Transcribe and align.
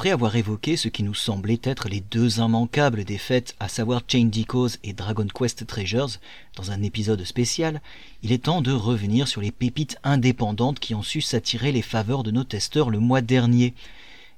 Après 0.00 0.12
avoir 0.12 0.34
évoqué 0.34 0.78
ce 0.78 0.88
qui 0.88 1.02
nous 1.02 1.12
semblait 1.12 1.60
être 1.62 1.90
les 1.90 2.00
deux 2.00 2.38
immanquables 2.38 3.04
des 3.04 3.18
fêtes, 3.18 3.54
à 3.60 3.68
savoir 3.68 4.00
Chain 4.08 4.30
Deco's 4.32 4.78
et 4.82 4.94
Dragon 4.94 5.26
Quest 5.26 5.66
Treasures, 5.66 6.18
dans 6.56 6.70
un 6.70 6.82
épisode 6.82 7.22
spécial, 7.22 7.82
il 8.22 8.32
est 8.32 8.44
temps 8.44 8.62
de 8.62 8.72
revenir 8.72 9.28
sur 9.28 9.42
les 9.42 9.50
pépites 9.50 9.98
indépendantes 10.02 10.80
qui 10.80 10.94
ont 10.94 11.02
su 11.02 11.20
s'attirer 11.20 11.70
les 11.70 11.82
faveurs 11.82 12.22
de 12.22 12.30
nos 12.30 12.44
testeurs 12.44 12.88
le 12.88 12.98
mois 12.98 13.20
dernier. 13.20 13.74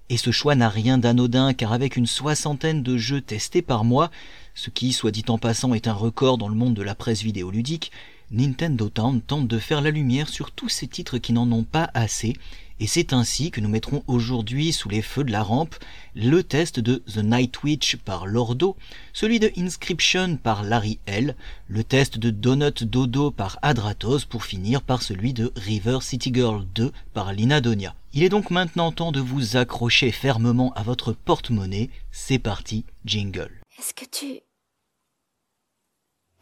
Et 0.09 0.17
ce 0.17 0.33
choix 0.33 0.57
n'a 0.57 0.69
rien 0.69 0.99
d'anodin 0.99 1.55
car 1.55 1.73
avec 1.73 1.95
une 1.95 2.07
soixantaine 2.07 2.83
de 2.83 2.99
jeux 2.99 3.21
testés 3.21 3.63
par 3.63 3.85
mois, 3.85 4.11
ce 4.57 4.69
qui, 4.69 4.93
soit 4.93 5.13
dit 5.13 5.25
en 5.29 5.39
passant, 5.39 5.75
est 5.75 5.87
un 5.87 5.93
record 5.93 6.39
dans 6.39 6.49
le 6.49 6.57
monde 6.57 6.75
de 6.75 6.83
la 6.83 6.97
presse 6.97 7.23
vidéoludique, 7.23 7.93
Nintendo 8.33 8.89
Town 8.89 9.21
tente 9.21 9.47
de 9.47 9.59
faire 9.61 9.81
la 9.81 9.93
lumière 9.93 10.29
sur 10.29 10.51
tous 10.51 10.71
ces 10.71 10.89
titres 10.89 11.19
qui 11.19 11.33
n'en 11.33 11.53
ont 11.53 11.65
pas 11.65 11.91
assez 11.95 12.35
et 12.83 12.89
c'est 12.89 13.13
ainsi 13.13 13.53
que 13.53 13.61
nous 13.61 13.69
mettrons 13.69 14.03
aujourd'hui 14.09 14.73
sous 14.73 14.89
les 14.89 15.03
feux 15.03 15.23
de 15.23 15.31
la 15.31 15.45
rampe 15.45 15.77
le 16.17 16.43
test 16.43 16.81
de 16.81 16.97
The 17.07 17.19
Night 17.19 17.63
Witch 17.63 17.95
par 17.95 18.27
Lordo, 18.27 18.77
celui 19.13 19.39
de 19.39 19.53
Inscription 19.57 20.37
par 20.37 20.65
Larry 20.65 20.99
L, 21.07 21.37
le 21.69 21.85
test 21.85 22.19
de 22.19 22.31
Donut 22.31 22.83
Dodo 22.83 23.31
par 23.31 23.61
Adratos 23.63 24.25
pour 24.29 24.45
finir 24.45 24.83
par 24.83 25.01
celui 25.01 25.33
de 25.33 25.53
River 25.55 25.99
City 26.01 26.33
Girl 26.35 26.67
2 26.75 26.91
par 27.15 27.33
Lina 27.33 27.61
Donia. 27.61 27.95
Il 28.15 28.25
est 28.25 28.29
donc 28.29 28.51
maintenant 28.51 28.91
temps 28.91 29.13
de 29.13 29.21
vous 29.21 29.57
accrocher 29.57 30.11
fermement 30.11 30.73
à 30.75 30.83
votre 30.83 31.13
porte-monnaie. 31.13 31.89
C'est 32.11 32.41
parti, 32.41 32.85
jingle. 33.05 33.61
Est-ce 33.79 33.95
que 33.95 34.11
tu... 34.11 34.41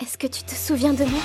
Est-ce 0.03 0.17
que 0.17 0.27
tu 0.27 0.43
te 0.45 0.55
souviens 0.55 0.95
de 0.95 1.05
moi? 1.05 1.21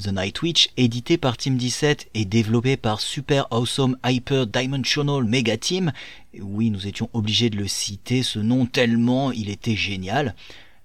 The 0.00 0.08
Night 0.08 0.40
Witch, 0.40 0.70
édité 0.78 1.18
par 1.18 1.36
Team 1.36 1.58
17 1.58 2.08
et 2.14 2.24
développé 2.24 2.76
par 2.78 3.00
Super 3.00 3.46
Awesome 3.50 3.98
Hyper 4.04 4.46
Dimensional 4.46 5.24
Mega 5.24 5.58
Team, 5.58 5.92
oui, 6.40 6.70
nous 6.70 6.86
étions 6.86 7.10
obligés 7.12 7.50
de 7.50 7.58
le 7.58 7.68
citer, 7.68 8.22
ce 8.22 8.38
nom 8.38 8.64
tellement 8.64 9.30
il 9.30 9.50
était 9.50 9.76
génial, 9.76 10.34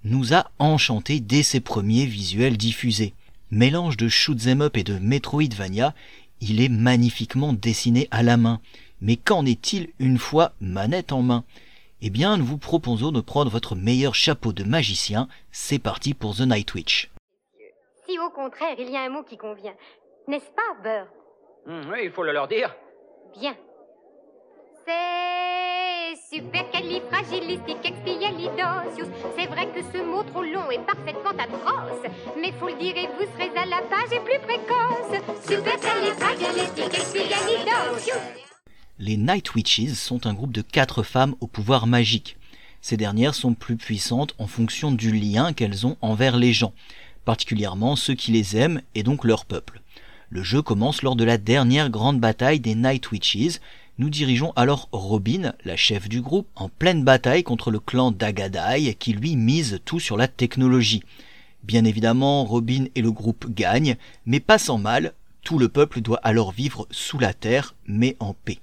nous 0.03 0.33
a 0.33 0.52
enchanté 0.59 1.22
dès 1.22 1.44
ses 1.44 1.61
premiers 1.61 2.05
visuels 2.05 2.57
diffusés. 2.57 3.13
Mélange 3.52 3.95
de 3.95 4.09
shoot'em 4.09 4.61
up 4.61 4.75
et 4.75 4.83
de 4.83 4.99
Metroidvania, 4.99 5.95
il 6.41 6.59
est 6.59 6.69
magnifiquement 6.69 7.53
dessiné 7.53 8.09
à 8.11 8.22
la 8.22 8.35
main. 8.35 8.59
Mais 9.02 9.16
qu'en 9.16 9.45
est-il 9.45 9.89
une 10.00 10.17
fois 10.17 10.53
manette 10.59 11.13
en 11.13 11.22
main? 11.22 11.45
Eh 12.02 12.09
bien, 12.09 12.38
nous 12.38 12.45
vous 12.45 12.57
proposons 12.57 13.11
de 13.11 13.22
prendre 13.22 13.50
votre 13.50 13.75
meilleur 13.75 14.13
chapeau 14.13 14.52
de 14.52 14.63
magicien. 14.63 15.29
C'est 15.52 15.79
parti 15.79 16.13
pour 16.13 16.35
The 16.35 16.41
Night 16.41 16.73
Witch. 16.73 17.09
Si 18.16 18.19
au 18.19 18.30
contraire 18.30 18.75
il 18.77 18.89
y 18.89 18.95
a 18.95 19.02
un 19.02 19.09
mot 19.09 19.23
qui 19.23 19.35
convient, 19.35 19.75
n'est-ce 20.30 20.49
pas, 20.52 20.73
Beurre 20.81 21.08
Hum, 21.67 21.89
oui, 21.91 22.03
il 22.05 22.11
faut 22.11 22.23
le 22.23 22.31
leur 22.31 22.47
dire. 22.47 22.73
Bien. 23.38 23.53
C'est 24.88 26.16
supercalifragilisticexpialidocious. 26.33 29.09
C'est 29.38 29.47
vrai 29.47 29.67
que 29.73 29.81
ce 29.91 29.97
mot 30.02 30.23
trop 30.23 30.44
long 30.44 30.72
est 30.72 30.85
parfaitement 30.85 31.31
atroce, 31.31 32.09
mais 32.39 32.53
faut 32.53 32.69
le 32.69 32.75
dire 32.75 32.95
et 32.95 33.07
vous 33.07 33.25
serez 33.33 33.52
à 33.57 33.66
la 33.66 33.81
page 33.81 34.13
et 34.13 34.22
plus 34.22 34.39
précoce. 34.39 35.19
Supercalifragilisticexpialidocious. 35.50 38.22
Les 38.97 39.17
Night 39.17 39.53
Witches 39.55 39.95
sont 39.95 40.25
un 40.25 40.33
groupe 40.33 40.53
de 40.53 40.61
quatre 40.61 41.03
femmes 41.03 41.35
au 41.41 41.47
pouvoir 41.47 41.85
magique. 41.85 42.38
Ces 42.79 42.95
dernières 42.95 43.35
sont 43.35 43.55
plus 43.55 43.75
puissantes 43.75 44.35
en 44.38 44.47
fonction 44.47 44.94
du 44.94 45.11
lien 45.11 45.52
qu'elles 45.52 45.85
ont 45.85 45.97
envers 46.02 46.38
les 46.38 46.53
gens 46.53 46.72
particulièrement 47.26 47.95
ceux 47.95 48.14
qui 48.14 48.31
les 48.31 48.56
aiment 48.56 48.81
et 48.94 49.04
donc 49.04 49.26
leur 49.26 49.45
peuple. 49.45 49.81
Le 50.30 50.44
jeu 50.44 50.62
commence 50.62 51.02
lors 51.02 51.16
de 51.16 51.23
la 51.23 51.38
dernière 51.38 51.90
grande 51.90 52.20
bataille 52.20 52.59
des 52.59 52.76
Night 52.76 53.12
Witches. 53.12 53.59
Nous 53.98 54.09
dirigeons 54.09 54.54
alors 54.56 54.90
Robin, 54.92 55.53
la 55.64 55.76
chef 55.76 56.09
du 56.09 56.22
groupe, 56.22 56.47
en 56.56 56.69
pleine 56.69 57.03
bataille 57.03 57.44
contre 57.44 57.72
le 57.72 57.80
clan 57.80 58.12
d'Agadai 58.12 58.96
qui 58.96 59.14
lui 59.14 59.35
mise 59.35 59.80
tout 59.85 60.00
sur 60.00 60.18
la 60.18 60.28
technologie. 60.28 61.03
Bien 61.64 61.85
évidemment, 61.85 62.46
Robin 62.46 62.85
et 62.96 63.02
le 63.02 63.12
groupe 63.12 63.47
gagnent, 63.50 63.96
mais 64.25 64.40
pas 64.40 64.59
sans 64.59 64.78
mal, 64.78 65.14
tout 65.44 65.58
le 65.59 65.69
peuple 65.69 66.02
doit 66.02 66.19
alors 66.24 66.52
vivre 66.52 66.88
sous 66.91 67.19
la 67.19 67.34
terre, 67.34 67.75
mais 67.88 68.16
en 68.19 68.34
paix. 68.34 68.59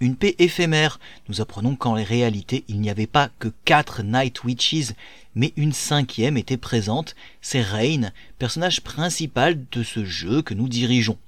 Une 0.00 0.14
paix 0.14 0.36
éphémère. 0.38 1.00
Nous 1.28 1.40
apprenons 1.40 1.74
qu'en 1.74 1.94
réalité, 1.94 2.64
il 2.68 2.80
n'y 2.80 2.90
avait 2.90 3.08
pas 3.08 3.30
que 3.40 3.48
quatre 3.64 4.04
Night 4.04 4.44
Witches, 4.44 4.92
mais 5.34 5.52
une 5.56 5.72
cinquième 5.72 6.36
était 6.36 6.56
présente, 6.56 7.16
c'est 7.40 7.62
Rain, 7.62 8.12
personnage 8.38 8.80
principal 8.82 9.58
de 9.72 9.82
ce 9.82 10.04
jeu 10.04 10.42
que 10.42 10.54
nous 10.54 10.68
dirigeons. 10.68 11.18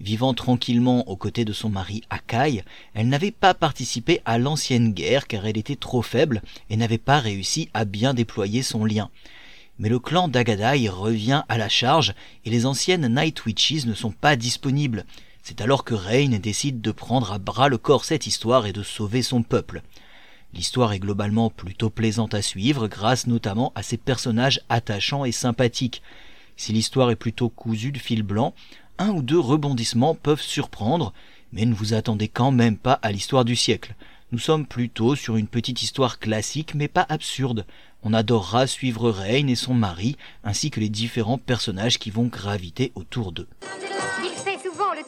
Vivant 0.00 0.34
tranquillement 0.34 1.08
aux 1.08 1.16
côtés 1.16 1.44
de 1.44 1.52
son 1.52 1.68
mari 1.68 2.02
Akai, 2.10 2.64
elle 2.94 3.08
n'avait 3.08 3.30
pas 3.30 3.54
participé 3.54 4.20
à 4.24 4.38
l'ancienne 4.38 4.92
guerre 4.92 5.26
car 5.26 5.46
elle 5.46 5.58
était 5.58 5.76
trop 5.76 6.02
faible 6.02 6.42
et 6.70 6.76
n'avait 6.76 6.98
pas 6.98 7.18
réussi 7.18 7.68
à 7.74 7.84
bien 7.84 8.14
déployer 8.14 8.62
son 8.62 8.84
lien. 8.84 9.10
Mais 9.78 9.88
le 9.88 10.00
clan 10.00 10.26
d'Agadai 10.26 10.88
revient 10.88 11.44
à 11.48 11.56
la 11.56 11.68
charge 11.68 12.14
et 12.44 12.50
les 12.50 12.66
anciennes 12.66 13.12
Night 13.14 13.44
Witches 13.44 13.86
ne 13.86 13.94
sont 13.94 14.10
pas 14.10 14.34
disponibles. 14.34 15.04
C'est 15.42 15.60
alors 15.60 15.84
que 15.84 15.94
Rain 15.94 16.38
décide 16.38 16.80
de 16.80 16.90
prendre 16.90 17.32
à 17.32 17.38
bras 17.38 17.68
le 17.68 17.78
corps 17.78 18.04
cette 18.04 18.26
histoire 18.26 18.66
et 18.66 18.72
de 18.72 18.82
sauver 18.82 19.22
son 19.22 19.42
peuple. 19.42 19.82
L'histoire 20.54 20.92
est 20.92 20.98
globalement 20.98 21.50
plutôt 21.50 21.90
plaisante 21.90 22.34
à 22.34 22.42
suivre 22.42 22.88
grâce 22.88 23.26
notamment 23.26 23.72
à 23.74 23.82
ses 23.82 23.96
personnages 23.96 24.60
attachants 24.68 25.24
et 25.24 25.32
sympathiques. 25.32 26.02
Si 26.56 26.72
l'histoire 26.72 27.10
est 27.10 27.16
plutôt 27.16 27.48
cousue 27.48 27.92
de 27.92 27.98
fil 27.98 28.22
blanc, 28.22 28.54
un 28.98 29.10
ou 29.10 29.22
deux 29.22 29.38
rebondissements 29.38 30.14
peuvent 30.14 30.40
surprendre, 30.40 31.12
mais 31.52 31.66
ne 31.66 31.74
vous 31.74 31.94
attendez 31.94 32.28
quand 32.28 32.50
même 32.50 32.76
pas 32.76 32.98
à 33.02 33.12
l'histoire 33.12 33.44
du 33.44 33.56
siècle. 33.56 33.94
Nous 34.32 34.38
sommes 34.38 34.66
plutôt 34.66 35.14
sur 35.14 35.36
une 35.36 35.46
petite 35.46 35.82
histoire 35.82 36.18
classique 36.18 36.74
mais 36.74 36.88
pas 36.88 37.06
absurde. 37.08 37.64
On 38.02 38.12
adorera 38.12 38.66
suivre 38.66 39.10
Rain 39.10 39.46
et 39.46 39.54
son 39.54 39.74
mari, 39.74 40.16
ainsi 40.44 40.70
que 40.70 40.80
les 40.80 40.90
différents 40.90 41.38
personnages 41.38 41.98
qui 41.98 42.10
vont 42.10 42.26
graviter 42.26 42.92
autour 42.94 43.32
d'eux 43.32 43.48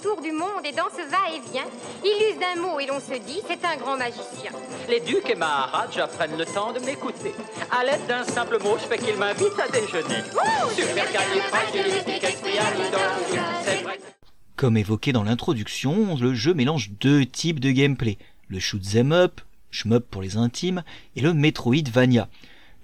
tour 0.03 0.21
du 0.23 0.33
monde 0.33 0.65
et 0.65 0.73
dans 0.73 0.89
ce 0.91 1.03
va-et-vient, 1.11 1.67
il 2.05 2.33
use 2.33 2.39
d'un 2.39 2.61
mot 2.61 2.81
et 2.81 2.87
l'on 2.87 3.01
se 3.01 3.19
dit 3.19 3.41
c'est 3.47 3.65
un 3.65 3.77
grand 3.77 3.97
magicien. 3.97 4.51
Les 4.89 5.01
ducs 5.01 5.29
et 5.29 5.35
Maharaja 5.35 6.07
prennent 6.07 6.39
le 6.39 6.47
temps 6.47 6.73
de 6.73 6.81
m'écouter. 6.81 7.35
À 7.71 7.85
l'aide 7.85 8.07
d'un 8.09 8.25
simple 8.25 8.59
mot, 8.63 8.77
je 8.79 8.87
fais 8.87 8.99
qu'ils 8.99 9.17
m'invitent 9.17 9.59
à 9.59 9.69
déjeuner. 9.69 10.23
Comme 14.57 14.77
évoqué 14.77 15.13
dans 15.13 15.25
l'introduction, 15.25 16.17
le 16.21 16.35
jeu 16.35 16.55
mélange 16.55 16.91
deux 17.01 17.27
types 17.27 17.61
de 17.61 17.71
gameplay. 17.71 18.19
Le 18.49 18.59
shoot 18.59 18.83
them 18.83 19.13
up, 19.13 19.41
shmup 19.71 20.07
pour 20.11 20.23
les 20.23 20.37
intimes, 20.37 20.83
et 21.17 21.21
le 21.21 21.33
Metroidvania. 21.33 22.29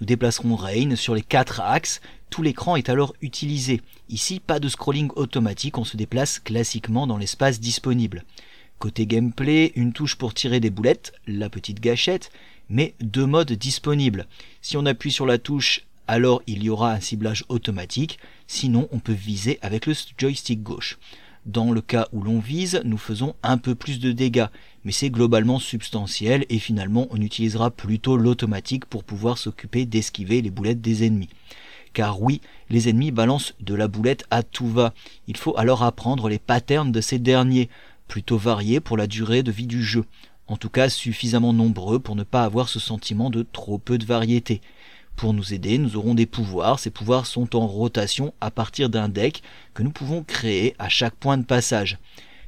Nous 0.00 0.06
déplacerons 0.06 0.56
Rain 0.56 0.94
sur 0.94 1.14
les 1.14 1.22
quatre 1.22 1.60
axes, 1.60 2.00
tout 2.30 2.42
l'écran 2.42 2.76
est 2.76 2.88
alors 2.88 3.14
utilisé. 3.22 3.80
Ici, 4.08 4.40
pas 4.40 4.60
de 4.60 4.68
scrolling 4.68 5.10
automatique, 5.16 5.78
on 5.78 5.84
se 5.84 5.96
déplace 5.96 6.38
classiquement 6.38 7.06
dans 7.06 7.18
l'espace 7.18 7.60
disponible. 7.60 8.24
Côté 8.78 9.06
gameplay, 9.06 9.72
une 9.74 9.92
touche 9.92 10.16
pour 10.16 10.34
tirer 10.34 10.60
des 10.60 10.70
boulettes, 10.70 11.12
la 11.26 11.48
petite 11.48 11.80
gâchette, 11.80 12.30
mais 12.68 12.94
deux 13.00 13.26
modes 13.26 13.52
disponibles. 13.52 14.26
Si 14.60 14.76
on 14.76 14.86
appuie 14.86 15.12
sur 15.12 15.26
la 15.26 15.38
touche, 15.38 15.86
alors 16.08 16.42
il 16.46 16.62
y 16.62 16.68
aura 16.68 16.92
un 16.92 17.00
ciblage 17.00 17.44
automatique, 17.48 18.18
sinon 18.46 18.88
on 18.92 18.98
peut 18.98 19.12
viser 19.12 19.58
avec 19.62 19.86
le 19.86 19.94
joystick 20.18 20.62
gauche. 20.62 20.98
Dans 21.46 21.70
le 21.70 21.80
cas 21.80 22.08
où 22.12 22.22
l'on 22.22 22.40
vise, 22.40 22.80
nous 22.84 22.98
faisons 22.98 23.36
un 23.44 23.56
peu 23.56 23.76
plus 23.76 24.00
de 24.00 24.10
dégâts, 24.10 24.48
mais 24.84 24.92
c'est 24.92 25.10
globalement 25.10 25.60
substantiel 25.60 26.44
et 26.48 26.58
finalement 26.58 27.06
on 27.10 27.20
utilisera 27.20 27.70
plutôt 27.70 28.16
l'automatique 28.16 28.84
pour 28.84 29.04
pouvoir 29.04 29.38
s'occuper 29.38 29.86
d'esquiver 29.86 30.42
les 30.42 30.50
boulettes 30.50 30.80
des 30.80 31.06
ennemis. 31.06 31.28
Car 31.96 32.20
oui, 32.20 32.42
les 32.68 32.90
ennemis 32.90 33.10
balancent 33.10 33.54
de 33.58 33.74
la 33.74 33.88
boulette 33.88 34.26
à 34.30 34.42
tout 34.42 34.68
va. 34.68 34.92
Il 35.28 35.38
faut 35.38 35.56
alors 35.56 35.82
apprendre 35.82 36.28
les 36.28 36.38
patterns 36.38 36.92
de 36.92 37.00
ces 37.00 37.18
derniers, 37.18 37.70
plutôt 38.06 38.36
variés 38.36 38.80
pour 38.80 38.98
la 38.98 39.06
durée 39.06 39.42
de 39.42 39.50
vie 39.50 39.66
du 39.66 39.82
jeu. 39.82 40.04
En 40.46 40.58
tout 40.58 40.68
cas 40.68 40.90
suffisamment 40.90 41.54
nombreux 41.54 41.98
pour 41.98 42.14
ne 42.14 42.22
pas 42.22 42.44
avoir 42.44 42.68
ce 42.68 42.78
sentiment 42.78 43.30
de 43.30 43.46
trop 43.50 43.78
peu 43.78 43.96
de 43.96 44.04
variété. 44.04 44.60
Pour 45.16 45.32
nous 45.32 45.54
aider, 45.54 45.78
nous 45.78 45.96
aurons 45.96 46.12
des 46.12 46.26
pouvoirs. 46.26 46.80
Ces 46.80 46.90
pouvoirs 46.90 47.24
sont 47.24 47.56
en 47.56 47.66
rotation 47.66 48.34
à 48.42 48.50
partir 48.50 48.90
d'un 48.90 49.08
deck 49.08 49.42
que 49.72 49.82
nous 49.82 49.90
pouvons 49.90 50.22
créer 50.22 50.74
à 50.78 50.90
chaque 50.90 51.16
point 51.16 51.38
de 51.38 51.46
passage. 51.46 51.98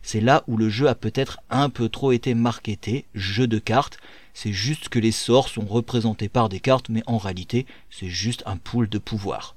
C'est 0.02 0.20
là 0.20 0.44
où 0.46 0.58
le 0.58 0.68
jeu 0.68 0.88
a 0.88 0.94
peut-être 0.94 1.40
un 1.48 1.70
peu 1.70 1.88
trop 1.88 2.12
été 2.12 2.34
marketé, 2.34 3.06
jeu 3.14 3.46
de 3.46 3.58
cartes. 3.58 3.96
C'est 4.40 4.52
juste 4.52 4.88
que 4.88 5.00
les 5.00 5.10
sorts 5.10 5.48
sont 5.48 5.66
représentés 5.66 6.28
par 6.28 6.48
des 6.48 6.60
cartes, 6.60 6.90
mais 6.90 7.02
en 7.08 7.18
réalité, 7.18 7.66
c'est 7.90 8.06
juste 8.06 8.44
un 8.46 8.56
pool 8.56 8.88
de 8.88 8.98
pouvoirs. 8.98 9.56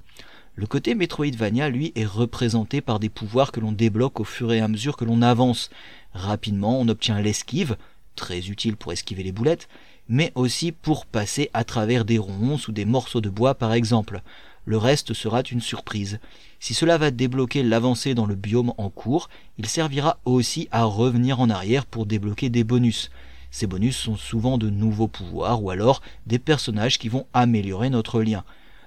Le 0.55 0.65
côté 0.65 0.95
Metroidvania, 0.95 1.69
lui, 1.69 1.91
est 1.93 2.03
représenté 2.03 2.81
par 2.81 2.99
des 2.99 3.09
pouvoirs 3.09 3.51
que 3.51 3.59
l'on 3.59 3.73
débloque 3.73 4.19
au 4.19 4.23
fur 4.23 4.51
et 4.51 4.59
à 4.59 4.67
mesure 4.67 4.97
que 4.97 5.05
l'on 5.05 5.21
avance. 5.21 5.69
Rapidement, 6.15 6.79
on 6.79 6.87
obtient 6.87 7.21
l'esquive, 7.21 7.77
très 8.15 8.49
utile 8.49 8.75
pour 8.75 8.91
esquiver 8.91 9.21
les 9.21 9.31
boulettes, 9.31 9.69
mais 10.09 10.31
aussi 10.33 10.71
pour 10.71 11.05
passer 11.05 11.51
à 11.53 11.63
travers 11.63 12.03
des 12.03 12.17
ronces 12.17 12.67
ou 12.67 12.71
des 12.71 12.85
morceaux 12.85 13.21
de 13.21 13.29
bois 13.29 13.53
par 13.53 13.73
exemple. 13.73 14.23
Le 14.65 14.77
reste 14.79 15.13
sera 15.13 15.43
une 15.51 15.61
surprise. 15.61 16.19
Si 16.59 16.73
cela 16.73 16.97
va 16.97 17.11
débloquer 17.11 17.61
l'avancée 17.61 18.15
dans 18.15 18.25
le 18.25 18.33
biome 18.33 18.73
en 18.79 18.89
cours, 18.89 19.29
il 19.59 19.67
servira 19.67 20.17
aussi 20.25 20.69
à 20.71 20.85
revenir 20.85 21.39
en 21.39 21.51
arrière 21.51 21.85
pour 21.85 22.07
débloquer 22.07 22.49
des 22.49 22.63
bonus. 22.63 23.11
Ces 23.51 23.67
bonus 23.67 23.97
sont 23.97 24.15
souvent 24.15 24.57
de 24.57 24.69
nouveaux 24.69 25.09
pouvoirs 25.09 25.61
ou 25.61 25.69
alors 25.69 26.01
des 26.25 26.39
personnages 26.39 26.97
qui 26.97 27.09
vont 27.09 27.27
améliorer 27.33 27.89
notre 27.89 28.21
lien. 28.21 28.43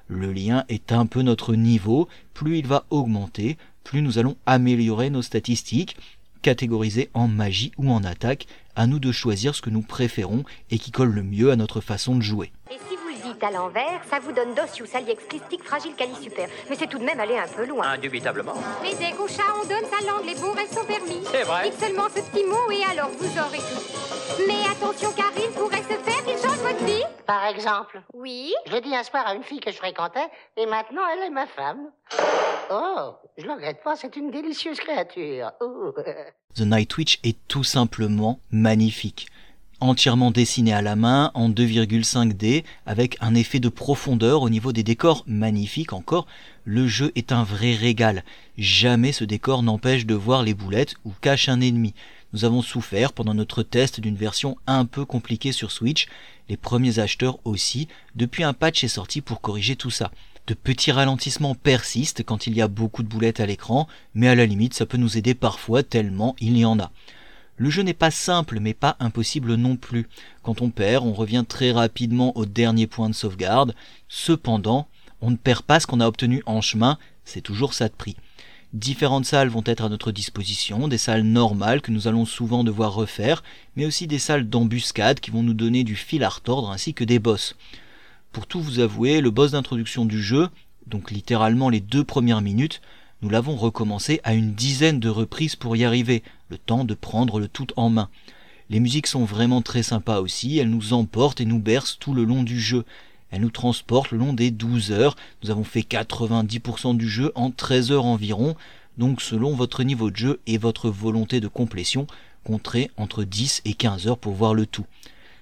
Le 0.08 0.32
lien 0.32 0.64
est 0.69 0.90
un 0.90 1.06
peu 1.06 1.22
notre 1.22 1.55
niveau, 1.55 2.08
plus 2.32 2.58
il 2.58 2.66
va 2.66 2.84
augmenter, 2.90 3.58
plus 3.84 4.02
nous 4.02 4.19
allons 4.19 4.37
améliorer 4.46 5.11
nos 5.11 5.22
statistiques, 5.22 5.96
catégorisées 6.43 7.11
en 7.14 7.28
magie 7.28 7.72
ou 7.78 7.90
en 7.90 8.05
attaque, 8.05 8.46
à 8.75 8.87
nous 8.87 8.99
de 8.99 9.12
choisir 9.12 9.55
ce 9.55 9.62
que 9.62 9.70
nous 9.70 9.82
préférons 9.82 10.44
et 10.70 10.78
qui 10.78 10.90
colle 10.90 11.12
le 11.12 11.22
mieux 11.22 11.50
à 11.50 11.56
notre 11.56 11.81
façon 11.81 12.16
de 12.16 12.22
jouer. 12.22 12.50
À 13.43 13.50
l'envers, 13.50 14.00
ça 14.11 14.19
vous 14.19 14.32
donne 14.32 14.55
Docius, 14.55 14.94
Aliexclistique, 14.94 15.65
Fragile, 15.65 15.94
Cali 15.94 16.15
Super. 16.21 16.49
Mais 16.69 16.76
c'est 16.76 16.87
tout 16.87 16.99
de 16.99 17.05
même 17.05 17.19
aller 17.19 17.38
un 17.38 17.49
peu 17.49 17.67
loin. 17.67 17.88
Indubitablement. 17.88 18.55
Mais 18.82 18.94
dès 18.94 19.12
qu'au 19.12 19.26
chat 19.26 19.43
on 19.62 19.67
donne 19.67 19.85
sa 19.91 20.05
langue, 20.06 20.26
les 20.26 20.35
bons 20.35 20.53
restes 20.53 20.75
sont 20.75 20.85
permis. 20.85 21.25
C'est 21.31 21.43
vrai. 21.43 21.71
Dites 21.71 21.81
seulement 21.81 22.09
ce 22.09 22.21
petit 22.21 22.44
mot 22.44 22.71
et 22.71 22.85
alors 22.85 23.11
vous 23.11 23.38
aurez 23.38 23.59
tout. 23.59 24.44
Mais 24.47 24.62
attention 24.71 25.11
car 25.12 25.31
il 25.37 25.50
pourrait 25.53 25.82
se 25.82 25.99
faire 25.99 26.25
qu'il 26.25 26.38
change 26.38 26.59
votre 26.59 26.85
vie. 26.85 27.03
Par 27.26 27.47
exemple, 27.47 28.03
Oui 28.12 28.53
je 28.67 28.73
l'ai 28.73 28.81
dit 28.81 28.94
un 28.94 29.03
soir 29.03 29.26
à 29.26 29.35
une 29.35 29.43
fille 29.43 29.61
que 29.61 29.71
je 29.71 29.76
fréquentais, 29.76 30.29
et 30.56 30.67
maintenant 30.67 31.03
elle 31.12 31.25
est 31.25 31.31
ma 31.31 31.47
femme. 31.47 31.91
Oh, 32.71 33.15
je 33.38 33.44
le 33.44 33.53
regrette 33.53 33.82
pas, 33.82 33.97
c'est 33.97 34.17
une 34.17 34.31
délicieuse 34.31 34.79
créature. 34.79 35.53
Oh. 35.61 35.93
The 36.55 36.61
Night 36.61 36.97
Witch 36.97 37.21
est 37.25 37.37
tout 37.49 37.65
simplement 37.65 38.38
magnifique. 38.50 39.29
Entièrement 39.81 40.31
dessiné 40.31 40.73
à 40.73 40.82
la 40.82 40.94
main 40.94 41.31
en 41.35 41.50
2,5D 41.50 42.65
avec 42.87 43.17
un 43.21 43.35
effet 43.35 43.59
de 43.59 43.69
profondeur 43.69 44.43
au 44.43 44.49
niveau 44.49 44.73
des 44.73 44.85
décors 44.85 45.25
magnifiques 45.26 45.93
encore, 45.93 46.26
le 46.65 46.87
jeu 46.87 47.11
est 47.17 47.32
un 47.32 47.43
vrai 47.43 47.75
régal. 47.75 48.25
Jamais 48.56 49.12
ce 49.12 49.25
décor 49.25 49.62
n'empêche 49.62 50.06
de 50.06 50.15
voir 50.15 50.43
les 50.43 50.55
boulettes 50.55 50.94
ou 51.05 51.12
cache 51.21 51.49
un 51.49 51.61
ennemi. 51.61 51.93
Nous 52.32 52.44
avons 52.44 52.62
souffert 52.62 53.12
pendant 53.12 53.35
notre 53.35 53.62
test 53.62 54.00
d'une 54.00 54.17
version 54.17 54.56
un 54.67 54.87
peu 54.87 55.05
compliquée 55.05 55.53
sur 55.53 55.71
Switch, 55.71 56.06
les 56.49 56.56
premiers 56.56 56.99
acheteurs 56.99 57.38
aussi, 57.44 57.88
depuis 58.15 58.44
un 58.44 58.53
patch 58.53 58.85
est 58.85 58.88
sorti 58.88 59.21
pour 59.21 59.41
corriger 59.41 59.76
tout 59.76 59.91
ça. 59.91 60.11
De 60.47 60.55
petits 60.55 60.93
ralentissements 60.93 61.55
persistent 61.55 62.23
quand 62.23 62.47
il 62.47 62.55
y 62.55 62.62
a 62.62 62.69
beaucoup 62.69 63.03
de 63.03 63.09
boulettes 63.09 63.41
à 63.41 63.47
l'écran, 63.47 63.88
mais 64.15 64.29
à 64.29 64.35
la 64.35 64.47
limite 64.47 64.75
ça 64.75 64.87
peut 64.87 64.99
nous 64.99 65.17
aider 65.17 65.35
parfois 65.35 65.82
tellement 65.82 66.37
il 66.38 66.56
y 66.56 66.65
en 66.65 66.79
a. 66.79 66.91
Le 67.56 67.70
jeu 67.70 67.82
n'est 67.82 67.94
pas 67.94 68.10
simple 68.10 68.58
mais 68.60 68.74
pas 68.74 68.96
impossible 69.00 69.54
non 69.54 69.76
plus. 69.76 70.08
Quand 70.42 70.60
on 70.60 70.70
perd, 70.70 71.06
on 71.06 71.12
revient 71.12 71.44
très 71.48 71.70
rapidement 71.70 72.36
au 72.36 72.46
dernier 72.46 72.86
point 72.86 73.08
de 73.08 73.14
sauvegarde. 73.14 73.74
Cependant, 74.08 74.88
on 75.20 75.30
ne 75.30 75.36
perd 75.36 75.62
pas 75.62 75.80
ce 75.80 75.86
qu'on 75.86 76.00
a 76.00 76.06
obtenu 76.06 76.42
en 76.46 76.60
chemin, 76.60 76.98
c'est 77.24 77.40
toujours 77.40 77.74
ça 77.74 77.88
de 77.88 77.94
prix. 77.94 78.16
Différentes 78.74 79.24
salles 79.24 79.48
vont 79.48 79.62
être 79.66 79.84
à 79.84 79.88
notre 79.88 80.10
disposition, 80.10 80.88
des 80.88 80.98
salles 80.98 81.22
normales 81.22 81.80
que 81.80 81.92
nous 81.92 82.08
allons 82.08 82.26
souvent 82.26 82.64
devoir 82.64 82.92
refaire, 82.92 83.44
mais 83.76 83.86
aussi 83.86 84.08
des 84.08 84.18
salles 84.18 84.48
d'embuscade 84.48 85.20
qui 85.20 85.30
vont 85.30 85.44
nous 85.44 85.54
donner 85.54 85.84
du 85.84 85.94
fil 85.94 86.24
à 86.24 86.28
retordre 86.28 86.70
ainsi 86.70 86.92
que 86.92 87.04
des 87.04 87.20
boss. 87.20 87.54
Pour 88.32 88.48
tout 88.48 88.60
vous 88.60 88.80
avouer, 88.80 89.20
le 89.20 89.30
boss 89.30 89.52
d'introduction 89.52 90.04
du 90.04 90.20
jeu, 90.20 90.48
donc 90.88 91.12
littéralement 91.12 91.68
les 91.68 91.78
deux 91.78 92.02
premières 92.02 92.42
minutes, 92.42 92.82
nous 93.22 93.30
l'avons 93.30 93.54
recommencé 93.54 94.20
à 94.24 94.34
une 94.34 94.54
dizaine 94.54 94.98
de 94.98 95.08
reprises 95.08 95.54
pour 95.54 95.76
y 95.76 95.84
arriver, 95.84 96.24
temps 96.56 96.84
de 96.84 96.94
prendre 96.94 97.40
le 97.40 97.48
tout 97.48 97.68
en 97.76 97.90
main. 97.90 98.08
Les 98.70 98.80
musiques 98.80 99.06
sont 99.06 99.24
vraiment 99.24 99.62
très 99.62 99.82
sympas 99.82 100.20
aussi, 100.20 100.58
elles 100.58 100.70
nous 100.70 100.92
emportent 100.92 101.40
et 101.40 101.44
nous 101.44 101.58
bercent 101.58 101.98
tout 101.98 102.14
le 102.14 102.24
long 102.24 102.42
du 102.42 102.60
jeu. 102.60 102.84
Elles 103.30 103.42
nous 103.42 103.50
transportent 103.50 104.10
le 104.10 104.18
long 104.18 104.32
des 104.32 104.50
12 104.50 104.92
heures, 104.92 105.16
nous 105.42 105.50
avons 105.50 105.64
fait 105.64 105.80
90% 105.80 106.96
du 106.96 107.08
jeu 107.08 107.32
en 107.34 107.50
13 107.50 107.92
heures 107.92 108.06
environ, 108.06 108.56
donc 108.96 109.20
selon 109.20 109.54
votre 109.54 109.82
niveau 109.82 110.10
de 110.10 110.16
jeu 110.16 110.40
et 110.46 110.56
votre 110.56 110.88
volonté 110.88 111.40
de 111.40 111.48
complétion, 111.48 112.06
compterez 112.44 112.90
entre 112.96 113.24
10 113.24 113.62
et 113.64 113.74
15 113.74 114.06
heures 114.06 114.18
pour 114.18 114.34
voir 114.34 114.54
le 114.54 114.66
tout. 114.66 114.86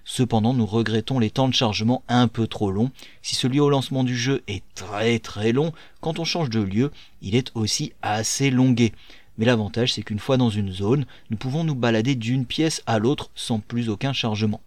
Cependant, 0.04 0.52
nous 0.52 0.66
regrettons 0.66 1.18
les 1.18 1.30
temps 1.30 1.48
de 1.48 1.54
chargement 1.54 2.02
un 2.08 2.26
peu 2.26 2.46
trop 2.46 2.72
longs. 2.72 2.90
Si 3.22 3.36
celui 3.36 3.60
au 3.60 3.70
lancement 3.70 4.02
du 4.02 4.16
jeu 4.16 4.42
est 4.48 4.64
très 4.74 5.18
très 5.20 5.52
long, 5.52 5.72
quand 6.00 6.18
on 6.18 6.24
change 6.24 6.50
de 6.50 6.60
lieu, 6.60 6.90
il 7.20 7.36
est 7.36 7.52
aussi 7.54 7.92
assez 8.02 8.50
longué. 8.50 8.92
Mais 9.38 9.46
l'avantage, 9.46 9.94
c'est 9.94 10.02
qu'une 10.02 10.19
fois 10.19 10.37
dans 10.37 10.50
une 10.50 10.73
zone, 10.73 11.06
nous 11.31 11.37
pouvons 11.37 11.64
nous 11.64 11.75
balader 11.75 12.14
d'une 12.14 12.46
pièce 12.46 12.82
à 12.87 12.99
l'autre 12.99 13.31
sans 13.34 13.58
plus 13.58 13.88
aucun 13.88 14.12
chargement. 14.12 14.61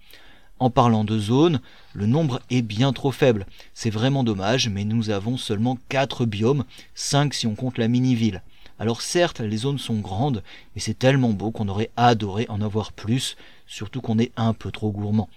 En 0.58 0.70
parlant 0.70 1.04
de 1.04 1.20
zone, 1.20 1.60
le 1.94 2.06
nombre 2.06 2.42
est 2.50 2.62
bien 2.62 2.94
trop 2.94 3.12
faible. 3.12 3.46
C'est 3.74 3.90
vraiment 3.90 4.24
dommage, 4.24 4.70
mais 4.70 4.86
nous 4.86 5.10
avons 5.10 5.38
seulement 5.38 5.78
4 5.90 6.26
biomes, 6.26 6.64
5 6.94 7.34
si 7.34 7.46
on 7.46 7.56
compte 7.56 7.78
la 7.78 7.90
mini-ville. 7.90 8.42
Alors 8.80 9.02
certes, 9.02 9.42
les 9.42 9.58
zones 9.58 9.80
sont 9.80 10.00
grandes, 10.00 10.44
mais 10.74 10.82
c'est 10.82 10.98
tellement 10.98 11.32
beau 11.32 11.52
qu'on 11.52 11.68
aurait 11.68 11.92
adoré 11.98 12.46
en 12.50 12.62
avoir 12.62 12.94
plus, 12.94 13.36
surtout 13.68 14.02
qu'on 14.02 14.20
est 14.20 14.32
un 14.38 14.54
peu 14.54 14.72
trop 14.72 14.92
gourmand. 14.92 15.30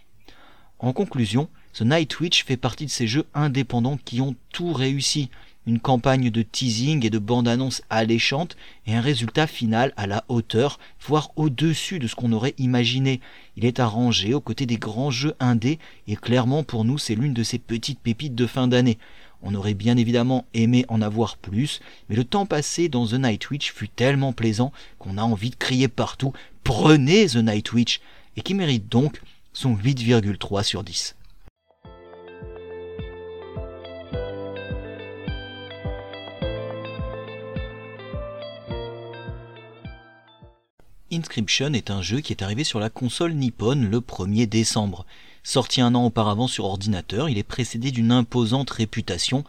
En 0.78 0.92
conclusion, 0.92 1.48
The 1.74 1.82
Night 1.82 2.20
Witch 2.20 2.44
fait 2.44 2.56
partie 2.56 2.86
de 2.86 2.90
ces 2.90 3.06
jeux 3.06 3.26
indépendants 3.34 3.98
qui 4.04 4.20
ont 4.20 4.36
tout 4.52 4.72
réussi. 4.72 5.30
Une 5.68 5.80
campagne 5.80 6.30
de 6.30 6.40
teasing 6.40 7.04
et 7.04 7.10
de 7.10 7.18
bande-annonce 7.18 7.82
alléchante 7.90 8.56
et 8.86 8.94
un 8.94 9.02
résultat 9.02 9.46
final 9.46 9.92
à 9.98 10.06
la 10.06 10.24
hauteur, 10.28 10.78
voire 11.06 11.30
au-dessus 11.36 11.98
de 11.98 12.06
ce 12.06 12.14
qu'on 12.14 12.32
aurait 12.32 12.54
imaginé. 12.56 13.20
Il 13.54 13.66
est 13.66 13.78
arrangé 13.78 14.32
aux 14.32 14.40
côtés 14.40 14.64
des 14.64 14.78
grands 14.78 15.10
jeux 15.10 15.34
indés 15.40 15.78
et 16.06 16.16
clairement 16.16 16.62
pour 16.64 16.86
nous 16.86 16.96
c'est 16.96 17.14
l'une 17.14 17.34
de 17.34 17.42
ces 17.42 17.58
petites 17.58 18.00
pépites 18.00 18.34
de 18.34 18.46
fin 18.46 18.66
d'année. 18.66 18.96
On 19.42 19.54
aurait 19.54 19.74
bien 19.74 19.98
évidemment 19.98 20.46
aimé 20.54 20.86
en 20.88 21.02
avoir 21.02 21.36
plus, 21.36 21.80
mais 22.08 22.16
le 22.16 22.24
temps 22.24 22.46
passé 22.46 22.88
dans 22.88 23.06
The 23.06 23.20
Night 23.20 23.50
Witch 23.50 23.70
fut 23.70 23.90
tellement 23.90 24.32
plaisant 24.32 24.72
qu'on 24.98 25.18
a 25.18 25.22
envie 25.22 25.50
de 25.50 25.56
crier 25.56 25.88
partout 25.88 26.32
Prenez 26.64 27.26
The 27.26 27.36
Night 27.36 27.74
Witch 27.74 28.00
et 28.38 28.40
qui 28.40 28.54
mérite 28.54 28.88
donc 28.88 29.20
son 29.52 29.76
8,3 29.76 30.62
sur 30.62 30.82
10. 30.82 31.17
Inscription 41.10 41.72
est 41.72 41.90
un 41.90 42.02
jeu 42.02 42.20
qui 42.20 42.34
est 42.34 42.42
arrivé 42.42 42.64
sur 42.64 42.80
la 42.80 42.90
console 42.90 43.32
Nippon 43.32 43.76
le 43.76 44.00
1er 44.00 44.46
décembre. 44.46 45.06
Sorti 45.42 45.80
un 45.80 45.94
an 45.94 46.04
auparavant 46.04 46.48
sur 46.48 46.66
ordinateur, 46.66 47.30
il 47.30 47.38
est 47.38 47.44
précédé 47.44 47.90
d'une 47.90 48.12
imposante 48.12 48.68
réputation, 48.68 49.42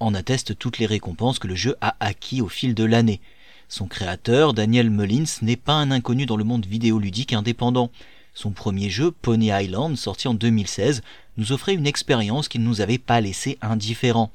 en 0.00 0.14
attestent 0.14 0.58
toutes 0.58 0.78
les 0.78 0.86
récompenses 0.86 1.38
que 1.38 1.48
le 1.48 1.54
jeu 1.54 1.76
a 1.82 1.96
acquis 2.00 2.40
au 2.40 2.48
fil 2.48 2.74
de 2.74 2.84
l'année. 2.84 3.20
Son 3.68 3.88
créateur, 3.88 4.54
Daniel 4.54 4.88
Mullins, 4.88 5.24
n'est 5.42 5.56
pas 5.56 5.74
un 5.74 5.90
inconnu 5.90 6.24
dans 6.24 6.38
le 6.38 6.44
monde 6.44 6.64
vidéoludique 6.64 7.34
indépendant. 7.34 7.90
Son 8.32 8.52
premier 8.52 8.88
jeu, 8.88 9.10
Pony 9.10 9.50
Island, 9.52 9.98
sorti 9.98 10.28
en 10.28 10.34
2016, 10.34 11.02
nous 11.36 11.52
offrait 11.52 11.74
une 11.74 11.86
expérience 11.86 12.48
qui 12.48 12.58
ne 12.58 12.64
nous 12.64 12.80
avait 12.80 12.96
pas 12.96 13.20
laissé 13.20 13.58
indifférents. 13.60 14.32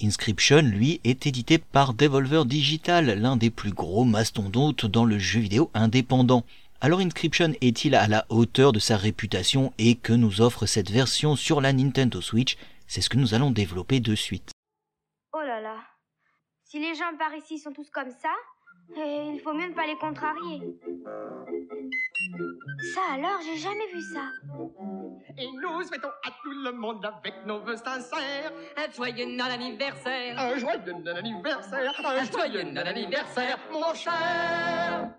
Inscription, 0.00 0.62
lui, 0.62 1.00
est 1.02 1.26
édité 1.26 1.58
par 1.58 1.92
Devolver 1.92 2.44
Digital, 2.44 3.18
l'un 3.20 3.36
des 3.36 3.50
plus 3.50 3.72
gros 3.72 4.04
mastodontes 4.04 4.86
dans 4.86 5.04
le 5.04 5.18
jeu 5.18 5.40
vidéo 5.40 5.70
indépendant. 5.74 6.44
Alors 6.80 7.00
Inscription 7.00 7.54
est-il 7.60 7.96
à 7.96 8.06
la 8.06 8.24
hauteur 8.28 8.72
de 8.72 8.78
sa 8.78 8.96
réputation 8.96 9.72
et 9.78 9.96
que 9.96 10.12
nous 10.12 10.40
offre 10.40 10.66
cette 10.66 10.90
version 10.90 11.34
sur 11.34 11.60
la 11.60 11.72
Nintendo 11.72 12.20
Switch? 12.20 12.56
C'est 12.86 13.00
ce 13.00 13.10
que 13.10 13.16
nous 13.16 13.34
allons 13.34 13.50
développer 13.50 13.98
de 13.98 14.14
suite. 14.14 14.52
Oh 15.32 15.40
là 15.40 15.60
là. 15.60 15.76
Si 16.62 16.78
les 16.78 16.94
gens 16.94 17.16
par 17.18 17.34
ici 17.34 17.58
sont 17.58 17.72
tous 17.72 17.90
comme 17.90 18.10
ça, 18.10 18.30
eh, 18.96 19.32
il 19.34 19.40
faut 19.40 19.52
mieux 19.52 19.68
ne 19.68 19.74
pas 19.74 19.86
les 19.86 19.96
contrarier. 19.96 20.62
Ça 22.94 23.00
alors, 23.14 23.40
j'ai 23.44 23.58
jamais 23.58 23.86
vu 23.92 24.00
ça. 24.12 24.30
Et 25.36 25.46
nous 25.46 25.82
souhaitons 25.82 26.08
à 26.24 26.30
tout 26.42 26.50
le 26.64 26.72
monde 26.72 27.04
avec 27.04 27.34
nos 27.46 27.60
vœux 27.60 27.76
sincères 27.76 28.52
Un 28.76 28.90
joyeux 28.92 29.40
anniversaire 29.40 30.38
un 30.38 30.58
joyeux 30.58 31.16
anniversaire, 31.16 31.92
un 32.04 32.24
joyeux 32.24 32.78
anniversaire, 32.78 33.58
mon 33.72 33.94
cher. 33.94 35.10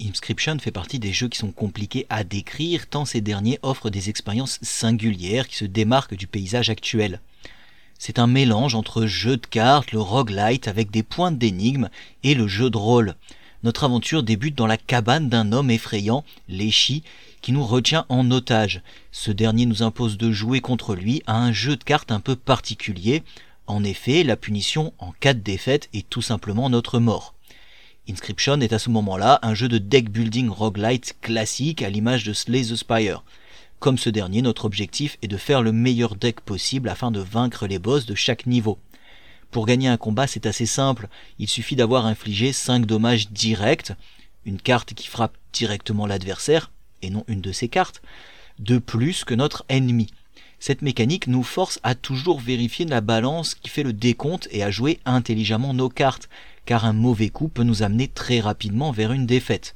Inscription 0.00 0.58
fait 0.58 0.72
partie 0.72 0.98
des 0.98 1.12
jeux 1.12 1.28
qui 1.28 1.38
sont 1.38 1.52
compliqués 1.52 2.06
à 2.10 2.22
décrire 2.22 2.86
tant 2.86 3.06
ces 3.06 3.22
derniers 3.22 3.58
offrent 3.62 3.88
des 3.88 4.10
expériences 4.10 4.58
singulières 4.62 5.48
qui 5.48 5.56
se 5.56 5.64
démarquent 5.64 6.16
du 6.16 6.26
paysage 6.26 6.68
actuel. 6.68 7.20
C'est 7.98 8.18
un 8.18 8.26
mélange 8.26 8.74
entre 8.74 9.06
jeu 9.06 9.36
de 9.36 9.46
cartes, 9.46 9.92
le 9.92 10.00
roguelite 10.00 10.68
avec 10.68 10.90
des 10.90 11.02
pointes 11.02 11.38
d'énigmes 11.38 11.88
et 12.22 12.34
le 12.34 12.46
jeu 12.46 12.70
de 12.70 12.76
rôle. 12.76 13.14
Notre 13.62 13.84
aventure 13.84 14.22
débute 14.22 14.54
dans 14.54 14.66
la 14.66 14.76
cabane 14.76 15.28
d'un 15.28 15.50
homme 15.52 15.70
effrayant, 15.70 16.24
Léchi, 16.48 17.02
qui 17.40 17.52
nous 17.52 17.64
retient 17.64 18.06
en 18.08 18.30
otage. 18.30 18.82
Ce 19.12 19.30
dernier 19.30 19.66
nous 19.66 19.82
impose 19.82 20.18
de 20.18 20.30
jouer 20.30 20.60
contre 20.60 20.94
lui 20.94 21.22
à 21.26 21.38
un 21.38 21.52
jeu 21.52 21.76
de 21.76 21.84
cartes 21.84 22.12
un 22.12 22.20
peu 22.20 22.36
particulier. 22.36 23.22
En 23.66 23.82
effet, 23.82 24.22
la 24.24 24.36
punition 24.36 24.92
en 24.98 25.12
cas 25.12 25.34
de 25.34 25.40
défaite 25.40 25.88
est 25.92 26.08
tout 26.08 26.22
simplement 26.22 26.68
notre 26.68 26.98
mort. 26.98 27.34
Inscription 28.08 28.60
est 28.60 28.72
à 28.72 28.78
ce 28.78 28.90
moment-là 28.90 29.40
un 29.42 29.54
jeu 29.54 29.68
de 29.68 29.78
deck 29.78 30.10
building 30.10 30.48
roguelite 30.48 31.16
classique 31.20 31.82
à 31.82 31.90
l'image 31.90 32.24
de 32.24 32.32
Slay 32.32 32.62
the 32.62 32.76
Spire. 32.76 33.24
Comme 33.78 33.98
ce 33.98 34.10
dernier, 34.10 34.42
notre 34.42 34.64
objectif 34.64 35.18
est 35.22 35.28
de 35.28 35.36
faire 35.36 35.62
le 35.62 35.70
meilleur 35.70 36.16
deck 36.16 36.40
possible 36.40 36.88
afin 36.88 37.10
de 37.10 37.20
vaincre 37.20 37.66
les 37.66 37.78
boss 37.78 38.06
de 38.06 38.14
chaque 38.14 38.46
niveau. 38.46 38.78
Pour 39.50 39.66
gagner 39.66 39.88
un 39.88 39.96
combat, 39.96 40.26
c'est 40.26 40.46
assez 40.46 40.66
simple. 40.66 41.08
Il 41.38 41.48
suffit 41.48 41.76
d'avoir 41.76 42.06
infligé 42.06 42.52
5 42.52 42.86
dommages 42.86 43.30
directs, 43.30 43.92
une 44.44 44.60
carte 44.60 44.94
qui 44.94 45.06
frappe 45.06 45.36
directement 45.52 46.06
l'adversaire, 46.06 46.70
et 47.02 47.10
non 47.10 47.24
une 47.28 47.40
de 47.40 47.52
ses 47.52 47.68
cartes, 47.68 48.02
de 48.58 48.78
plus 48.78 49.24
que 49.24 49.34
notre 49.34 49.64
ennemi. 49.68 50.08
Cette 50.58 50.82
mécanique 50.82 51.26
nous 51.26 51.42
force 51.42 51.78
à 51.82 51.94
toujours 51.94 52.40
vérifier 52.40 52.86
la 52.86 53.02
balance 53.02 53.54
qui 53.54 53.68
fait 53.68 53.82
le 53.82 53.92
décompte 53.92 54.48
et 54.50 54.62
à 54.62 54.70
jouer 54.70 55.00
intelligemment 55.04 55.74
nos 55.74 55.90
cartes, 55.90 56.30
car 56.64 56.86
un 56.86 56.94
mauvais 56.94 57.28
coup 57.28 57.48
peut 57.48 57.62
nous 57.62 57.82
amener 57.82 58.08
très 58.08 58.40
rapidement 58.40 58.90
vers 58.90 59.12
une 59.12 59.26
défaite. 59.26 59.74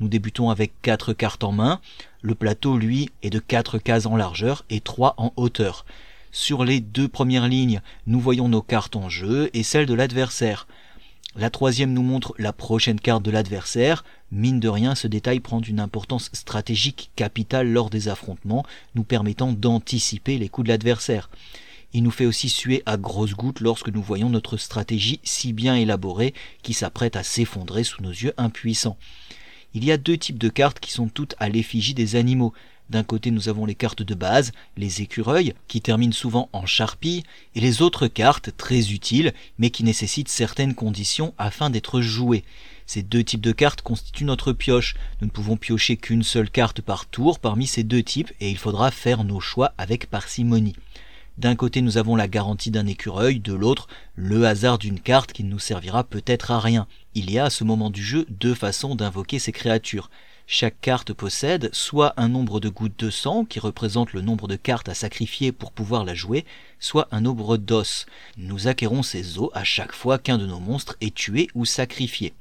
Nous 0.00 0.08
débutons 0.08 0.50
avec 0.50 0.72
4 0.82 1.12
cartes 1.12 1.44
en 1.44 1.52
main, 1.52 1.80
le 2.24 2.34
plateau 2.34 2.78
lui 2.78 3.10
est 3.22 3.28
de 3.28 3.38
4 3.38 3.76
cases 3.76 4.06
en 4.06 4.16
largeur 4.16 4.64
et 4.70 4.80
3 4.80 5.14
en 5.18 5.34
hauteur. 5.36 5.84
Sur 6.32 6.64
les 6.64 6.80
deux 6.80 7.06
premières 7.06 7.48
lignes, 7.48 7.82
nous 8.06 8.18
voyons 8.18 8.48
nos 8.48 8.62
cartes 8.62 8.96
en 8.96 9.10
jeu 9.10 9.50
et 9.52 9.62
celles 9.62 9.84
de 9.84 9.92
l'adversaire. 9.92 10.66
La 11.36 11.50
troisième 11.50 11.92
nous 11.92 12.02
montre 12.02 12.34
la 12.38 12.54
prochaine 12.54 12.98
carte 12.98 13.22
de 13.22 13.30
l'adversaire. 13.30 14.04
Mine 14.32 14.58
de 14.58 14.70
rien, 14.70 14.94
ce 14.94 15.06
détail 15.06 15.40
prend 15.40 15.60
une 15.60 15.80
importance 15.80 16.30
stratégique 16.32 17.10
capitale 17.14 17.70
lors 17.70 17.90
des 17.90 18.08
affrontements, 18.08 18.64
nous 18.94 19.04
permettant 19.04 19.52
d'anticiper 19.52 20.38
les 20.38 20.48
coups 20.48 20.64
de 20.64 20.72
l'adversaire. 20.72 21.28
Il 21.92 22.04
nous 22.04 22.10
fait 22.10 22.24
aussi 22.24 22.48
suer 22.48 22.82
à 22.86 22.96
grosses 22.96 23.34
gouttes 23.34 23.60
lorsque 23.60 23.90
nous 23.90 24.02
voyons 24.02 24.30
notre 24.30 24.56
stratégie 24.56 25.20
si 25.24 25.52
bien 25.52 25.76
élaborée 25.76 26.32
qui 26.62 26.72
s'apprête 26.72 27.16
à 27.16 27.22
s'effondrer 27.22 27.84
sous 27.84 28.00
nos 28.00 28.10
yeux 28.10 28.32
impuissants. 28.38 28.96
Il 29.74 29.84
y 29.84 29.90
a 29.90 29.96
deux 29.96 30.16
types 30.16 30.38
de 30.38 30.48
cartes 30.48 30.78
qui 30.78 30.92
sont 30.92 31.08
toutes 31.08 31.34
à 31.40 31.48
l'effigie 31.48 31.94
des 31.94 32.14
animaux. 32.14 32.52
D'un 32.90 33.02
côté, 33.02 33.32
nous 33.32 33.48
avons 33.48 33.66
les 33.66 33.74
cartes 33.74 34.02
de 34.02 34.14
base, 34.14 34.52
les 34.76 35.02
écureuils, 35.02 35.52
qui 35.66 35.80
terminent 35.80 36.12
souvent 36.12 36.48
en 36.52 36.64
charpie, 36.64 37.24
et 37.56 37.60
les 37.60 37.82
autres 37.82 38.06
cartes, 38.06 38.50
très 38.56 38.92
utiles, 38.92 39.32
mais 39.58 39.70
qui 39.70 39.82
nécessitent 39.82 40.28
certaines 40.28 40.76
conditions 40.76 41.34
afin 41.38 41.70
d'être 41.70 42.00
jouées. 42.00 42.44
Ces 42.86 43.02
deux 43.02 43.24
types 43.24 43.40
de 43.40 43.50
cartes 43.50 43.82
constituent 43.82 44.26
notre 44.26 44.52
pioche. 44.52 44.94
Nous 45.20 45.26
ne 45.26 45.32
pouvons 45.32 45.56
piocher 45.56 45.96
qu'une 45.96 46.22
seule 46.22 46.50
carte 46.50 46.80
par 46.80 47.06
tour 47.06 47.40
parmi 47.40 47.66
ces 47.66 47.82
deux 47.82 48.02
types, 48.04 48.32
et 48.40 48.50
il 48.50 48.58
faudra 48.58 48.92
faire 48.92 49.24
nos 49.24 49.40
choix 49.40 49.72
avec 49.76 50.08
parcimonie. 50.08 50.76
D'un 51.36 51.56
côté, 51.56 51.82
nous 51.82 51.98
avons 51.98 52.14
la 52.14 52.28
garantie 52.28 52.70
d'un 52.70 52.86
écureuil, 52.86 53.40
de 53.40 53.54
l'autre, 53.54 53.88
le 54.14 54.46
hasard 54.46 54.78
d'une 54.78 55.00
carte 55.00 55.32
qui 55.32 55.42
ne 55.42 55.50
nous 55.50 55.58
servira 55.58 56.04
peut-être 56.04 56.52
à 56.52 56.60
rien. 56.60 56.86
Il 57.16 57.30
y 57.30 57.38
a 57.38 57.44
à 57.44 57.50
ce 57.50 57.62
moment 57.62 57.90
du 57.90 58.02
jeu 58.02 58.26
deux 58.28 58.54
façons 58.54 58.96
d'invoquer 58.96 59.38
ces 59.38 59.52
créatures. 59.52 60.10
Chaque 60.48 60.80
carte 60.80 61.12
possède 61.12 61.70
soit 61.72 62.12
un 62.16 62.28
nombre 62.28 62.58
de 62.58 62.68
gouttes 62.68 62.98
de 62.98 63.08
sang, 63.08 63.44
qui 63.44 63.60
représente 63.60 64.12
le 64.12 64.20
nombre 64.20 64.48
de 64.48 64.56
cartes 64.56 64.88
à 64.88 64.94
sacrifier 64.94 65.52
pour 65.52 65.70
pouvoir 65.70 66.04
la 66.04 66.14
jouer, 66.14 66.44
soit 66.80 67.06
un 67.12 67.20
nombre 67.20 67.56
d'os. 67.56 68.06
Nous 68.36 68.66
acquérons 68.66 69.04
ces 69.04 69.38
os 69.38 69.50
à 69.54 69.62
chaque 69.62 69.92
fois 69.92 70.18
qu'un 70.18 70.38
de 70.38 70.46
nos 70.46 70.58
monstres 70.58 70.96
est 71.00 71.14
tué 71.14 71.46
ou 71.54 71.64
sacrifié. 71.64 72.34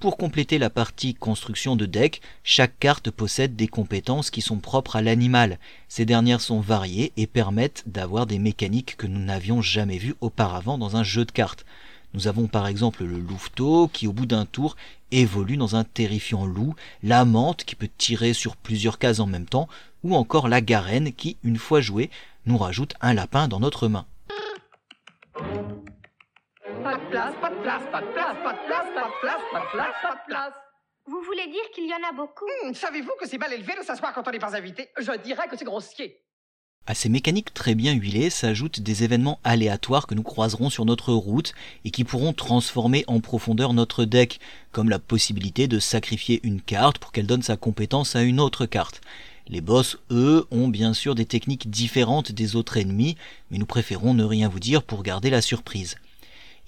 Pour 0.00 0.16
compléter 0.16 0.58
la 0.58 0.70
partie 0.70 1.14
construction 1.14 1.76
de 1.76 1.84
deck, 1.84 2.22
chaque 2.44 2.78
carte 2.78 3.10
possède 3.10 3.56
des 3.56 3.68
compétences 3.68 4.30
qui 4.30 4.40
sont 4.40 4.58
propres 4.58 4.96
à 4.96 5.02
l'animal. 5.02 5.58
Ces 5.88 6.06
dernières 6.06 6.40
sont 6.40 6.60
variées 6.60 7.12
et 7.18 7.26
permettent 7.26 7.84
d'avoir 7.86 8.26
des 8.26 8.38
mécaniques 8.38 8.96
que 8.96 9.06
nous 9.06 9.20
n'avions 9.20 9.60
jamais 9.60 9.98
vues 9.98 10.14
auparavant 10.22 10.78
dans 10.78 10.96
un 10.96 11.04
jeu 11.04 11.26
de 11.26 11.30
cartes. 11.30 11.66
Nous 12.14 12.28
avons 12.28 12.46
par 12.46 12.68
exemple 12.68 13.02
le 13.02 13.18
louveteau 13.18 13.88
qui 13.88 14.06
au 14.06 14.12
bout 14.12 14.24
d'un 14.26 14.46
tour 14.46 14.76
évolue 15.10 15.56
dans 15.56 15.74
un 15.74 15.82
terrifiant 15.82 16.46
loup, 16.46 16.74
la 17.02 17.24
menthe 17.24 17.64
qui 17.64 17.74
peut 17.74 17.90
tirer 17.98 18.32
sur 18.32 18.56
plusieurs 18.56 19.00
cases 19.00 19.18
en 19.18 19.26
même 19.26 19.46
temps, 19.46 19.68
ou 20.04 20.14
encore 20.14 20.46
la 20.48 20.60
garenne 20.60 21.12
qui, 21.12 21.38
une 21.42 21.56
fois 21.58 21.80
jouée, 21.80 22.10
nous 22.46 22.56
rajoute 22.56 22.94
un 23.00 23.14
lapin 23.14 23.48
dans 23.48 23.58
notre 23.58 23.88
main. 23.88 24.06
Pas 26.84 26.96
de 26.96 27.10
place, 27.10 27.34
pas 27.40 27.50
de 27.50 27.62
place, 27.62 27.82
pas 27.90 28.00
de 28.00 28.06
place, 28.12 28.36
pas 28.44 28.52
de 28.52 28.66
place, 28.68 28.86
pas 28.94 29.08
de 29.08 29.20
place, 29.20 29.42
pas 29.52 29.60
de 29.60 29.70
place, 29.72 29.94
pas 30.02 30.14
de 30.14 30.26
place. 30.28 30.54
Vous 31.06 31.20
voulez 31.22 31.46
dire 31.48 31.70
qu'il 31.74 31.88
y 31.88 31.92
en 31.92 32.08
a 32.08 32.12
beaucoup? 32.12 32.46
Hmm, 32.64 32.72
Savez-vous 32.74 33.12
que 33.20 33.26
c'est 33.26 33.38
mal 33.38 33.52
élevé 33.52 33.74
de 33.78 33.82
s'asseoir 33.84 34.14
quand 34.14 34.26
on 34.26 34.30
n'est 34.30 34.38
pas 34.38 34.56
invité? 34.56 34.88
Je 34.98 35.12
dirais 35.18 35.48
que 35.48 35.56
c'est 35.56 35.64
grossier. 35.64 36.23
À 36.86 36.94
ces 36.94 37.08
mécaniques 37.08 37.54
très 37.54 37.74
bien 37.74 37.94
huilées 37.94 38.28
s'ajoutent 38.28 38.80
des 38.80 39.04
événements 39.04 39.40
aléatoires 39.42 40.06
que 40.06 40.14
nous 40.14 40.22
croiserons 40.22 40.68
sur 40.68 40.84
notre 40.84 41.14
route 41.14 41.54
et 41.86 41.90
qui 41.90 42.04
pourront 42.04 42.34
transformer 42.34 43.04
en 43.06 43.20
profondeur 43.20 43.72
notre 43.72 44.04
deck, 44.04 44.38
comme 44.70 44.90
la 44.90 44.98
possibilité 44.98 45.66
de 45.66 45.78
sacrifier 45.78 46.40
une 46.42 46.60
carte 46.60 46.98
pour 46.98 47.10
qu'elle 47.10 47.26
donne 47.26 47.42
sa 47.42 47.56
compétence 47.56 48.16
à 48.16 48.22
une 48.22 48.38
autre 48.38 48.66
carte. 48.66 49.00
Les 49.48 49.62
boss, 49.62 49.96
eux, 50.10 50.46
ont 50.50 50.68
bien 50.68 50.92
sûr 50.92 51.14
des 51.14 51.24
techniques 51.24 51.70
différentes 51.70 52.32
des 52.32 52.54
autres 52.54 52.76
ennemis, 52.76 53.16
mais 53.50 53.56
nous 53.56 53.66
préférons 53.66 54.12
ne 54.12 54.24
rien 54.24 54.50
vous 54.50 54.60
dire 54.60 54.82
pour 54.82 55.02
garder 55.02 55.30
la 55.30 55.40
surprise. 55.40 55.96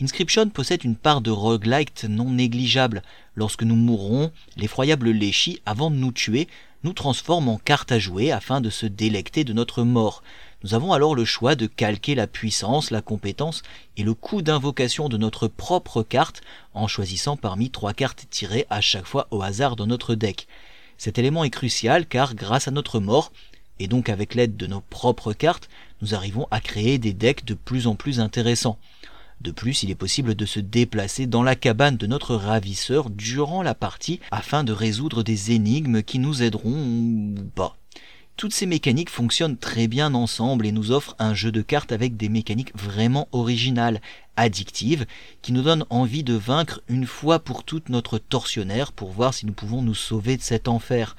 Inscription 0.00 0.48
possède 0.48 0.84
une 0.84 0.96
part 0.96 1.20
de 1.20 1.30
roguelite 1.30 2.04
non 2.04 2.30
négligeable. 2.30 3.02
Lorsque 3.34 3.62
nous 3.62 3.76
mourrons, 3.76 4.30
l'effroyable 4.56 5.10
Léchi, 5.10 5.60
avant 5.66 5.90
de 5.90 5.96
nous 5.96 6.12
tuer, 6.12 6.48
nous 6.86 6.92
transforme 6.92 7.48
en 7.48 7.58
carte 7.58 7.90
à 7.90 7.98
jouer 7.98 8.30
afin 8.30 8.60
de 8.60 8.70
se 8.70 8.86
délecter 8.86 9.42
de 9.42 9.52
notre 9.52 9.82
mort. 9.82 10.22
Nous 10.62 10.72
avons 10.72 10.92
alors 10.92 11.16
le 11.16 11.24
choix 11.24 11.56
de 11.56 11.66
calquer 11.66 12.14
la 12.14 12.28
puissance, 12.28 12.92
la 12.92 13.02
compétence 13.02 13.64
et 13.96 14.04
le 14.04 14.14
coût 14.14 14.40
d'invocation 14.40 15.08
de 15.08 15.16
notre 15.16 15.48
propre 15.48 16.04
carte 16.04 16.42
en 16.74 16.86
choisissant 16.86 17.36
parmi 17.36 17.70
trois 17.70 17.92
cartes 17.92 18.26
tirées 18.30 18.66
à 18.70 18.80
chaque 18.80 19.04
fois 19.04 19.26
au 19.32 19.42
hasard 19.42 19.74
dans 19.74 19.88
notre 19.88 20.14
deck. 20.14 20.46
Cet 20.96 21.18
élément 21.18 21.42
est 21.42 21.50
crucial 21.50 22.06
car 22.06 22.36
grâce 22.36 22.68
à 22.68 22.70
notre 22.70 23.00
mort, 23.00 23.32
et 23.80 23.88
donc 23.88 24.08
avec 24.08 24.36
l'aide 24.36 24.56
de 24.56 24.68
nos 24.68 24.80
propres 24.80 25.32
cartes, 25.32 25.68
nous 26.02 26.14
arrivons 26.14 26.46
à 26.52 26.60
créer 26.60 26.98
des 26.98 27.12
decks 27.12 27.44
de 27.44 27.54
plus 27.54 27.88
en 27.88 27.96
plus 27.96 28.20
intéressants. 28.20 28.78
De 29.40 29.50
plus, 29.50 29.82
il 29.82 29.90
est 29.90 29.94
possible 29.94 30.34
de 30.34 30.46
se 30.46 30.60
déplacer 30.60 31.26
dans 31.26 31.42
la 31.42 31.54
cabane 31.54 31.96
de 31.96 32.06
notre 32.06 32.34
ravisseur 32.34 33.10
durant 33.10 33.62
la 33.62 33.74
partie 33.74 34.20
afin 34.30 34.64
de 34.64 34.72
résoudre 34.72 35.22
des 35.22 35.52
énigmes 35.52 36.02
qui 36.02 36.18
nous 36.18 36.42
aideront 36.42 36.72
ou 36.72 37.44
pas. 37.54 37.76
Toutes 38.36 38.52
ces 38.52 38.66
mécaniques 38.66 39.08
fonctionnent 39.08 39.56
très 39.56 39.88
bien 39.88 40.12
ensemble 40.12 40.66
et 40.66 40.72
nous 40.72 40.90
offrent 40.90 41.16
un 41.18 41.32
jeu 41.32 41.50
de 41.50 41.62
cartes 41.62 41.90
avec 41.90 42.18
des 42.18 42.28
mécaniques 42.28 42.76
vraiment 42.76 43.28
originales, 43.32 44.02
addictives, 44.36 45.06
qui 45.40 45.52
nous 45.52 45.62
donnent 45.62 45.86
envie 45.88 46.22
de 46.22 46.34
vaincre 46.34 46.82
une 46.88 47.06
fois 47.06 47.38
pour 47.38 47.64
toutes 47.64 47.88
notre 47.88 48.18
tortionnaire 48.18 48.92
pour 48.92 49.10
voir 49.10 49.32
si 49.32 49.46
nous 49.46 49.54
pouvons 49.54 49.80
nous 49.80 49.94
sauver 49.94 50.36
de 50.36 50.42
cet 50.42 50.68
enfer. 50.68 51.16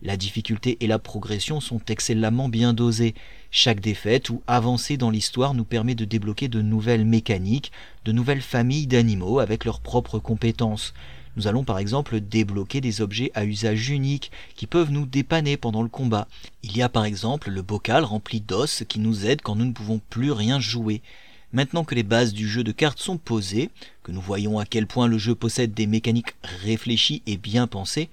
La 0.00 0.16
difficulté 0.16 0.76
et 0.80 0.86
la 0.86 1.00
progression 1.00 1.60
sont 1.60 1.80
excellemment 1.88 2.48
bien 2.48 2.72
dosées. 2.72 3.14
Chaque 3.50 3.80
défaite 3.80 4.30
ou 4.30 4.42
avancée 4.46 4.96
dans 4.96 5.10
l'histoire 5.10 5.54
nous 5.54 5.64
permet 5.64 5.94
de 5.96 6.04
débloquer 6.04 6.48
de 6.48 6.62
nouvelles 6.62 7.04
mécaniques, 7.04 7.72
de 8.04 8.12
nouvelles 8.12 8.42
familles 8.42 8.86
d'animaux 8.86 9.40
avec 9.40 9.64
leurs 9.64 9.80
propres 9.80 10.20
compétences. 10.20 10.94
Nous 11.36 11.46
allons 11.46 11.64
par 11.64 11.78
exemple 11.78 12.20
débloquer 12.20 12.80
des 12.80 13.00
objets 13.00 13.32
à 13.34 13.44
usage 13.44 13.90
unique 13.90 14.30
qui 14.54 14.66
peuvent 14.66 14.92
nous 14.92 15.06
dépanner 15.06 15.56
pendant 15.56 15.82
le 15.82 15.88
combat. 15.88 16.28
Il 16.62 16.76
y 16.76 16.82
a 16.82 16.88
par 16.88 17.04
exemple 17.04 17.50
le 17.50 17.62
bocal 17.62 18.04
rempli 18.04 18.40
d'os 18.40 18.84
qui 18.88 19.00
nous 19.00 19.26
aide 19.26 19.42
quand 19.42 19.56
nous 19.56 19.64
ne 19.64 19.72
pouvons 19.72 20.00
plus 20.10 20.32
rien 20.32 20.60
jouer. 20.60 21.02
Maintenant 21.52 21.84
que 21.84 21.96
les 21.96 22.04
bases 22.04 22.32
du 22.32 22.48
jeu 22.48 22.62
de 22.62 22.72
cartes 22.72 23.00
sont 23.00 23.18
posées, 23.18 23.70
que 24.04 24.12
nous 24.12 24.20
voyons 24.20 24.60
à 24.60 24.66
quel 24.66 24.86
point 24.86 25.08
le 25.08 25.18
jeu 25.18 25.34
possède 25.34 25.74
des 25.74 25.88
mécaniques 25.88 26.36
réfléchies 26.62 27.22
et 27.26 27.36
bien 27.36 27.66
pensées, 27.66 28.08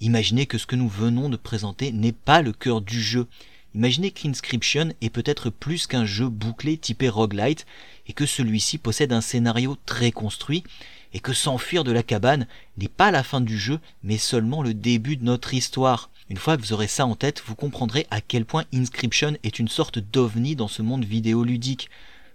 Imaginez 0.00 0.46
que 0.46 0.58
ce 0.58 0.66
que 0.66 0.76
nous 0.76 0.88
venons 0.88 1.28
de 1.28 1.36
présenter 1.36 1.90
n'est 1.90 2.12
pas 2.12 2.40
le 2.40 2.52
cœur 2.52 2.80
du 2.80 3.02
jeu. 3.02 3.26
Imaginez 3.74 4.10
qu'Inscription 4.10 4.92
est 5.00 5.10
peut-être 5.10 5.50
plus 5.50 5.86
qu'un 5.86 6.04
jeu 6.04 6.28
bouclé 6.28 6.78
typé 6.78 7.08
roguelite 7.08 7.66
et 8.06 8.12
que 8.12 8.26
celui-ci 8.26 8.78
possède 8.78 9.12
un 9.12 9.20
scénario 9.20 9.76
très 9.84 10.10
construit 10.10 10.64
et 11.12 11.20
que 11.20 11.32
s'enfuir 11.32 11.84
de 11.84 11.92
la 11.92 12.02
cabane 12.02 12.46
n'est 12.76 12.88
pas 12.88 13.10
la 13.10 13.22
fin 13.22 13.40
du 13.40 13.58
jeu 13.58 13.78
mais 14.02 14.18
seulement 14.18 14.62
le 14.62 14.74
début 14.74 15.16
de 15.16 15.24
notre 15.24 15.54
histoire. 15.54 16.10
Une 16.30 16.36
fois 16.36 16.56
que 16.56 16.62
vous 16.62 16.72
aurez 16.72 16.88
ça 16.88 17.06
en 17.06 17.14
tête, 17.14 17.42
vous 17.46 17.54
comprendrez 17.54 18.06
à 18.10 18.20
quel 18.20 18.44
point 18.44 18.64
Inscription 18.74 19.36
est 19.42 19.58
une 19.58 19.68
sorte 19.68 19.98
d'ovni 19.98 20.56
dans 20.56 20.68
ce 20.68 20.82
monde 20.82 21.04
vidéoludique. 21.04 21.88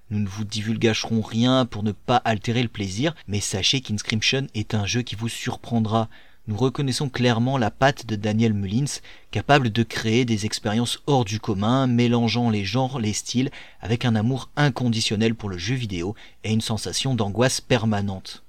Nous 0.10 0.20
ne 0.20 0.28
vous 0.28 0.44
divulgacherons 0.44 1.22
rien 1.22 1.66
pour 1.66 1.84
ne 1.84 1.92
pas 1.92 2.18
altérer 2.18 2.63
le 2.63 2.70
plaisir, 2.70 3.16
mais 3.28 3.40
sachez 3.40 3.82
qu'Inscription 3.82 4.48
est 4.54 4.74
un 4.74 4.86
jeu 4.86 5.02
qui 5.02 5.16
vous 5.16 5.30
surprendra 5.30 6.10
nous 6.48 6.58
reconnaissons 6.58 7.10
clairement 7.10 7.58
la 7.58 7.72
patte 7.72 8.06
de 8.06 8.16
Daniel 8.16 8.54
Mullins, 8.54 9.00
capable 9.32 9.70
de 9.72 9.84
créer 9.84 10.26
des 10.26 10.46
expériences 10.46 11.02
hors 11.08 11.24
du 11.26 11.40
commun, 11.40 11.88
mélangeant 11.88 12.50
les 12.50 12.66
genres, 12.66 13.00
les 13.00 13.14
styles, 13.14 13.50
avec 13.82 14.04
un 14.06 14.16
amour 14.16 14.50
inconditionnel 14.56 15.36
pour 15.36 15.50
le 15.50 15.58
jeu 15.58 15.76
vidéo 15.76 16.16
et 16.44 16.52
une 16.52 16.62
sensation 16.62 17.16
d'angoisse 17.16 17.62
permanente. 17.62 18.44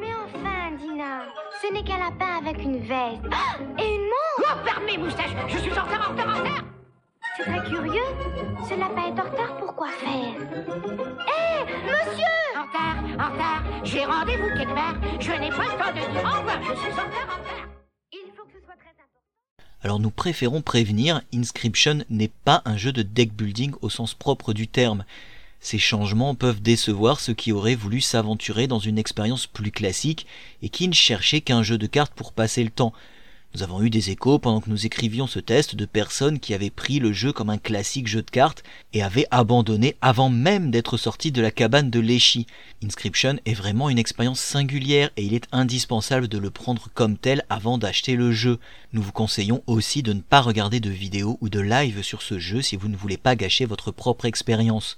Mais 0.00 0.14
enfin, 0.24 0.72
Dina, 0.80 1.22
ce 1.62 1.72
n'est 1.72 1.84
qu'un 1.84 1.98
lapin 1.98 2.38
avec 2.44 2.62
une 2.62 2.80
veste. 2.80 3.22
Ah 3.30 3.56
Et 3.78 3.94
une 3.94 4.02
montre 4.02 4.16
Oh, 4.40 4.66
fermez, 4.66 4.98
moustache 4.98 5.30
Je 5.48 5.58
suis 5.58 5.70
en 5.70 5.84
retard, 5.84 6.08
en 6.08 6.12
retard, 6.12 6.36
en 6.36 6.38
retard 6.40 6.64
C'est 7.44 7.50
très 7.50 7.70
curieux. 7.70 8.02
Ce 8.68 8.78
lapin 8.78 9.06
est 9.06 9.20
en 9.20 9.30
retard, 9.30 9.56
pourquoi 9.58 9.88
faire 9.92 10.10
Hé, 10.10 11.64
monsieur 11.84 12.24
En 12.56 12.66
retard, 12.66 13.04
en 13.18 13.32
retard 13.32 13.64
J'ai 13.84 14.04
rendez-vous 14.04 14.48
quelque 14.48 14.74
part 14.74 14.94
Je 15.18 15.30
n'ai 15.32 15.48
pas 15.48 15.64
le 15.64 15.78
temps 15.78 15.90
de 15.90 16.12
dire 16.12 16.22
au 16.22 16.38
revoir 16.38 16.60
Je 16.62 16.80
suis 16.80 16.92
en 16.92 17.04
retard, 17.04 17.28
en 17.28 17.38
retard 17.38 17.68
Il 18.12 18.30
faut 18.36 18.44
que 18.44 18.52
ce 18.52 18.64
soit 18.64 18.74
très 18.74 18.90
important. 18.90 19.20
Alors 19.82 20.00
nous 20.00 20.10
préférons 20.10 20.60
prévenir, 20.60 21.22
Inscription 21.32 22.04
n'est 22.10 22.32
pas 22.44 22.62
un 22.66 22.76
jeu 22.76 22.92
de 22.92 23.02
deck 23.02 23.32
building 23.32 23.72
au 23.80 23.88
sens 23.88 24.12
propre 24.12 24.52
du 24.52 24.68
terme. 24.68 25.04
Ces 25.60 25.78
changements 25.78 26.34
peuvent 26.34 26.60
décevoir 26.60 27.20
ceux 27.20 27.34
qui 27.34 27.52
auraient 27.52 27.74
voulu 27.74 28.00
s'aventurer 28.00 28.66
dans 28.66 28.78
une 28.78 28.98
expérience 28.98 29.46
plus 29.46 29.70
classique 29.70 30.26
et 30.62 30.68
qui 30.68 30.88
ne 30.88 30.94
cherchaient 30.94 31.42
qu'un 31.42 31.62
jeu 31.62 31.78
de 31.78 31.86
cartes 31.86 32.14
pour 32.14 32.32
passer 32.32 32.64
le 32.64 32.70
temps. 32.70 32.92
Nous 33.52 33.64
avons 33.64 33.82
eu 33.82 33.90
des 33.90 34.10
échos 34.10 34.38
pendant 34.38 34.60
que 34.60 34.70
nous 34.70 34.86
écrivions 34.86 35.26
ce 35.26 35.40
test 35.40 35.74
de 35.74 35.84
personnes 35.84 36.38
qui 36.38 36.54
avaient 36.54 36.70
pris 36.70 37.00
le 37.00 37.12
jeu 37.12 37.32
comme 37.32 37.50
un 37.50 37.58
classique 37.58 38.06
jeu 38.06 38.22
de 38.22 38.30
cartes 38.30 38.62
et 38.92 39.02
avaient 39.02 39.26
abandonné 39.32 39.96
avant 40.00 40.30
même 40.30 40.70
d'être 40.70 40.96
sortis 40.96 41.32
de 41.32 41.42
la 41.42 41.50
cabane 41.50 41.90
de 41.90 41.98
Léchi. 41.98 42.46
Inscription 42.84 43.40
est 43.46 43.54
vraiment 43.54 43.90
une 43.90 43.98
expérience 43.98 44.38
singulière 44.38 45.10
et 45.16 45.24
il 45.24 45.34
est 45.34 45.48
indispensable 45.50 46.28
de 46.28 46.38
le 46.38 46.50
prendre 46.50 46.90
comme 46.94 47.16
tel 47.16 47.44
avant 47.48 47.76
d'acheter 47.76 48.14
le 48.14 48.30
jeu. 48.30 48.60
Nous 48.92 49.02
vous 49.02 49.10
conseillons 49.10 49.64
aussi 49.66 50.04
de 50.04 50.12
ne 50.12 50.20
pas 50.20 50.42
regarder 50.42 50.78
de 50.78 50.90
vidéos 50.90 51.36
ou 51.40 51.48
de 51.48 51.60
live 51.60 52.02
sur 52.02 52.22
ce 52.22 52.38
jeu 52.38 52.62
si 52.62 52.76
vous 52.76 52.88
ne 52.88 52.96
voulez 52.96 53.16
pas 53.16 53.34
gâcher 53.34 53.64
votre 53.64 53.90
propre 53.90 54.26
expérience. 54.26 54.96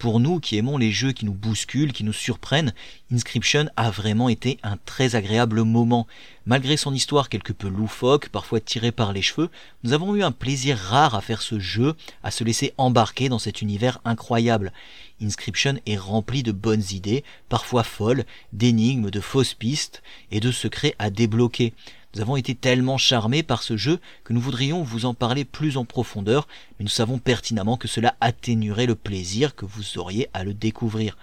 Pour 0.00 0.18
nous 0.18 0.40
qui 0.40 0.56
aimons 0.56 0.78
les 0.78 0.92
jeux 0.92 1.12
qui 1.12 1.26
nous 1.26 1.34
bousculent, 1.34 1.92
qui 1.92 2.04
nous 2.04 2.14
surprennent, 2.14 2.72
Inscription 3.12 3.68
a 3.76 3.90
vraiment 3.90 4.30
été 4.30 4.58
un 4.62 4.78
très 4.86 5.14
agréable 5.14 5.62
moment. 5.62 6.06
Malgré 6.46 6.78
son 6.78 6.94
histoire 6.94 7.28
quelque 7.28 7.52
peu 7.52 7.68
loufoque, 7.68 8.30
parfois 8.30 8.60
tirée 8.60 8.92
par 8.92 9.12
les 9.12 9.20
cheveux, 9.20 9.50
nous 9.84 9.92
avons 9.92 10.16
eu 10.16 10.22
un 10.22 10.32
plaisir 10.32 10.78
rare 10.78 11.14
à 11.14 11.20
faire 11.20 11.42
ce 11.42 11.60
jeu, 11.60 11.96
à 12.22 12.30
se 12.30 12.44
laisser 12.44 12.72
embarquer 12.78 13.28
dans 13.28 13.38
cet 13.38 13.60
univers 13.60 14.00
incroyable. 14.06 14.72
Inscription 15.20 15.78
est 15.84 15.98
rempli 15.98 16.42
de 16.42 16.52
bonnes 16.52 16.84
idées, 16.92 17.22
parfois 17.50 17.84
folles, 17.84 18.24
d'énigmes, 18.54 19.10
de 19.10 19.20
fausses 19.20 19.52
pistes 19.52 20.02
et 20.30 20.40
de 20.40 20.50
secrets 20.50 20.94
à 20.98 21.10
débloquer. 21.10 21.74
Nous 22.14 22.20
avons 22.20 22.34
été 22.34 22.56
tellement 22.56 22.98
charmés 22.98 23.44
par 23.44 23.62
ce 23.62 23.76
jeu 23.76 24.00
que 24.24 24.32
nous 24.32 24.40
voudrions 24.40 24.82
vous 24.82 25.04
en 25.04 25.14
parler 25.14 25.44
plus 25.44 25.76
en 25.76 25.84
profondeur, 25.84 26.48
mais 26.78 26.84
nous 26.84 26.90
savons 26.90 27.18
pertinemment 27.18 27.76
que 27.76 27.86
cela 27.86 28.16
atténuerait 28.20 28.86
le 28.86 28.96
plaisir 28.96 29.54
que 29.54 29.64
vous 29.64 29.96
auriez 29.96 30.28
à 30.34 30.42
le 30.42 30.52
découvrir. 30.52 31.16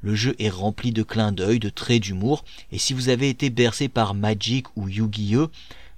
Le 0.00 0.14
jeu 0.14 0.36
est 0.38 0.48
rempli 0.48 0.92
de 0.92 1.02
clins 1.02 1.32
d'œil, 1.32 1.58
de 1.58 1.70
traits 1.70 2.02
d'humour, 2.02 2.44
et 2.70 2.78
si 2.78 2.92
vous 2.92 3.08
avez 3.08 3.28
été 3.28 3.50
bercé 3.50 3.88
par 3.88 4.14
Magic 4.14 4.66
ou 4.76 4.88
Yu-Gi-Oh, 4.88 5.50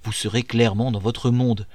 vous 0.04 0.12
serez 0.12 0.42
clairement 0.42 0.90
dans 0.90 1.00
votre 1.00 1.30
monde. 1.30 1.66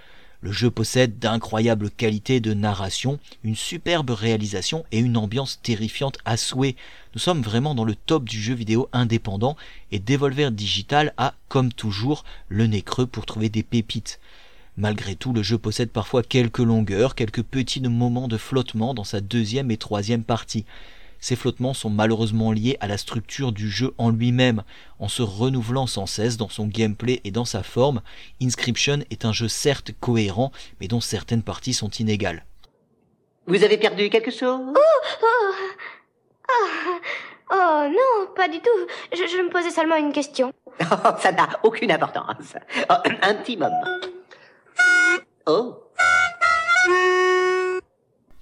Le 0.46 0.52
jeu 0.52 0.70
possède 0.70 1.18
d'incroyables 1.18 1.90
qualités 1.90 2.40
de 2.40 2.54
narration, 2.54 3.18
une 3.44 3.56
superbe 3.56 4.12
réalisation 4.12 4.86
et 4.92 5.00
une 5.00 5.18
ambiance 5.18 5.60
terrifiante 5.64 6.20
à 6.24 6.38
souhait. 6.38 6.76
Nous 7.16 7.20
sommes 7.20 7.42
vraiment 7.42 7.74
dans 7.74 7.84
le 7.84 7.96
top 7.96 8.26
du 8.26 8.40
jeu 8.40 8.54
vidéo 8.54 8.88
indépendant 8.94 9.58
et 9.92 9.98
Devolver 9.98 10.52
Digital 10.52 11.16
a, 11.18 11.34
comme 11.48 11.74
toujours, 11.74 12.26
le 12.48 12.68
nez 12.68 12.84
creux 12.84 13.08
pour 13.08 13.26
trouver 13.26 13.50
des 13.50 13.64
pépites. 13.64 14.20
Malgré 14.78 15.16
tout, 15.16 15.34
le 15.34 15.42
jeu 15.42 15.58
possède 15.58 15.90
parfois 15.90 16.22
quelques 16.22 16.60
longueurs, 16.60 17.16
quelques 17.16 17.42
petits 17.42 17.82
moments 17.82 18.28
de 18.28 18.38
flottement 18.38 18.94
dans 18.94 19.04
sa 19.04 19.22
deuxième 19.22 19.72
et 19.72 19.78
troisième 19.78 20.24
partie. 20.24 20.64
Ces 21.26 21.36
flottements 21.36 21.74
sont 21.74 21.90
malheureusement 21.90 22.52
liés 22.52 22.78
à 22.82 22.88
la 22.88 23.00
structure 23.00 23.52
du 23.52 23.68
jeu 23.68 23.96
en 23.98 24.12
lui-même. 24.12 24.62
En 25.00 25.08
se 25.08 25.24
renouvelant 25.24 25.88
sans 25.88 26.06
cesse 26.06 26.38
dans 26.38 26.50
son 26.50 26.68
gameplay 26.68 27.20
et 27.24 27.32
dans 27.32 27.46
sa 27.46 27.64
forme, 27.64 28.04
Inscription 28.40 29.00
est 29.10 29.26
un 29.26 29.34
jeu 29.34 29.48
certes 29.48 29.90
cohérent, 30.00 30.52
mais 30.80 30.88
dont 30.88 31.02
certaines 31.02 31.42
parties 31.42 31.74
sont 31.74 31.90
inégales. 31.90 32.46
Vous 33.48 33.64
avez 33.64 33.80
perdu 33.80 34.12
quelque 34.12 34.30
chose? 34.30 34.62
Oh, 34.68 35.24
oh, 35.24 35.54
oh, 36.48 37.00
oh 37.54 37.88
non, 37.90 38.28
pas 38.36 38.48
du 38.48 38.60
tout. 38.60 38.88
Je, 39.12 39.26
je 39.26 39.42
me 39.42 39.50
posais 39.50 39.72
seulement 39.72 39.96
une 39.96 40.14
question. 40.14 40.54
Oh, 40.80 41.10
ça 41.20 41.32
n'a 41.32 41.50
aucune 41.64 41.92
importance. 41.92 42.54
Oh, 42.88 42.94
un 43.24 43.34
petit 43.34 43.58
moment. 43.58 43.84
Oh. 45.48 45.85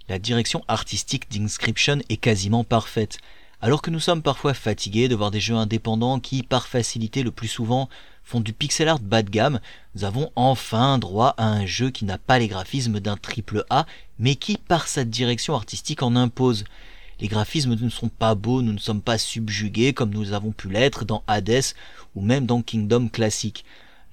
La 0.09 0.19
direction 0.19 0.65
artistique 0.67 1.31
d'Inscription 1.31 1.99
est 2.09 2.17
quasiment 2.17 2.65
parfaite. 2.65 3.19
Alors 3.61 3.81
que 3.81 3.89
nous 3.89 4.01
sommes 4.01 4.21
parfois 4.21 4.53
fatigués 4.53 5.07
de 5.07 5.15
voir 5.15 5.31
des 5.31 5.39
jeux 5.39 5.55
indépendants 5.55 6.19
qui, 6.19 6.43
par 6.43 6.67
facilité 6.67 7.23
le 7.23 7.31
plus 7.31 7.47
souvent, 7.47 7.87
font 8.25 8.41
du 8.41 8.51
pixel 8.51 8.89
art 8.89 8.99
bas 8.99 9.23
de 9.23 9.29
gamme, 9.29 9.61
nous 9.95 10.03
avons 10.03 10.29
enfin 10.35 10.97
droit 10.97 11.33
à 11.37 11.47
un 11.47 11.65
jeu 11.65 11.89
qui 11.89 12.03
n'a 12.03 12.17
pas 12.17 12.37
les 12.37 12.49
graphismes 12.49 12.99
d'un 12.99 13.15
triple 13.15 13.63
A, 13.69 13.85
mais 14.19 14.35
qui, 14.35 14.57
par 14.57 14.89
sa 14.89 15.05
direction 15.05 15.55
artistique, 15.55 16.03
en 16.03 16.17
impose. 16.17 16.65
Les 17.21 17.29
graphismes 17.29 17.75
ne 17.75 17.89
sont 17.89 18.09
pas 18.09 18.35
beaux, 18.35 18.61
nous 18.61 18.73
ne 18.73 18.79
sommes 18.79 19.01
pas 19.01 19.17
subjugués 19.17 19.93
comme 19.93 20.13
nous 20.13 20.33
avons 20.33 20.51
pu 20.51 20.67
l'être 20.67 21.05
dans 21.05 21.23
Hades 21.27 21.63
ou 22.15 22.21
même 22.21 22.45
dans 22.45 22.61
Kingdom 22.61 23.07
classique. 23.07 23.63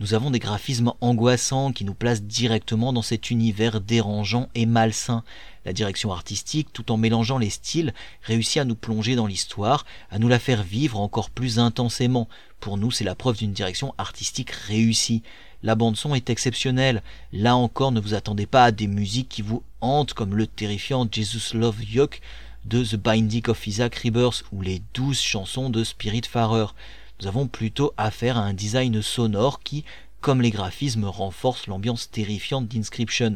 Nous 0.00 0.14
avons 0.14 0.30
des 0.30 0.38
graphismes 0.38 0.94
angoissants 1.02 1.72
qui 1.72 1.84
nous 1.84 1.92
placent 1.92 2.22
directement 2.22 2.94
dans 2.94 3.02
cet 3.02 3.30
univers 3.30 3.82
dérangeant 3.82 4.48
et 4.54 4.64
malsain. 4.64 5.24
La 5.66 5.74
direction 5.74 6.10
artistique, 6.10 6.72
tout 6.72 6.90
en 6.90 6.96
mélangeant 6.96 7.36
les 7.36 7.50
styles, 7.50 7.92
réussit 8.22 8.62
à 8.62 8.64
nous 8.64 8.74
plonger 8.74 9.14
dans 9.14 9.26
l'histoire, 9.26 9.84
à 10.10 10.18
nous 10.18 10.28
la 10.28 10.38
faire 10.38 10.62
vivre 10.62 10.98
encore 10.98 11.28
plus 11.28 11.58
intensément. 11.58 12.30
Pour 12.60 12.78
nous, 12.78 12.90
c'est 12.90 13.04
la 13.04 13.14
preuve 13.14 13.36
d'une 13.36 13.52
direction 13.52 13.94
artistique 13.98 14.52
réussie. 14.52 15.22
La 15.62 15.74
bande 15.74 15.98
son 15.98 16.14
est 16.14 16.30
exceptionnelle. 16.30 17.02
Là 17.34 17.54
encore, 17.54 17.92
ne 17.92 18.00
vous 18.00 18.14
attendez 18.14 18.46
pas 18.46 18.64
à 18.64 18.72
des 18.72 18.86
musiques 18.86 19.28
qui 19.28 19.42
vous 19.42 19.62
hantent 19.82 20.14
comme 20.14 20.34
le 20.34 20.46
terrifiant 20.46 21.06
Jesus 21.12 21.54
Love 21.54 21.84
Yoke 21.84 22.22
de 22.64 22.82
The 22.82 22.96
Binding 22.96 23.50
of 23.50 23.66
Isaac 23.66 23.96
Rebirth 23.96 24.44
ou 24.50 24.62
les 24.62 24.80
douze 24.94 25.20
chansons 25.20 25.68
de 25.68 25.84
Spirit 25.84 26.22
Farer. 26.26 26.72
Nous 27.20 27.28
avons 27.28 27.46
plutôt 27.48 27.92
affaire 27.98 28.38
à 28.38 28.42
un 28.42 28.54
design 28.54 29.02
sonore 29.02 29.62
qui, 29.62 29.85
comme 30.22 30.40
les 30.40 30.50
graphismes, 30.50 31.04
renforce 31.04 31.66
l'ambiance 31.66 32.11
terrifiante 32.11 32.66
d'Inscription. 32.66 33.35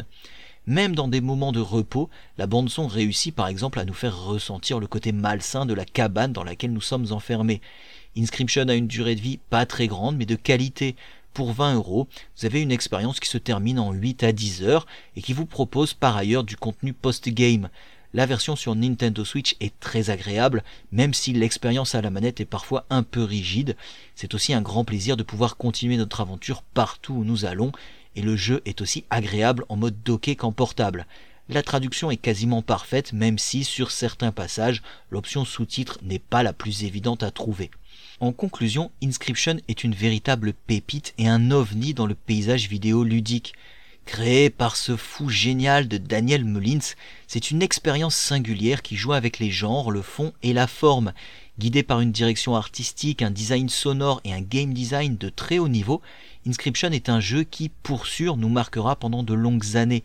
Même 0.66 0.94
dans 0.94 1.08
des 1.08 1.20
moments 1.20 1.52
de 1.52 1.60
repos, 1.60 2.08
la 2.38 2.46
bande-son 2.46 2.86
réussit 2.86 3.34
par 3.34 3.48
exemple 3.48 3.78
à 3.78 3.84
nous 3.84 3.92
faire 3.92 4.24
ressentir 4.24 4.80
le 4.80 4.86
côté 4.86 5.12
malsain 5.12 5.66
de 5.66 5.74
la 5.74 5.84
cabane 5.84 6.32
dans 6.32 6.44
laquelle 6.44 6.72
nous 6.72 6.80
sommes 6.80 7.12
enfermés. 7.12 7.60
Inscription 8.16 8.68
a 8.68 8.74
une 8.74 8.86
durée 8.86 9.16
de 9.16 9.20
vie 9.20 9.38
pas 9.50 9.66
très 9.66 9.86
grande 9.86 10.16
mais 10.16 10.24
de 10.24 10.36
qualité. 10.36 10.96
Pour 11.34 11.52
20 11.52 11.74
euros, 11.74 12.08
vous 12.38 12.46
avez 12.46 12.62
une 12.62 12.72
expérience 12.72 13.20
qui 13.20 13.28
se 13.28 13.38
termine 13.38 13.78
en 13.78 13.92
8 13.92 14.22
à 14.22 14.32
10 14.32 14.62
heures 14.62 14.86
et 15.16 15.20
qui 15.20 15.34
vous 15.34 15.46
propose 15.46 15.92
par 15.92 16.16
ailleurs 16.16 16.44
du 16.44 16.56
contenu 16.56 16.94
post-game. 16.94 17.68
La 18.14 18.26
version 18.26 18.54
sur 18.54 18.76
Nintendo 18.76 19.24
Switch 19.24 19.56
est 19.58 19.78
très 19.80 20.08
agréable, 20.08 20.62
même 20.92 21.12
si 21.12 21.32
l'expérience 21.32 21.96
à 21.96 22.00
la 22.00 22.10
manette 22.10 22.40
est 22.40 22.44
parfois 22.44 22.86
un 22.88 23.02
peu 23.02 23.24
rigide. 23.24 23.76
C'est 24.14 24.34
aussi 24.34 24.54
un 24.54 24.62
grand 24.62 24.84
plaisir 24.84 25.16
de 25.16 25.24
pouvoir 25.24 25.56
continuer 25.56 25.96
notre 25.96 26.20
aventure 26.20 26.62
partout 26.62 27.14
où 27.14 27.24
nous 27.24 27.44
allons 27.44 27.72
et 28.14 28.22
le 28.22 28.36
jeu 28.36 28.62
est 28.66 28.80
aussi 28.80 29.04
agréable 29.10 29.64
en 29.68 29.74
mode 29.74 30.00
docké 30.04 30.36
qu'en 30.36 30.52
portable. 30.52 31.06
La 31.48 31.64
traduction 31.64 32.12
est 32.12 32.16
quasiment 32.16 32.62
parfaite, 32.62 33.12
même 33.12 33.36
si 33.36 33.64
sur 33.64 33.90
certains 33.90 34.30
passages, 34.30 34.82
l'option 35.10 35.44
sous-titres 35.44 35.98
n'est 36.02 36.20
pas 36.20 36.44
la 36.44 36.52
plus 36.52 36.84
évidente 36.84 37.24
à 37.24 37.32
trouver. 37.32 37.72
En 38.20 38.32
conclusion, 38.32 38.92
Inscription 39.02 39.56
est 39.66 39.82
une 39.82 39.94
véritable 39.94 40.54
pépite 40.54 41.14
et 41.18 41.26
un 41.26 41.50
ovni 41.50 41.94
dans 41.94 42.06
le 42.06 42.14
paysage 42.14 42.68
vidéo 42.68 43.02
ludique. 43.02 43.54
Créé 44.06 44.50
par 44.50 44.76
ce 44.76 44.96
fou 44.96 45.28
génial 45.30 45.88
de 45.88 45.96
Daniel 45.96 46.44
Mullins, 46.44 46.94
c'est 47.26 47.50
une 47.50 47.62
expérience 47.62 48.14
singulière 48.14 48.82
qui 48.82 48.96
joue 48.96 49.14
avec 49.14 49.38
les 49.38 49.50
genres, 49.50 49.90
le 49.90 50.02
fond 50.02 50.32
et 50.42 50.52
la 50.52 50.66
forme. 50.66 51.12
Guidé 51.58 51.82
par 51.82 52.00
une 52.00 52.12
direction 52.12 52.54
artistique, 52.54 53.22
un 53.22 53.30
design 53.30 53.68
sonore 53.68 54.20
et 54.24 54.32
un 54.34 54.42
game 54.42 54.74
design 54.74 55.16
de 55.16 55.30
très 55.30 55.58
haut 55.58 55.68
niveau, 55.68 56.02
Inscription 56.46 56.90
est 56.90 57.08
un 57.08 57.20
jeu 57.20 57.44
qui, 57.44 57.70
pour 57.70 58.06
sûr, 58.06 58.36
nous 58.36 58.50
marquera 58.50 58.96
pendant 58.96 59.22
de 59.22 59.32
longues 59.32 59.76
années. 59.76 60.04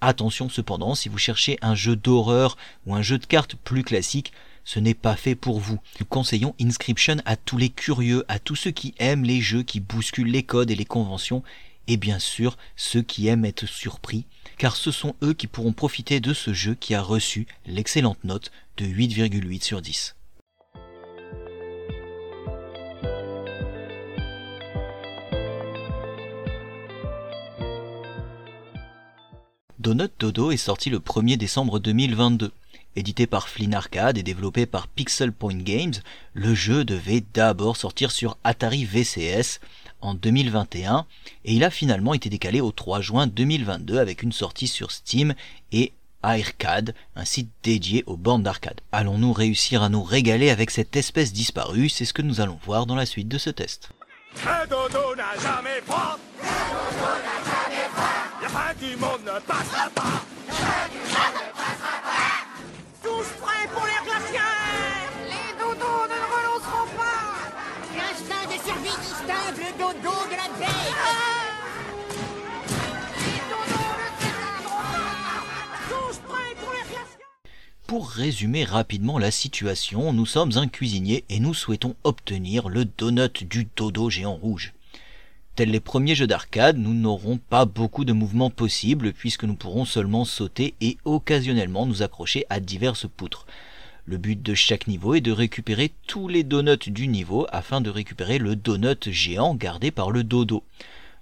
Attention 0.00 0.48
cependant, 0.48 0.94
si 0.94 1.08
vous 1.08 1.18
cherchez 1.18 1.58
un 1.62 1.74
jeu 1.74 1.96
d'horreur 1.96 2.56
ou 2.86 2.94
un 2.94 3.02
jeu 3.02 3.18
de 3.18 3.26
cartes 3.26 3.56
plus 3.56 3.82
classique, 3.82 4.32
ce 4.64 4.78
n'est 4.78 4.94
pas 4.94 5.16
fait 5.16 5.34
pour 5.34 5.58
vous. 5.58 5.80
Nous 5.98 6.06
conseillons 6.06 6.54
Inscription 6.60 7.16
à 7.24 7.36
tous 7.36 7.56
les 7.56 7.70
curieux, 7.70 8.24
à 8.28 8.38
tous 8.38 8.54
ceux 8.54 8.70
qui 8.70 8.94
aiment 8.98 9.24
les 9.24 9.40
jeux 9.40 9.64
qui 9.64 9.80
bousculent 9.80 10.30
les 10.30 10.44
codes 10.44 10.70
et 10.70 10.76
les 10.76 10.84
conventions, 10.84 11.42
et 11.92 11.98
bien 11.98 12.18
sûr 12.18 12.56
ceux 12.74 13.02
qui 13.02 13.26
aiment 13.26 13.44
être 13.44 13.66
surpris, 13.66 14.24
car 14.56 14.76
ce 14.76 14.90
sont 14.90 15.14
eux 15.22 15.34
qui 15.34 15.46
pourront 15.46 15.74
profiter 15.74 16.20
de 16.20 16.32
ce 16.32 16.54
jeu 16.54 16.74
qui 16.74 16.94
a 16.94 17.02
reçu 17.02 17.46
l'excellente 17.66 18.24
note 18.24 18.50
de 18.78 18.86
8,8 18.86 19.62
sur 19.62 19.82
10. 19.82 20.16
Donut 29.78 30.08
Dodo 30.18 30.50
est 30.50 30.56
sorti 30.56 30.88
le 30.88 30.98
1er 30.98 31.36
décembre 31.36 31.78
2022. 31.78 32.52
Édité 32.94 33.26
par 33.26 33.48
Flynn 33.48 33.74
Arcade 33.74 34.16
et 34.16 34.22
développé 34.22 34.64
par 34.64 34.86
Pixel 34.86 35.32
Point 35.32 35.58
Games, 35.58 35.94
le 36.32 36.54
jeu 36.54 36.84
devait 36.84 37.24
d'abord 37.34 37.76
sortir 37.76 38.12
sur 38.12 38.38
Atari 38.44 38.84
VCS 38.84 39.60
en 40.02 40.14
2021 40.14 41.06
et 41.44 41.54
il 41.54 41.64
a 41.64 41.70
finalement 41.70 42.14
été 42.14 42.28
décalé 42.28 42.60
au 42.60 42.72
3 42.72 43.00
juin 43.00 43.26
2022 43.26 43.98
avec 43.98 44.22
une 44.22 44.32
sortie 44.32 44.68
sur 44.68 44.90
Steam 44.90 45.34
et 45.72 45.92
Aircade, 46.24 46.94
un 47.16 47.24
site 47.24 47.50
dédié 47.62 48.04
aux 48.06 48.16
bornes 48.16 48.42
d'arcade. 48.42 48.80
Allons-nous 48.92 49.32
réussir 49.32 49.82
à 49.82 49.88
nous 49.88 50.02
régaler 50.02 50.50
avec 50.50 50.70
cette 50.70 50.94
espèce 50.96 51.32
disparue? 51.32 51.88
C'est 51.88 52.04
ce 52.04 52.12
que 52.12 52.22
nous 52.22 52.40
allons 52.40 52.58
voir 52.64 52.86
dans 52.86 52.94
la 52.94 53.06
suite 53.06 53.28
de 53.28 53.38
ce 53.38 53.50
test. 53.50 53.90
Résumer 78.22 78.62
rapidement 78.62 79.18
la 79.18 79.32
situation, 79.32 80.12
nous 80.12 80.26
sommes 80.26 80.56
un 80.56 80.68
cuisinier 80.68 81.24
et 81.28 81.40
nous 81.40 81.54
souhaitons 81.54 81.96
obtenir 82.04 82.68
le 82.68 82.84
donut 82.84 83.42
du 83.42 83.66
dodo 83.74 84.10
géant 84.10 84.36
rouge. 84.36 84.74
Tels 85.56 85.72
les 85.72 85.80
premiers 85.80 86.14
jeux 86.14 86.28
d'arcade, 86.28 86.78
nous 86.78 86.94
n'aurons 86.94 87.38
pas 87.38 87.64
beaucoup 87.64 88.04
de 88.04 88.12
mouvements 88.12 88.48
possibles 88.48 89.12
puisque 89.12 89.42
nous 89.42 89.56
pourrons 89.56 89.84
seulement 89.84 90.24
sauter 90.24 90.74
et 90.80 90.98
occasionnellement 91.04 91.84
nous 91.84 92.04
accrocher 92.04 92.46
à 92.48 92.60
diverses 92.60 93.08
poutres. 93.08 93.44
Le 94.04 94.18
but 94.18 94.40
de 94.40 94.54
chaque 94.54 94.86
niveau 94.86 95.14
est 95.14 95.20
de 95.20 95.32
récupérer 95.32 95.90
tous 96.06 96.28
les 96.28 96.44
donuts 96.44 96.92
du 96.92 97.08
niveau 97.08 97.48
afin 97.50 97.80
de 97.80 97.90
récupérer 97.90 98.38
le 98.38 98.54
donut 98.54 99.10
géant 99.10 99.56
gardé 99.56 99.90
par 99.90 100.12
le 100.12 100.22
dodo. 100.22 100.62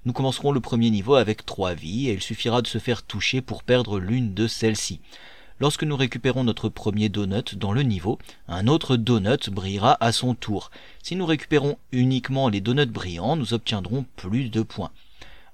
Nous 0.05 0.13
commencerons 0.13 0.53
le 0.53 0.61
premier 0.61 0.91
niveau 0.91 1.15
avec 1.15 1.47
3 1.47 1.73
vies 1.73 2.11
et 2.11 2.13
il 2.13 2.21
suffira 2.21 2.61
de 2.61 2.67
se 2.67 2.77
faire 2.77 3.03
toucher 3.03 3.41
pour 3.41 3.63
perdre 3.63 3.99
l'une 3.99 4.35
de 4.35 4.47
celles-ci. 4.47 5.01
Lorsque 5.61 5.85
nous 5.85 5.97
récupérons 5.97 6.43
notre 6.43 6.71
premier 6.71 7.11
donut 7.11 7.55
dans 7.55 7.73
le 7.73 7.83
niveau, 7.83 8.19
un 8.49 8.67
autre 8.67 8.97
donut 8.97 9.51
brillera 9.51 9.99
à 10.01 10.11
son 10.11 10.35
tour. 10.35 10.71
Si 11.03 11.17
nous 11.17 11.27
récupérons 11.27 11.77
uniquement 11.93 12.49
les 12.49 12.63
donuts 12.63 12.87
brillants, 12.87 13.37
nous 13.37 13.53
obtiendrons 13.53 14.07
plus 14.17 14.49
de 14.49 14.63
points. 14.63 14.91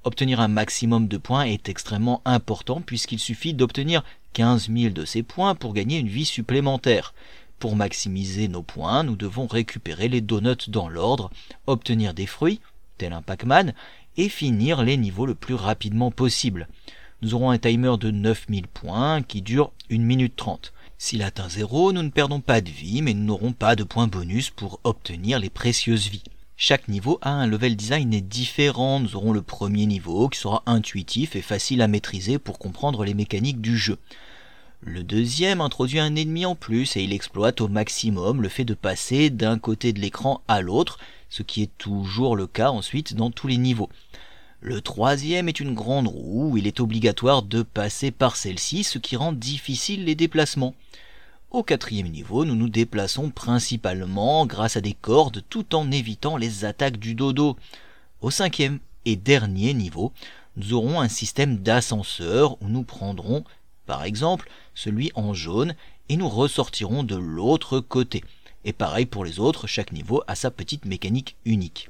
Obtenir 0.04 0.38
un 0.38 0.46
maximum 0.46 1.08
de 1.08 1.16
points 1.16 1.42
est 1.42 1.68
extrêmement 1.68 2.22
important 2.24 2.80
puisqu'il 2.80 3.18
suffit 3.18 3.52
d'obtenir 3.52 4.04
15 4.34 4.70
000 4.72 4.94
de 4.94 5.04
ces 5.04 5.24
points 5.24 5.56
pour 5.56 5.74
gagner 5.74 5.98
une 5.98 6.06
vie 6.06 6.24
supplémentaire. 6.24 7.12
Pour 7.58 7.74
maximiser 7.74 8.46
nos 8.46 8.62
points, 8.62 9.02
nous 9.02 9.16
devons 9.16 9.48
récupérer 9.48 10.06
les 10.06 10.20
donuts 10.20 10.68
dans 10.68 10.88
l'ordre, 10.88 11.32
obtenir 11.66 12.14
des 12.14 12.26
fruits, 12.26 12.60
tel 12.96 13.12
un 13.12 13.22
Pac-Man, 13.22 13.74
et 14.16 14.28
finir 14.28 14.84
les 14.84 14.98
niveaux 14.98 15.26
le 15.26 15.34
plus 15.34 15.54
rapidement 15.54 16.12
possible 16.12 16.68
nous 17.22 17.34
aurons 17.34 17.50
un 17.50 17.58
timer 17.58 17.94
de 17.98 18.10
9000 18.10 18.66
points 18.66 19.22
qui 19.22 19.40
dure 19.40 19.72
1 19.90 19.98
minute 19.98 20.36
30. 20.36 20.72
S'il 20.98 21.22
atteint 21.22 21.48
0, 21.48 21.92
nous 21.92 22.02
ne 22.02 22.10
perdons 22.10 22.40
pas 22.40 22.60
de 22.60 22.68
vie, 22.68 23.00
mais 23.00 23.14
nous 23.14 23.24
n'aurons 23.24 23.52
pas 23.52 23.74
de 23.74 23.84
points 23.84 24.06
bonus 24.06 24.50
pour 24.50 24.80
obtenir 24.84 25.38
les 25.38 25.50
précieuses 25.50 26.08
vies. 26.08 26.24
Chaque 26.58 26.88
niveau 26.88 27.18
a 27.22 27.30
un 27.30 27.46
level 27.46 27.76
design 27.76 28.10
différent. 28.20 29.00
Nous 29.00 29.16
aurons 29.16 29.32
le 29.32 29.42
premier 29.42 29.86
niveau 29.86 30.28
qui 30.28 30.38
sera 30.38 30.62
intuitif 30.66 31.36
et 31.36 31.42
facile 31.42 31.82
à 31.82 31.88
maîtriser 31.88 32.38
pour 32.38 32.58
comprendre 32.58 33.04
les 33.04 33.14
mécaniques 33.14 33.60
du 33.60 33.76
jeu. 33.76 33.98
Le 34.80 35.02
deuxième 35.02 35.60
introduit 35.60 36.00
un 36.00 36.16
ennemi 36.16 36.44
en 36.44 36.54
plus 36.54 36.96
et 36.96 37.02
il 37.02 37.12
exploite 37.12 37.60
au 37.60 37.68
maximum 37.68 38.42
le 38.42 38.48
fait 38.48 38.64
de 38.64 38.74
passer 38.74 39.30
d'un 39.30 39.58
côté 39.58 39.92
de 39.92 40.00
l'écran 40.00 40.42
à 40.48 40.60
l'autre, 40.60 40.98
ce 41.30 41.42
qui 41.42 41.62
est 41.62 41.78
toujours 41.78 42.36
le 42.36 42.46
cas 42.46 42.70
ensuite 42.70 43.14
dans 43.14 43.30
tous 43.30 43.48
les 43.48 43.56
niveaux. 43.56 43.88
Le 44.68 44.80
troisième 44.80 45.48
est 45.48 45.60
une 45.60 45.74
grande 45.74 46.08
roue 46.08 46.50
où 46.50 46.56
il 46.56 46.66
est 46.66 46.80
obligatoire 46.80 47.42
de 47.42 47.62
passer 47.62 48.10
par 48.10 48.34
celle-ci, 48.34 48.82
ce 48.82 48.98
qui 48.98 49.14
rend 49.14 49.32
difficile 49.32 50.04
les 50.04 50.16
déplacements. 50.16 50.74
Au 51.52 51.62
quatrième 51.62 52.08
niveau, 52.08 52.44
nous 52.44 52.56
nous 52.56 52.68
déplaçons 52.68 53.30
principalement 53.30 54.44
grâce 54.44 54.76
à 54.76 54.80
des 54.80 54.92
cordes 54.92 55.44
tout 55.50 55.76
en 55.76 55.92
évitant 55.92 56.36
les 56.36 56.64
attaques 56.64 56.98
du 56.98 57.14
dodo. 57.14 57.56
Au 58.22 58.32
cinquième 58.32 58.80
et 59.04 59.14
dernier 59.14 59.72
niveau, 59.72 60.12
nous 60.56 60.72
aurons 60.72 61.00
un 61.00 61.08
système 61.08 61.58
d'ascenseur 61.58 62.60
où 62.60 62.66
nous 62.66 62.82
prendrons, 62.82 63.44
par 63.86 64.02
exemple, 64.02 64.50
celui 64.74 65.12
en 65.14 65.32
jaune 65.32 65.76
et 66.08 66.16
nous 66.16 66.28
ressortirons 66.28 67.04
de 67.04 67.14
l'autre 67.14 67.78
côté. 67.78 68.24
Et 68.64 68.72
pareil 68.72 69.06
pour 69.06 69.24
les 69.24 69.38
autres, 69.38 69.68
chaque 69.68 69.92
niveau 69.92 70.24
a 70.26 70.34
sa 70.34 70.50
petite 70.50 70.86
mécanique 70.86 71.36
unique. 71.44 71.88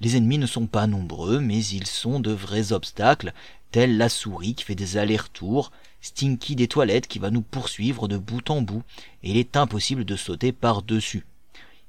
Les 0.00 0.16
ennemis 0.16 0.38
ne 0.38 0.46
sont 0.46 0.66
pas 0.66 0.86
nombreux, 0.86 1.40
mais 1.40 1.64
ils 1.64 1.86
sont 1.86 2.20
de 2.20 2.30
vrais 2.30 2.72
obstacles, 2.72 3.32
tels 3.70 3.96
la 3.96 4.08
souris 4.08 4.54
qui 4.54 4.64
fait 4.64 4.74
des 4.74 4.96
allers-retours, 4.96 5.72
Stinky 6.00 6.54
des 6.54 6.68
toilettes 6.68 7.08
qui 7.08 7.18
va 7.18 7.30
nous 7.30 7.42
poursuivre 7.42 8.06
de 8.06 8.18
bout 8.18 8.50
en 8.50 8.62
bout, 8.62 8.82
et 9.22 9.30
il 9.30 9.36
est 9.36 9.56
impossible 9.56 10.04
de 10.04 10.16
sauter 10.16 10.52
par-dessus. 10.52 11.24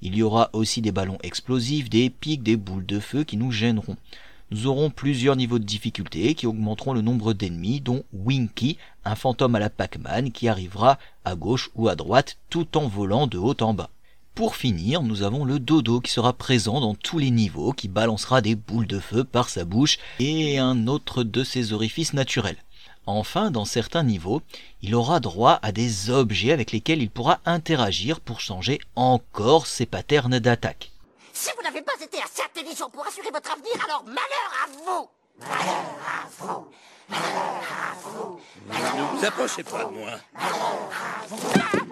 Il 0.01 0.15
y 0.15 0.23
aura 0.23 0.49
aussi 0.53 0.81
des 0.81 0.91
ballons 0.91 1.17
explosifs, 1.23 1.89
des 1.89 2.09
pics, 2.09 2.43
des 2.43 2.55
boules 2.55 2.85
de 2.85 2.99
feu 2.99 3.23
qui 3.23 3.35
nous 3.35 3.51
gêneront. 3.51 3.97
Nous 4.49 4.67
aurons 4.67 4.89
plusieurs 4.89 5.35
niveaux 5.35 5.59
de 5.59 5.65
difficulté 5.65 6.33
qui 6.33 6.47
augmenteront 6.47 6.93
le 6.93 7.01
nombre 7.01 7.33
d'ennemis, 7.33 7.81
dont 7.81 8.03
Winky, 8.13 8.77
un 9.03 9.15
fantôme 9.15 9.55
à 9.55 9.59
la 9.59 9.69
Pac-Man 9.69 10.31
qui 10.31 10.47
arrivera 10.47 10.97
à 11.25 11.35
gauche 11.35 11.69
ou 11.75 11.89
à 11.89 11.95
droite 11.95 12.37
tout 12.49 12.77
en 12.77 12.87
volant 12.87 13.27
de 13.27 13.37
haut 13.37 13.57
en 13.59 13.73
bas. 13.73 13.89
Pour 14.37 14.55
finir, 14.55 15.01
nous 15.01 15.23
avons 15.23 15.45
le 15.45 15.57
dodo 15.57 15.99
qui 15.99 16.11
sera 16.11 16.31
présent 16.31 16.79
dans 16.79 16.93
tous 16.93 17.17
les 17.17 17.31
niveaux, 17.31 17.73
qui 17.73 17.87
balancera 17.87 18.39
des 18.39 18.53
boules 18.53 18.85
de 18.85 18.99
feu 18.99 19.23
par 19.23 19.49
sa 19.49 19.65
bouche 19.65 19.97
et 20.19 20.59
un 20.59 20.85
autre 20.85 21.23
de 21.23 21.43
ses 21.43 21.73
orifices 21.73 22.13
naturels. 22.13 22.63
Enfin, 23.07 23.49
dans 23.49 23.65
certains 23.65 24.03
niveaux, 24.03 24.43
il 24.83 24.93
aura 24.93 25.19
droit 25.19 25.57
à 25.63 25.71
des 25.71 26.11
objets 26.11 26.51
avec 26.51 26.71
lesquels 26.71 27.01
il 27.01 27.09
pourra 27.09 27.39
interagir 27.47 28.19
pour 28.19 28.39
changer 28.39 28.77
encore 28.95 29.65
ses 29.65 29.87
patterns 29.87 30.37
d'attaque. 30.37 30.91
Si 31.33 31.49
vous 31.57 31.63
n'avez 31.63 31.81
pas 31.81 31.93
été 31.99 32.19
assez 32.21 32.43
intelligent 32.43 32.91
pour 32.91 33.07
assurer 33.07 33.31
votre 33.33 33.51
avenir, 33.51 33.73
alors 33.85 34.03
malheur 34.05 34.51
à 34.63 34.67
vous 34.69 35.09
Malheur 35.39 35.97
à 36.05 36.27
vous 36.37 36.67
Malheur 37.09 37.63
à 37.73 37.95
vous 38.03 38.39
Ne 38.69 39.17
vous 39.17 39.25
approchez 39.25 39.63
pas 39.63 39.85
de 39.85 39.93
moi. 39.93 40.11
Ah, 40.35 40.47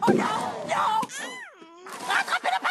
Oh 0.07 0.11
non 0.11 0.23
Non 0.67 1.54
Attrapez 1.85 2.49
le 2.49 2.65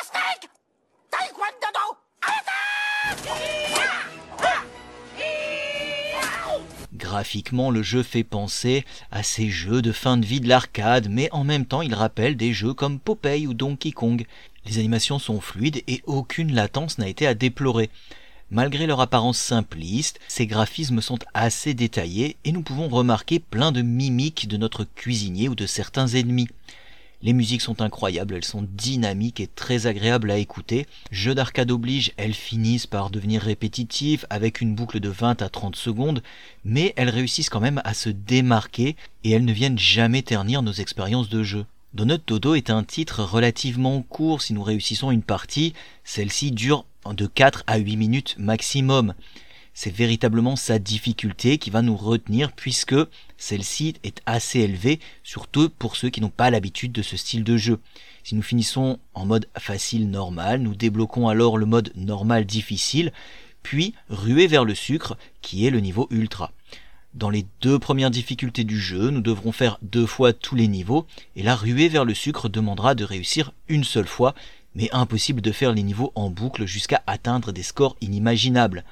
Graphiquement, 6.97 7.71
le 7.71 7.83
jeu 7.83 8.03
fait 8.03 8.25
penser 8.25 8.85
à 9.11 9.23
ces 9.23 9.49
jeux 9.49 9.83
de 9.83 9.93
fin 9.93 10.17
de 10.17 10.27
vie 10.27 10.41
de 10.41 10.49
l'arcade, 10.49 11.09
mais 11.11 11.29
en 11.33 11.45
même 11.45 11.67
temps, 11.67 11.83
il 11.83 11.95
rappelle 11.95 12.37
des 12.37 12.53
jeux 12.53 12.75
comme 12.75 12.99
Popeye 12.99 13.47
ou 13.47 13.55
Donkey 13.55 13.93
Kong. 13.93 14.27
Les 14.67 14.79
animations 14.79 15.19
sont 15.19 15.41
fluides 15.41 15.83
et 15.87 16.03
aucune 16.07 16.53
latence 16.53 16.99
n'a 16.99 17.09
été 17.09 17.27
à 17.27 17.35
déplorer. 17.35 17.91
Malgré 18.51 18.87
leur 18.87 19.01
apparence 19.01 19.39
simpliste, 19.39 20.19
ces 20.29 20.47
graphismes 20.47 21.01
sont 21.01 21.19
assez 21.35 21.75
détaillés 21.75 22.37
et 22.45 22.53
nous 22.53 22.63
pouvons 22.63 22.89
remarquer 22.89 23.39
plein 23.39 23.73
de 23.73 23.83
mimiques 23.83 24.49
de 24.49 24.57
notre 24.57 24.85
cuisinier 24.85 25.49
ou 25.49 25.55
de 25.55 25.67
certains 25.67 26.09
ennemis. 26.09 26.49
Les 27.25 27.33
musiques 27.33 27.63
sont 27.63 27.81
incroyables, 27.81 28.35
elles 28.35 28.45
sont 28.45 28.69
dynamiques 28.71 29.41
et 29.41 29.47
très 29.47 29.87
agréables 29.87 30.31
à 30.31 30.37
écouter. 30.37 30.87
Jeu 31.11 31.35
d'arcade 31.35 31.71
oblige, 31.71 32.13
elles 32.19 32.35
finissent 32.35 32.87
par 32.87 33.09
devenir 33.09 33.41
répétitives 33.41 34.27
avec 34.29 34.61
une 34.61 34.75
boucle 34.75 35.01
de 35.01 35.09
20 35.09 35.41
à 35.41 35.49
30 35.49 35.75
secondes, 35.75 36.23
mais 36.67 36.93
elles 36.97 37.09
réussissent 37.09 37.49
quand 37.49 37.61
même 37.61 37.81
à 37.85 37.95
se 37.95 38.11
démarquer 38.11 38.95
et 39.25 39.31
elles 39.31 39.47
ne 39.47 39.55
viennent 39.55 39.79
jamais 39.79 40.21
ternir 40.21 40.61
nos 40.61 40.73
expériences 40.73 41.31
de 41.31 41.43
jeu. 41.43 41.65
Donut 41.95 42.21
Dodo 42.27 42.57
est 42.57 42.69
un 42.69 42.85
titre 42.85 43.23
relativement 43.23 44.03
court 44.03 44.43
si 44.43 44.53
nous 44.53 44.63
réussissons 44.63 45.11
une 45.11 45.23
partie, 45.23 45.73
celle-ci 46.05 46.51
dure 46.51 46.85
de 47.11 47.27
4 47.27 47.65
à 47.67 47.79
8 47.79 47.97
minutes 47.97 48.35
maximum 48.37 49.15
c'est 49.75 49.95
véritablement 49.95 50.57
sa 50.57 50.79
difficulté 50.79 51.59
qui 51.59 51.71
va 51.71 51.83
nous 51.83 51.97
retenir 51.97 52.53
puisque 52.53 52.95
celle-ci 53.37 53.95
est 54.05 54.23
assez 54.25 54.61
élevée, 54.61 55.01
surtout 55.25 55.69
pour 55.69 55.97
ceux 55.97 56.11
qui 56.11 56.21
n'ont 56.21 56.31
pas 56.31 56.51
l'habitude 56.51 56.93
de 56.93 57.03
ce 57.03 57.17
style 57.17 57.45
de 57.45 57.57
jeu. 57.57 57.81
Si 58.23 58.35
nous 58.35 58.43
finissons 58.43 58.99
en 59.13 59.27
mode 59.27 59.49
facile 59.59 60.09
normal, 60.09 60.63
nous 60.63 60.75
débloquons 60.75 61.29
alors 61.29 61.59
le 61.59 61.67
mode 61.67 61.93
normal 61.97 62.47
difficile, 62.47 63.13
puis 63.63 63.95
ruer 64.09 64.47
vers 64.47 64.65
le 64.65 64.75
sucre 64.75 65.19
qui 65.43 65.67
est 65.67 65.71
le 65.71 65.81
niveau 65.81 66.07
ultra. 66.11 66.53
Dans 67.15 67.31
les 67.31 67.47
deux 67.61 67.79
premières 67.79 68.11
difficultés 68.11 68.65
du 68.65 68.81
jeu, 68.81 69.11
nous 69.11 69.21
devrons 69.21 69.53
faire 69.53 69.79
deux 69.83 70.07
fois 70.07 70.33
tous 70.33 70.55
les 70.55 70.69
niveaux, 70.69 71.07
et 71.37 71.43
la 71.43 71.55
ruée 71.55 71.89
vers 71.89 72.05
le 72.05 72.15
sucre 72.15 72.49
demandera 72.49 72.95
de 72.95 73.05
réussir 73.05 73.53
une 73.69 73.85
seule 73.85 74.07
fois, 74.07 74.35
mais 74.75 74.89
impossible 74.93 75.41
de 75.41 75.53
faire 75.53 75.73
les 75.73 75.83
niveaux 75.83 76.13
en 76.15 76.31
boucle 76.31 76.67
jusqu'à 76.67 77.03
atteindre 77.07 77.53
des 77.53 77.63
scores 77.63 77.97
inimaginables. 78.01 78.85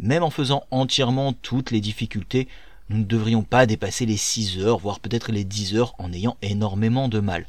Même 0.00 0.22
en 0.22 0.30
faisant 0.30 0.64
entièrement 0.70 1.34
toutes 1.34 1.70
les 1.70 1.80
difficultés, 1.80 2.48
nous 2.88 2.98
ne 2.98 3.04
devrions 3.04 3.42
pas 3.42 3.66
dépasser 3.66 4.06
les 4.06 4.16
6 4.16 4.58
heures, 4.58 4.78
voire 4.78 4.98
peut-être 4.98 5.30
les 5.30 5.44
10 5.44 5.76
heures 5.76 5.94
en 5.98 6.12
ayant 6.12 6.36
énormément 6.42 7.08
de 7.08 7.20
mal. 7.20 7.46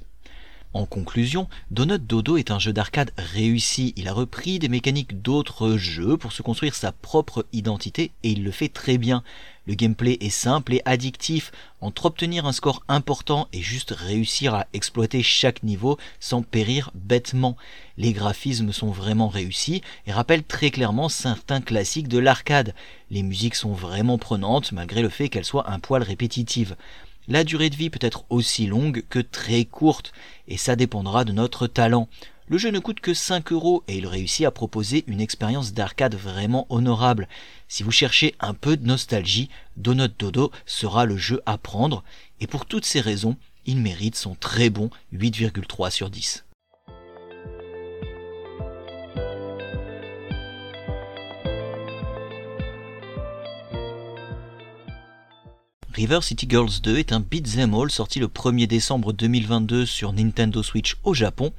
En 0.74 0.86
conclusion, 0.86 1.50
Donut 1.70 2.00
Dodo 2.00 2.38
est 2.38 2.52
un 2.52 2.60
jeu 2.60 2.72
d'arcade 2.72 3.12
réussi. 3.18 3.94
Il 3.98 4.08
a 4.08 4.14
repris 4.14 4.60
des 4.60 4.70
mécaniques 4.70 5.22
d'autres 5.22 5.76
jeux 5.76 6.16
pour 6.16 6.32
se 6.32 6.42
construire 6.42 6.76
sa 6.76 6.92
propre 6.92 7.46
identité 7.52 8.12
et 8.24 8.32
il 8.32 8.44
le 8.44 8.52
fait 8.52 8.70
très 8.70 8.98
bien. 8.98 9.24
Le 9.68 9.76
gameplay 9.76 10.18
est 10.22 10.30
simple 10.30 10.74
et 10.74 10.82
addictif. 10.86 11.52
Entre 11.82 12.06
obtenir 12.06 12.46
un 12.46 12.52
score 12.52 12.84
important 12.88 13.48
et 13.54 13.62
juste 13.62 13.92
réussir 13.92 14.54
à 14.56 14.68
exploiter 14.74 15.22
chaque 15.24 15.64
niveau 15.64 15.98
sans 16.20 16.42
périr 16.42 16.92
bêtement. 16.96 17.58
Les 17.98 18.14
graphismes 18.14 18.72
sont 18.72 18.92
vraiment 18.92 19.28
réussis 19.28 19.82
et 20.08 20.12
rappellent 20.12 20.44
très 20.44 20.72
clairement 20.72 21.10
certains 21.10 21.62
classiques 21.62 22.08
de 22.08 22.20
l'arcade. 22.20 22.74
Les 23.10 23.24
musiques 23.24 23.56
sont 23.56 23.74
vraiment 23.74 24.18
prenantes 24.18 24.72
malgré 24.72 25.02
le 25.02 25.10
fait 25.10 25.30
qu'elles 25.30 25.46
soient 25.46 25.70
un 25.72 25.80
poil 25.80 26.02
répétitives. 26.02 26.76
La 27.28 27.44
durée 27.44 27.70
de 27.70 27.76
vie 27.76 27.92
peut 27.92 28.00
être 28.02 28.26
aussi 28.30 28.66
longue 28.66 29.04
que 29.10 29.20
très 29.20 29.64
courte, 29.66 30.12
et 30.48 30.58
ça 30.58 30.76
dépendra 30.76 31.24
de 31.24 31.32
notre 31.32 31.68
talent. 31.68 32.10
Le 32.52 32.58
jeu 32.58 32.70
ne 32.70 32.80
coûte 32.80 33.00
que 33.00 33.14
5 33.14 33.54
euros 33.54 33.82
et 33.88 33.96
il 33.96 34.06
réussit 34.06 34.46
à 34.46 34.52
proposer 34.52 35.06
une 35.08 35.22
expérience 35.22 35.72
d'arcade 35.72 36.16
vraiment 36.16 36.68
honorable. 36.70 37.30
Si 37.70 37.82
vous 37.82 37.92
cherchez 37.92 38.36
un 38.42 38.54
peu 38.54 38.76
de 38.76 38.86
nostalgie, 38.86 39.48
Donut 39.78 40.12
Dodo 40.20 40.52
sera 40.66 41.06
le 41.06 41.16
jeu 41.16 41.42
à 41.46 41.58
prendre 41.58 42.04
et 42.42 42.48
pour 42.48 42.66
toutes 42.66 42.84
ces 42.84 43.00
raisons, 43.00 43.38
il 43.66 43.78
mérite 43.78 44.18
son 44.18 44.36
très 44.36 44.70
bon 44.70 44.90
8,3 45.14 45.92
sur 45.92 46.10
10. 46.10 46.44
River 55.94 56.20
City 56.22 56.48
Girls 56.50 56.82
2 56.84 56.98
est 56.98 57.14
un 57.14 57.22
beat'em 57.22 57.74
all 57.74 57.92
sorti 57.92 58.20
le 58.20 58.28
1er 58.28 58.68
décembre 58.68 59.14
2022 59.14 59.86
sur 59.86 60.12
Nintendo 60.12 60.62
Switch 60.62 60.98
au 61.04 61.14
Japon 61.14 61.54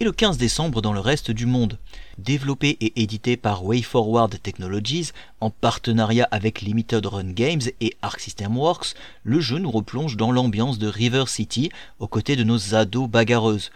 et 0.00 0.04
le 0.04 0.12
15 0.12 0.38
décembre 0.38 0.80
dans 0.80 0.94
le 0.94 1.00
reste 1.00 1.30
du 1.30 1.44
monde. 1.44 1.78
Développé 2.16 2.70
et 2.80 3.02
édité 3.02 3.36
par 3.36 3.64
WayForward 3.64 4.40
Technologies 4.42 5.10
en 5.40 5.50
partenariat 5.50 6.26
avec 6.30 6.62
Limited 6.62 7.04
Run 7.04 7.32
Games 7.32 7.60
et 7.82 7.94
Arc 8.00 8.18
System 8.18 8.56
Works, 8.56 8.94
le 9.24 9.40
jeu 9.40 9.58
nous 9.58 9.70
replonge 9.70 10.16
dans 10.16 10.32
l'ambiance 10.32 10.78
de 10.78 10.88
River 10.88 11.24
City 11.26 11.70
aux 11.98 12.08
côtés 12.08 12.34
de 12.34 12.44
nos 12.44 12.74
ados 12.74 13.10
bagarreuses. 13.10 13.70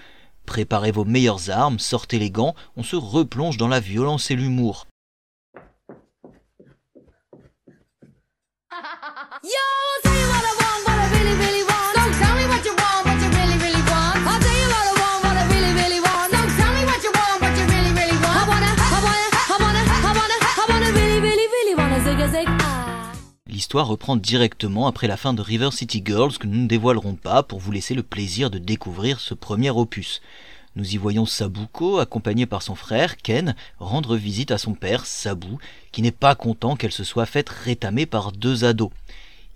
Préparez 0.47 0.93
vos 0.93 1.05
meilleures 1.05 1.51
armes, 1.51 1.79
sortez 1.79 2.19
les 2.19 2.31
gants, 2.31 2.55
on 2.77 2.83
se 2.83 2.97
replonge 2.97 3.59
dans 3.59 3.69
la 3.69 3.81
violence 3.81 4.31
et 4.31 4.37
l'humour. 4.37 4.87
Reprend 23.83 24.17
directement 24.17 24.87
après 24.87 25.09
la 25.09 25.17
fin 25.17 25.35
de 25.35 25.43
River 25.43 25.71
City 25.73 26.03
Girls 26.05 26.39
que 26.39 26.47
nous 26.47 26.63
ne 26.63 26.69
dévoilerons 26.69 27.17
pas 27.17 27.43
pour 27.43 27.59
vous 27.59 27.73
laisser 27.73 27.95
le 27.95 28.05
plaisir 28.05 28.51
de 28.51 28.59
découvrir 28.59 29.19
ce 29.21 29.35
premier 29.35 29.71
opus. 29.71 30.23
Nous 30.77 30.95
y 30.95 30.97
voyons 30.97 31.27
Sabuko, 31.27 31.99
accompagné 31.99 32.47
par 32.47 32.63
son 32.63 32.77
frère, 32.77 33.17
Ken, 33.17 33.55
rendre 33.79 34.17
visite 34.17 34.53
à 34.53 34.59
son 34.59 34.75
père, 34.75 35.07
Sabu, 35.07 35.57
qui 35.93 36.03
n'est 36.03 36.13
pas 36.13 36.35
content 36.35 36.77
qu'elle 36.77 36.93
se 36.93 37.05
soit 37.05 37.27
faite 37.27 37.49
rétamer 37.49 38.07
par 38.07 38.33
deux 38.33 38.65
ados. 38.65 38.91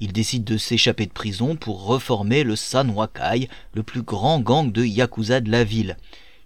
Il 0.01 0.13
décide 0.13 0.45
de 0.45 0.57
s'échapper 0.57 1.07
de 1.07 1.13
prison 1.13 1.57
pour 1.57 1.85
reformer 1.85 2.45
le 2.45 2.57
Sanwakai, 2.57 3.49
le 3.73 3.83
plus 3.83 4.03
grand 4.03 4.41
gang 4.41 4.71
de 4.71 4.85
Yakuza 4.85 5.41
de 5.41 5.51
la 5.51 5.65
ville. 5.65 5.97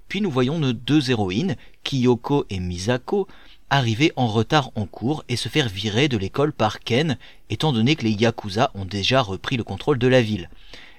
Puis 0.09 0.21
nous 0.21 0.31
voyons 0.31 0.59
nos 0.59 0.73
deux 0.73 1.11
héroïnes, 1.11 1.57
Kiyoko 1.85 2.45
et 2.51 2.61
Misako, 2.61 3.29
arriver 3.73 4.13
en 4.17 4.27
retard 4.27 4.71
en 4.75 4.85
cours 4.85 5.25
et 5.31 5.37
se 5.37 5.49
faire 5.49 5.71
virer 5.71 6.09
de 6.09 6.19
l'école 6.19 6.53
par 6.53 6.81
Ken, 6.81 7.17
étant 7.49 7.73
donné 7.73 7.97
que 7.97 8.05
les 8.05 8.11
Yakuza 8.11 8.71
ont 8.75 8.85
déjà 8.85 9.23
repris 9.23 9.57
le 9.57 9.65
contrôle 9.65 9.99
de 9.99 10.09
la 10.09 10.21
ville. 10.21 10.51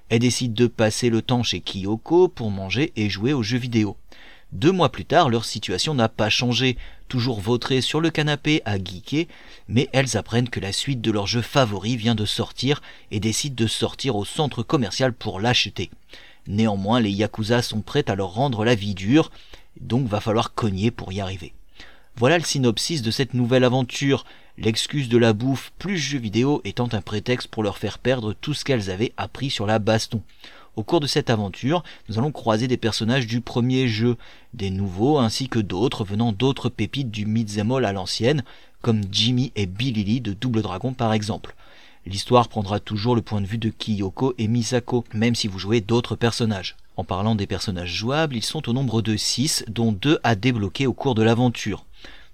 Elles 0.10 0.18
décident 0.18 0.56
de 0.56 0.66
passer 0.66 1.12
le 1.12 1.22
temps 1.22 1.44
chez 1.44 1.62
Kiyoko 1.62 2.30
pour 2.30 2.50
manger 2.50 2.92
et 2.96 3.12
jouer 3.12 3.32
aux 3.32 3.44
jeux 3.44 3.60
vidéo. 3.60 3.96
Deux 4.52 4.72
mois 4.72 4.92
plus 4.92 5.06
tard, 5.06 5.30
leur 5.30 5.46
situation 5.46 5.94
n'a 5.94 6.10
pas 6.10 6.32
changé, 6.32 6.76
toujours 7.10 7.40
vautrées 7.40 7.82
sur 7.82 8.02
le 8.02 8.10
canapé 8.10 8.64
à 8.66 8.78
geeker, 8.80 9.28
mais 9.68 9.88
elles 9.94 10.18
apprennent 10.18 10.50
que 10.50 10.60
la 10.60 10.74
suite 10.74 11.02
de 11.02 11.12
leur 11.12 11.28
jeu 11.28 11.44
favori 11.44 11.96
vient 11.96 12.16
de 12.16 12.26
sortir 12.26 12.82
et 13.12 13.20
décident 13.20 13.56
de 13.56 13.68
sortir 13.68 14.16
au 14.16 14.26
centre 14.26 14.64
commercial 14.64 15.14
pour 15.14 15.40
l'acheter. 15.40 15.92
Néanmoins, 16.48 17.00
les 17.00 17.12
Yakuza 17.12 17.62
sont 17.62 17.82
prêts 17.82 18.10
à 18.10 18.16
leur 18.16 18.34
rendre 18.34 18.66
la 18.66 18.74
vie 18.74 18.96
dure, 18.96 19.30
donc 19.80 20.08
va 20.08 20.20
falloir 20.20 20.56
cogner 20.56 20.90
pour 20.90 21.14
y 21.14 21.22
arriver. 21.22 21.54
Voilà 22.16 22.38
le 22.38 22.44
synopsis 22.44 23.02
de 23.02 23.10
cette 23.10 23.34
nouvelle 23.34 23.64
aventure, 23.64 24.24
l'excuse 24.60 25.10
de 25.10 25.18
la 25.18 25.34
bouffe 25.34 25.74
plus 25.80 25.98
jeu 25.98 26.20
vidéo 26.20 26.62
étant 26.64 26.88
un 26.92 27.02
prétexte 27.02 27.48
pour 27.48 27.64
leur 27.64 27.80
faire 27.80 27.98
perdre 27.98 28.34
tout 28.34 28.54
ce 28.54 28.64
qu'elles 28.64 28.92
avaient 28.92 29.14
appris 29.18 29.50
sur 29.50 29.66
la 29.66 29.80
baston. 29.80 30.22
Au 30.76 30.84
cours 30.84 31.00
de 31.00 31.08
cette 31.08 31.32
aventure, 31.32 31.84
nous 32.08 32.20
allons 32.20 32.32
croiser 32.32 32.68
des 32.68 32.78
personnages 32.78 33.26
du 33.26 33.42
premier 33.42 33.88
jeu, 33.88 34.16
des 34.54 34.70
nouveaux 34.70 35.18
ainsi 35.18 35.50
que 35.50 35.58
d'autres 35.58 36.04
venant 36.04 36.32
d'autres 36.32 36.70
pépites 36.70 37.10
du 37.10 37.26
Mitzemol 37.26 37.84
à 37.84 37.94
l'ancienne, 37.94 38.44
comme 38.84 39.02
Jimmy 39.12 39.52
et 39.56 39.66
Billy 39.66 40.22
de 40.22 40.34
Double 40.34 40.62
Dragon 40.62 40.94
par 40.94 41.14
exemple. 41.14 41.56
L'histoire 42.06 42.48
prendra 42.48 42.80
toujours 42.80 43.16
le 43.16 43.24
point 43.24 43.42
de 43.42 43.48
vue 43.48 43.58
de 43.58 43.70
Kiyoko 43.70 44.36
et 44.38 44.48
Misako, 44.48 45.04
même 45.16 45.34
si 45.34 45.48
vous 45.48 45.58
jouez 45.58 45.82
d'autres 45.82 46.16
personnages. 46.16 46.76
En 46.96 47.04
parlant 47.04 47.34
des 47.34 47.48
personnages 47.48 47.92
jouables, 47.92 48.36
ils 48.36 48.44
sont 48.44 48.70
au 48.70 48.74
nombre 48.74 49.02
de 49.02 49.18
6, 49.18 49.66
dont 49.68 49.92
2 49.92 50.20
à 50.22 50.36
débloquer 50.36 50.86
au 50.86 50.94
cours 50.94 51.16
de 51.16 51.24
l'aventure. 51.24 51.86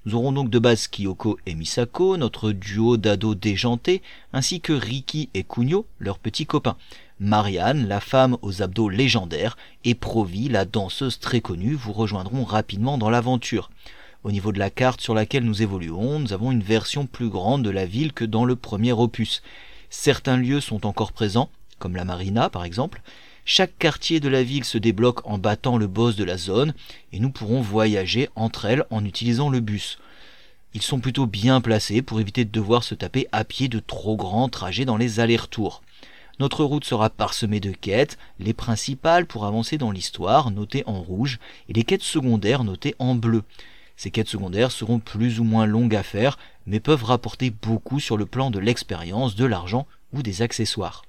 Nous 0.05 0.15
aurons 0.15 0.31
donc 0.31 0.49
de 0.49 0.59
base 0.59 0.87
Kyoko 0.87 1.37
et 1.45 1.55
Misako, 1.55 2.15
notre 2.15 2.53
duo 2.53 2.95
d'ados 2.95 3.35
déjantés, 3.35 4.01
ainsi 4.31 4.61
que 4.61 4.71
Riki 4.71 5.29
et 5.33 5.43
Kunio, 5.43 5.85
leurs 5.99 6.19
petits 6.19 6.45
copains. 6.45 6.77
Marianne, 7.19 7.85
la 7.85 7.99
femme 7.99 8.37
aux 8.41 8.61
abdos 8.61 8.87
légendaires, 8.87 9.57
et 9.83 9.95
Provi, 9.95 10.47
la 10.47 10.63
danseuse 10.63 11.19
très 11.19 11.41
connue, 11.41 11.73
vous 11.73 11.91
rejoindront 11.91 12.45
rapidement 12.45 12.97
dans 12.97 13.09
l'aventure. 13.09 13.69
Au 14.23 14.31
niveau 14.31 14.53
de 14.53 14.59
la 14.59 14.69
carte 14.69 15.01
sur 15.01 15.13
laquelle 15.13 15.43
nous 15.43 15.61
évoluons, 15.61 16.19
nous 16.19 16.31
avons 16.31 16.51
une 16.51 16.63
version 16.63 17.05
plus 17.05 17.27
grande 17.27 17.63
de 17.63 17.69
la 17.69 17.85
ville 17.85 18.13
que 18.13 18.25
dans 18.25 18.45
le 18.45 18.55
premier 18.55 18.93
opus. 18.93 19.41
Certains 19.89 20.37
lieux 20.37 20.61
sont 20.61 20.85
encore 20.85 21.11
présents, 21.11 21.49
comme 21.77 21.97
la 21.97 22.05
marina 22.05 22.49
par 22.49 22.63
exemple, 22.63 23.01
chaque 23.51 23.79
quartier 23.79 24.19
de 24.19 24.29
la 24.29 24.43
ville 24.43 24.63
se 24.63 24.77
débloque 24.77 25.27
en 25.27 25.39
battant 25.39 25.79
le 25.79 25.87
boss 25.87 26.15
de 26.15 26.23
la 26.23 26.37
zone 26.37 26.75
et 27.11 27.19
nous 27.19 27.31
pourrons 27.31 27.61
voyager 27.61 28.29
entre 28.35 28.65
elles 28.65 28.85
en 28.91 29.03
utilisant 29.03 29.49
le 29.49 29.59
bus. 29.59 29.97
Ils 30.75 30.83
sont 30.83 30.99
plutôt 30.99 31.25
bien 31.25 31.59
placés 31.59 32.03
pour 32.03 32.19
éviter 32.19 32.45
de 32.45 32.51
devoir 32.51 32.83
se 32.83 32.93
taper 32.93 33.27
à 33.31 33.43
pied 33.43 33.67
de 33.67 33.79
trop 33.79 34.15
grands 34.15 34.49
trajets 34.49 34.85
dans 34.85 34.97
les 34.97 35.19
allers-retours. 35.19 35.81
Notre 36.39 36.63
route 36.63 36.85
sera 36.85 37.09
parsemée 37.09 37.59
de 37.59 37.71
quêtes, 37.71 38.19
les 38.37 38.53
principales 38.53 39.25
pour 39.25 39.47
avancer 39.47 39.79
dans 39.79 39.89
l'histoire 39.89 40.51
notées 40.51 40.83
en 40.85 41.01
rouge 41.01 41.39
et 41.69 41.73
les 41.73 41.83
quêtes 41.83 42.03
secondaires 42.03 42.63
notées 42.63 42.93
en 42.99 43.15
bleu. 43.15 43.41
Ces 43.97 44.11
quêtes 44.11 44.29
secondaires 44.29 44.71
seront 44.71 44.99
plus 44.99 45.39
ou 45.39 45.43
moins 45.43 45.65
longues 45.65 45.95
à 45.95 46.03
faire, 46.03 46.37
mais 46.67 46.79
peuvent 46.79 47.03
rapporter 47.03 47.49
beaucoup 47.49 47.99
sur 47.99 48.15
le 48.15 48.27
plan 48.27 48.51
de 48.51 48.59
l'expérience, 48.59 49.35
de 49.35 49.45
l'argent 49.45 49.87
ou 50.13 50.21
des 50.21 50.43
accessoires. 50.43 51.01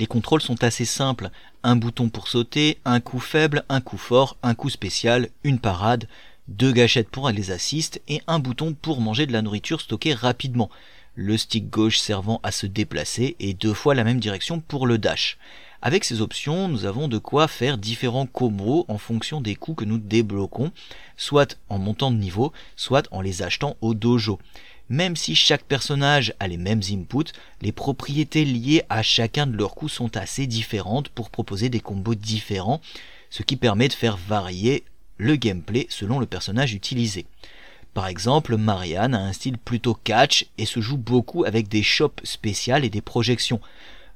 Les 0.00 0.06
contrôles 0.06 0.40
sont 0.40 0.64
assez 0.64 0.86
simples. 0.86 1.28
Un 1.62 1.76
bouton 1.76 2.08
pour 2.08 2.26
sauter, 2.28 2.78
un 2.86 3.00
coup 3.00 3.20
faible, 3.20 3.64
un 3.68 3.82
coup 3.82 3.98
fort, 3.98 4.38
un 4.42 4.54
coup 4.54 4.70
spécial, 4.70 5.28
une 5.44 5.58
parade, 5.58 6.08
deux 6.48 6.72
gâchettes 6.72 7.10
pour 7.10 7.28
les 7.28 7.50
assistes 7.50 8.00
et 8.08 8.22
un 8.26 8.38
bouton 8.38 8.72
pour 8.72 9.02
manger 9.02 9.26
de 9.26 9.32
la 9.32 9.42
nourriture 9.42 9.82
stockée 9.82 10.14
rapidement. 10.14 10.70
Le 11.14 11.36
stick 11.36 11.68
gauche 11.68 11.98
servant 11.98 12.40
à 12.42 12.50
se 12.50 12.66
déplacer 12.66 13.36
et 13.40 13.52
deux 13.52 13.74
fois 13.74 13.94
la 13.94 14.04
même 14.04 14.20
direction 14.20 14.60
pour 14.60 14.86
le 14.86 14.96
dash. 14.96 15.36
Avec 15.82 16.04
ces 16.04 16.20
options, 16.20 16.68
nous 16.68 16.84
avons 16.84 17.08
de 17.08 17.16
quoi 17.16 17.48
faire 17.48 17.78
différents 17.78 18.26
combos 18.26 18.84
en 18.88 18.98
fonction 18.98 19.40
des 19.40 19.54
coups 19.54 19.78
que 19.78 19.84
nous 19.86 19.96
débloquons, 19.96 20.72
soit 21.16 21.58
en 21.70 21.78
montant 21.78 22.10
de 22.10 22.18
niveau, 22.18 22.52
soit 22.76 23.08
en 23.12 23.22
les 23.22 23.42
achetant 23.42 23.76
au 23.80 23.94
dojo. 23.94 24.38
Même 24.90 25.16
si 25.16 25.34
chaque 25.34 25.62
personnage 25.62 26.34
a 26.38 26.48
les 26.48 26.58
mêmes 26.58 26.82
inputs, 26.90 27.32
les 27.62 27.72
propriétés 27.72 28.44
liées 28.44 28.82
à 28.90 29.02
chacun 29.02 29.46
de 29.46 29.56
leurs 29.56 29.74
coups 29.74 29.92
sont 29.92 30.16
assez 30.18 30.46
différentes 30.46 31.08
pour 31.08 31.30
proposer 31.30 31.70
des 31.70 31.80
combos 31.80 32.14
différents, 32.14 32.82
ce 33.30 33.42
qui 33.42 33.56
permet 33.56 33.88
de 33.88 33.94
faire 33.94 34.18
varier 34.18 34.84
le 35.16 35.36
gameplay 35.36 35.86
selon 35.88 36.18
le 36.18 36.26
personnage 36.26 36.74
utilisé. 36.74 37.24
Par 37.94 38.06
exemple, 38.06 38.56
Marianne 38.56 39.14
a 39.14 39.20
un 39.20 39.32
style 39.32 39.58
plutôt 39.58 39.94
catch 39.94 40.46
et 40.58 40.66
se 40.66 40.80
joue 40.80 40.98
beaucoup 40.98 41.44
avec 41.44 41.68
des 41.68 41.82
shops 41.82 42.20
spéciales 42.24 42.84
et 42.84 42.90
des 42.90 43.00
projections. 43.00 43.60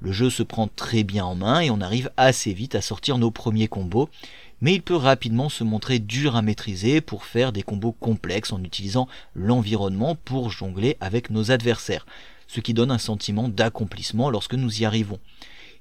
Le 0.05 0.13
jeu 0.13 0.29
se 0.29 0.43
prend 0.43 0.69
très 0.69 1.03
bien 1.03 1.25
en 1.25 1.35
main 1.35 1.61
et 1.61 1.71
on 1.71 1.81
arrive 1.81 2.11
assez 2.19 2.53
vite 2.53 2.75
à 2.75 2.83
sortir 2.83 3.17
nos 3.17 3.31
premiers 3.31 3.69
combos, 3.69 4.11
mais 4.61 4.75
il 4.75 4.83
peut 4.83 4.95
rapidement 4.95 5.49
se 5.49 5.65
montrer 5.65 5.99
dur 5.99 6.37
à 6.37 6.43
maîtriser 6.43 7.01
pour 7.01 7.25
faire 7.25 7.53
des 7.53 7.63
combos 7.63 7.93
complexes 7.93 8.53
en 8.53 8.63
utilisant 8.63 9.09
l'environnement 9.35 10.15
pour 10.15 10.51
jongler 10.51 10.99
avec 11.01 11.31
nos 11.31 11.51
adversaires, 11.51 12.05
ce 12.49 12.61
qui 12.61 12.75
donne 12.75 12.91
un 12.91 12.99
sentiment 12.99 13.49
d'accomplissement 13.49 14.29
lorsque 14.29 14.53
nous 14.53 14.83
y 14.83 14.85
arrivons. 14.85 15.21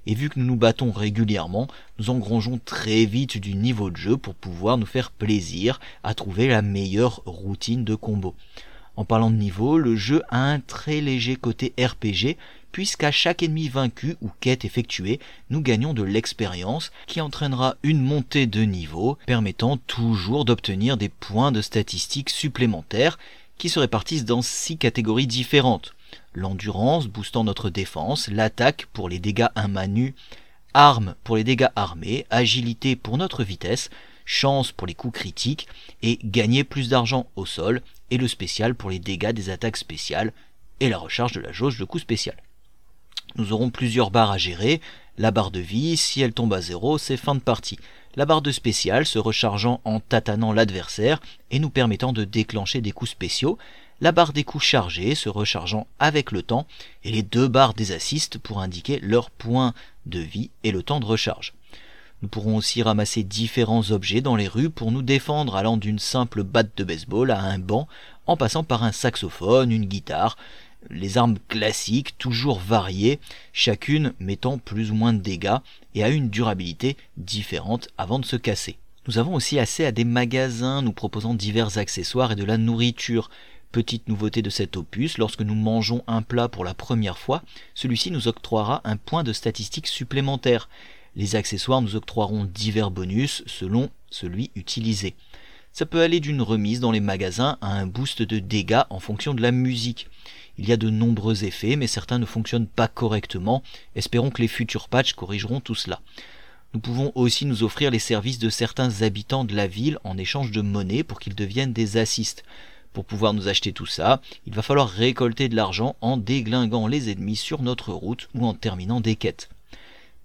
Et 0.06 0.14
vu 0.14 0.30
que 0.30 0.40
nous 0.40 0.46
nous 0.46 0.56
battons 0.56 0.90
régulièrement, 0.90 1.68
nous 1.98 2.08
engrangeons 2.08 2.58
très 2.64 3.04
vite 3.04 3.36
du 3.36 3.54
niveau 3.54 3.90
de 3.90 3.98
jeu 3.98 4.16
pour 4.16 4.34
pouvoir 4.34 4.78
nous 4.78 4.86
faire 4.86 5.10
plaisir 5.10 5.80
à 6.02 6.14
trouver 6.14 6.48
la 6.48 6.62
meilleure 6.62 7.20
routine 7.26 7.84
de 7.84 7.94
combo. 7.94 8.34
En 8.96 9.04
parlant 9.04 9.30
de 9.30 9.36
niveau, 9.36 9.76
le 9.76 9.96
jeu 9.96 10.22
a 10.30 10.38
un 10.38 10.60
très 10.60 11.02
léger 11.02 11.36
côté 11.36 11.74
RPG 11.78 12.38
puisqu'à 12.74 13.12
chaque 13.12 13.44
ennemi 13.44 13.68
vaincu 13.68 14.16
ou 14.20 14.30
quête 14.40 14.64
effectuée, 14.64 15.20
nous 15.48 15.60
gagnons 15.60 15.94
de 15.94 16.02
l'expérience 16.02 16.90
qui 17.06 17.20
entraînera 17.20 17.76
une 17.84 18.02
montée 18.02 18.48
de 18.48 18.62
niveau, 18.62 19.16
permettant 19.26 19.76
toujours 19.76 20.44
d'obtenir 20.44 20.96
des 20.96 21.08
points 21.08 21.52
de 21.52 21.62
statistiques 21.62 22.30
supplémentaires 22.30 23.16
qui 23.58 23.68
se 23.68 23.78
répartissent 23.78 24.24
dans 24.24 24.42
six 24.42 24.76
catégories 24.76 25.28
différentes. 25.28 25.94
L'endurance 26.34 27.06
boostant 27.06 27.44
notre 27.44 27.70
défense, 27.70 28.26
l'attaque 28.26 28.88
pour 28.92 29.08
les 29.08 29.20
dégâts 29.20 29.46
un 29.54 29.68
manu, 29.68 30.16
arme 30.74 31.14
pour 31.22 31.36
les 31.36 31.44
dégâts 31.44 31.70
armés, 31.76 32.26
agilité 32.30 32.96
pour 32.96 33.18
notre 33.18 33.44
vitesse, 33.44 33.88
chance 34.24 34.72
pour 34.72 34.88
les 34.88 34.94
coups 34.94 35.16
critiques 35.20 35.68
et 36.02 36.18
gagner 36.24 36.64
plus 36.64 36.88
d'argent 36.88 37.28
au 37.36 37.46
sol 37.46 37.82
et 38.10 38.18
le 38.18 38.26
spécial 38.26 38.74
pour 38.74 38.90
les 38.90 38.98
dégâts 38.98 39.30
des 39.30 39.48
attaques 39.48 39.76
spéciales 39.76 40.32
et 40.80 40.88
la 40.88 40.98
recharge 40.98 41.34
de 41.34 41.40
la 41.40 41.52
jauge 41.52 41.78
de 41.78 41.84
coup 41.84 42.00
spécial. 42.00 42.34
Nous 43.36 43.52
aurons 43.52 43.70
plusieurs 43.70 44.10
barres 44.10 44.30
à 44.30 44.38
gérer. 44.38 44.80
La 45.18 45.32
barre 45.32 45.50
de 45.50 45.60
vie, 45.60 45.96
si 45.96 46.20
elle 46.20 46.32
tombe 46.32 46.54
à 46.54 46.60
zéro, 46.60 46.98
c'est 46.98 47.16
fin 47.16 47.34
de 47.34 47.40
partie. 47.40 47.78
La 48.14 48.26
barre 48.26 48.42
de 48.42 48.52
spécial 48.52 49.06
se 49.06 49.18
rechargeant 49.18 49.80
en 49.84 49.98
tatanant 49.98 50.52
l'adversaire 50.52 51.20
et 51.50 51.58
nous 51.58 51.70
permettant 51.70 52.12
de 52.12 52.22
déclencher 52.24 52.80
des 52.80 52.92
coups 52.92 53.10
spéciaux. 53.10 53.58
La 54.00 54.12
barre 54.12 54.32
des 54.32 54.44
coups 54.44 54.64
chargés 54.64 55.16
se 55.16 55.28
rechargeant 55.28 55.88
avec 55.98 56.30
le 56.30 56.42
temps 56.42 56.66
et 57.02 57.10
les 57.10 57.22
deux 57.22 57.48
barres 57.48 57.74
des 57.74 57.90
assists 57.90 58.38
pour 58.38 58.60
indiquer 58.60 59.00
leur 59.00 59.30
point 59.30 59.74
de 60.06 60.20
vie 60.20 60.50
et 60.62 60.70
le 60.70 60.84
temps 60.84 61.00
de 61.00 61.06
recharge. 61.06 61.54
Nous 62.22 62.28
pourrons 62.28 62.56
aussi 62.56 62.82
ramasser 62.82 63.22
différents 63.22 63.90
objets 63.90 64.20
dans 64.20 64.36
les 64.36 64.48
rues 64.48 64.70
pour 64.70 64.92
nous 64.92 65.02
défendre 65.02 65.56
allant 65.56 65.76
d'une 65.76 65.98
simple 65.98 66.42
batte 66.42 66.76
de 66.76 66.84
baseball 66.84 67.30
à 67.30 67.40
un 67.40 67.58
banc 67.58 67.88
en 68.26 68.36
passant 68.36 68.64
par 68.64 68.82
un 68.82 68.92
saxophone, 68.92 69.70
une 69.70 69.84
guitare, 69.84 70.36
les 70.90 71.18
armes 71.18 71.38
classiques, 71.48 72.16
toujours 72.18 72.58
variées, 72.58 73.18
chacune 73.52 74.12
mettant 74.18 74.58
plus 74.58 74.90
ou 74.90 74.94
moins 74.94 75.12
de 75.12 75.20
dégâts 75.20 75.58
et 75.94 76.04
à 76.04 76.08
une 76.08 76.30
durabilité 76.30 76.96
différente 77.16 77.88
avant 77.98 78.18
de 78.18 78.24
se 78.24 78.36
casser. 78.36 78.76
Nous 79.06 79.18
avons 79.18 79.34
aussi 79.34 79.58
accès 79.58 79.84
à 79.84 79.92
des 79.92 80.04
magasins 80.04 80.80
nous 80.80 80.92
proposant 80.92 81.34
divers 81.34 81.76
accessoires 81.76 82.32
et 82.32 82.36
de 82.36 82.44
la 82.44 82.56
nourriture. 82.56 83.30
Petite 83.70 84.08
nouveauté 84.08 84.40
de 84.40 84.50
cet 84.50 84.76
opus, 84.76 85.18
lorsque 85.18 85.42
nous 85.42 85.54
mangeons 85.54 86.04
un 86.06 86.22
plat 86.22 86.48
pour 86.48 86.64
la 86.64 86.74
première 86.74 87.18
fois, 87.18 87.42
celui-ci 87.74 88.10
nous 88.10 88.28
octroiera 88.28 88.80
un 88.84 88.96
point 88.96 89.24
de 89.24 89.32
statistique 89.32 89.88
supplémentaire. 89.88 90.68
Les 91.16 91.36
accessoires 91.36 91.82
nous 91.82 91.96
octroieront 91.96 92.44
divers 92.44 92.90
bonus 92.90 93.42
selon 93.46 93.90
celui 94.10 94.50
utilisé. 94.54 95.16
Ça 95.72 95.86
peut 95.86 96.00
aller 96.00 96.20
d'une 96.20 96.40
remise 96.40 96.78
dans 96.78 96.92
les 96.92 97.00
magasins 97.00 97.58
à 97.60 97.72
un 97.72 97.86
boost 97.86 98.22
de 98.22 98.38
dégâts 98.38 98.84
en 98.90 99.00
fonction 99.00 99.34
de 99.34 99.42
la 99.42 99.50
musique. 99.50 100.08
Il 100.58 100.68
y 100.68 100.72
a 100.72 100.76
de 100.76 100.90
nombreux 100.90 101.44
effets, 101.44 101.76
mais 101.76 101.86
certains 101.86 102.18
ne 102.18 102.26
fonctionnent 102.26 102.66
pas 102.66 102.88
correctement. 102.88 103.62
Espérons 103.96 104.30
que 104.30 104.42
les 104.42 104.48
futurs 104.48 104.88
patchs 104.88 105.14
corrigeront 105.14 105.60
tout 105.60 105.74
cela. 105.74 106.00
Nous 106.74 106.80
pouvons 106.80 107.12
aussi 107.14 107.46
nous 107.46 107.62
offrir 107.62 107.90
les 107.90 107.98
services 107.98 108.38
de 108.38 108.50
certains 108.50 109.02
habitants 109.02 109.44
de 109.44 109.54
la 109.54 109.66
ville 109.66 109.98
en 110.04 110.18
échange 110.18 110.50
de 110.50 110.60
monnaie 110.60 111.04
pour 111.04 111.20
qu'ils 111.20 111.34
deviennent 111.34 111.72
des 111.72 111.96
assistes. 111.96 112.44
Pour 112.92 113.04
pouvoir 113.04 113.32
nous 113.32 113.48
acheter 113.48 113.72
tout 113.72 113.86
ça, 113.86 114.20
il 114.46 114.54
va 114.54 114.62
falloir 114.62 114.88
récolter 114.88 115.48
de 115.48 115.56
l'argent 115.56 115.96
en 116.00 116.16
déglinguant 116.16 116.86
les 116.86 117.10
ennemis 117.10 117.36
sur 117.36 117.62
notre 117.62 117.92
route 117.92 118.28
ou 118.34 118.46
en 118.46 118.54
terminant 118.54 119.00
des 119.00 119.16
quêtes. 119.16 119.50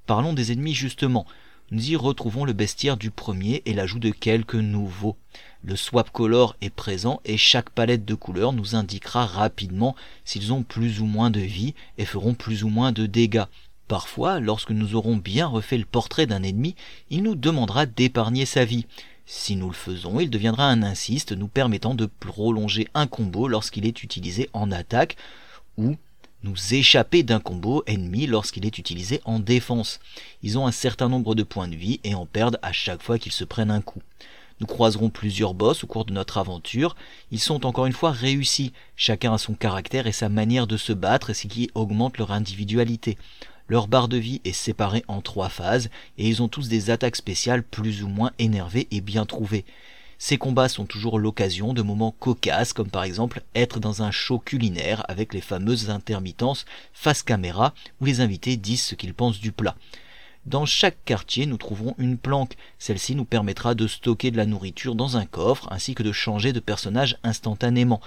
Parlons 0.05 0.33
des 0.33 0.51
ennemis 0.51 0.73
justement. 0.73 1.25
Nous 1.71 1.91
y 1.91 1.95
retrouvons 1.95 2.45
le 2.45 2.53
bestiaire 2.53 2.97
du 2.97 3.11
premier 3.11 3.61
et 3.67 3.73
l'ajout 3.73 3.99
de 3.99 4.09
quelques 4.09 4.55
nouveaux. 4.55 5.15
Le 5.63 5.75
swap 5.75 6.09
color 6.09 6.55
est 6.61 6.71
présent 6.71 7.21
et 7.25 7.37
chaque 7.37 7.69
palette 7.69 8.05
de 8.05 8.15
couleurs 8.15 8.53
nous 8.53 8.73
indiquera 8.73 9.27
rapidement 9.27 9.95
s'ils 10.25 10.51
ont 10.51 10.63
plus 10.63 10.99
ou 10.99 11.05
moins 11.05 11.29
de 11.29 11.41
vie 11.41 11.75
et 11.99 12.05
feront 12.05 12.33
plus 12.33 12.63
ou 12.63 12.69
moins 12.69 12.91
de 12.91 13.05
dégâts. 13.05 13.45
Parfois, 13.87 14.39
lorsque 14.39 14.71
nous 14.71 14.95
aurons 14.95 15.17
bien 15.17 15.45
refait 15.45 15.77
le 15.77 15.85
portrait 15.85 16.25
d'un 16.25 16.41
ennemi, 16.41 16.75
il 17.11 17.21
nous 17.21 17.35
demandera 17.35 17.85
d'épargner 17.85 18.47
sa 18.47 18.65
vie. 18.65 18.87
Si 19.27 19.55
nous 19.55 19.67
le 19.67 19.75
faisons, 19.75 20.19
il 20.19 20.31
deviendra 20.31 20.65
un 20.69 20.81
insiste 20.81 21.33
nous 21.33 21.47
permettant 21.47 21.93
de 21.93 22.07
prolonger 22.07 22.87
un 22.95 23.05
combo 23.05 23.47
lorsqu'il 23.47 23.85
est 23.85 24.01
utilisé 24.01 24.49
en 24.53 24.71
attaque 24.71 25.17
ou 25.77 25.97
nous 26.43 26.55
échapper 26.73 27.23
d'un 27.23 27.39
combo 27.39 27.83
ennemi 27.87 28.27
lorsqu'il 28.27 28.65
est 28.65 28.77
utilisé 28.77 29.21
en 29.25 29.39
défense. 29.39 29.99
Ils 30.41 30.57
ont 30.57 30.67
un 30.67 30.71
certain 30.71 31.09
nombre 31.09 31.35
de 31.35 31.43
points 31.43 31.67
de 31.67 31.75
vie 31.75 31.99
et 32.03 32.15
en 32.15 32.25
perdent 32.25 32.59
à 32.61 32.71
chaque 32.71 33.03
fois 33.03 33.19
qu'ils 33.19 33.31
se 33.31 33.43
prennent 33.43 33.71
un 33.71 33.81
coup. 33.81 34.01
Nous 34.59 34.67
croiserons 34.67 35.09
plusieurs 35.09 35.53
boss 35.53 35.83
au 35.83 35.87
cours 35.87 36.05
de 36.05 36.13
notre 36.13 36.37
aventure. 36.37 36.95
Ils 37.31 37.39
sont 37.39 37.65
encore 37.65 37.85
une 37.85 37.93
fois 37.93 38.11
réussis. 38.11 38.73
Chacun 38.97 39.33
a 39.33 39.37
son 39.37 39.53
caractère 39.53 40.07
et 40.07 40.11
sa 40.11 40.27
manière 40.27 40.67
de 40.67 40.75
se 40.75 40.91
battre, 40.91 41.33
ce 41.33 41.47
qui 41.47 41.69
augmente 41.75 42.17
leur 42.17 42.31
individualité. 42.31 43.17
Leur 43.69 43.87
barre 43.87 44.07
de 44.07 44.17
vie 44.17 44.41
est 44.43 44.51
séparée 44.51 45.05
en 45.07 45.21
trois 45.21 45.49
phases 45.49 45.89
et 46.17 46.27
ils 46.27 46.41
ont 46.41 46.47
tous 46.47 46.67
des 46.67 46.89
attaques 46.89 47.15
spéciales 47.15 47.63
plus 47.63 48.03
ou 48.03 48.07
moins 48.07 48.31
énervées 48.39 48.87
et 48.91 48.99
bien 48.99 49.25
trouvées. 49.25 49.63
Ces 50.21 50.37
combats 50.37 50.67
sont 50.67 50.85
toujours 50.85 51.17
l'occasion 51.17 51.73
de 51.73 51.81
moments 51.81 52.13
cocasses, 52.19 52.73
comme 52.73 52.89
par 52.89 53.05
exemple 53.05 53.41
être 53.55 53.79
dans 53.79 54.03
un 54.03 54.11
show 54.11 54.37
culinaire 54.37 55.05
avec 55.07 55.33
les 55.33 55.39
fameuses 55.39 55.89
intermittences 55.89 56.65
face 56.91 57.23
caméra 57.23 57.73
où 58.01 58.05
les 58.05 58.19
invités 58.19 58.57
disent 58.57 58.83
ce 58.83 58.95
qu'ils 58.95 59.13
pensent 59.13 59.39
du 59.39 59.53
plat. 59.53 59.77
Dans 60.45 60.65
chaque 60.65 61.05
quartier, 61.05 61.45
nous 61.45 61.55
trouverons 61.55 61.95
une 61.97 62.17
planque. 62.17 62.57
Celle-ci 62.79 63.15
nous 63.15 63.23
permettra 63.23 63.75
de 63.75 63.87
stocker 63.87 64.29
de 64.29 64.37
la 64.37 64.45
nourriture 64.45 64.93
dans 64.93 65.15
un 65.15 65.25
coffre 65.25 65.71
ainsi 65.71 65.95
que 65.95 66.03
de 66.03 66.11
changer 66.11 66.51
de 66.51 66.59
personnage 66.59 67.17
instantanément. 67.23 68.01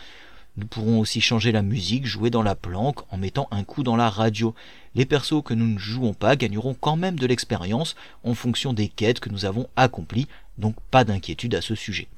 Nous 0.59 0.67
pourrons 0.67 1.01
aussi 1.01 1.23
changer 1.23 1.51
la 1.51 1.63
musique 1.63 2.05
jouée 2.05 2.29
dans 2.29 2.43
la 2.43 2.55
planque 2.55 3.01
en 3.11 3.17
mettant 3.17 3.49
un 3.53 3.65
coup 3.65 3.83
dans 3.83 3.97
la 3.97 4.11
radio. 4.11 4.55
Les 4.95 5.07
persos 5.07 5.43
que 5.43 5.55
nous 5.55 5.67
ne 5.67 5.79
jouons 5.79 6.13
pas 6.13 6.37
gagneront 6.37 6.77
quand 6.79 6.97
même 6.97 7.19
de 7.19 7.27
l'expérience 7.27 7.97
en 8.23 8.35
fonction 8.35 8.75
des 8.75 8.89
quêtes 8.89 9.19
que 9.19 9.31
nous 9.31 9.47
avons 9.47 9.67
accomplies, 9.77 10.29
donc 10.59 10.77
pas 10.91 11.05
d'inquiétude 11.05 11.55
à 11.55 11.61
ce 11.61 11.75
sujet. 11.75 12.09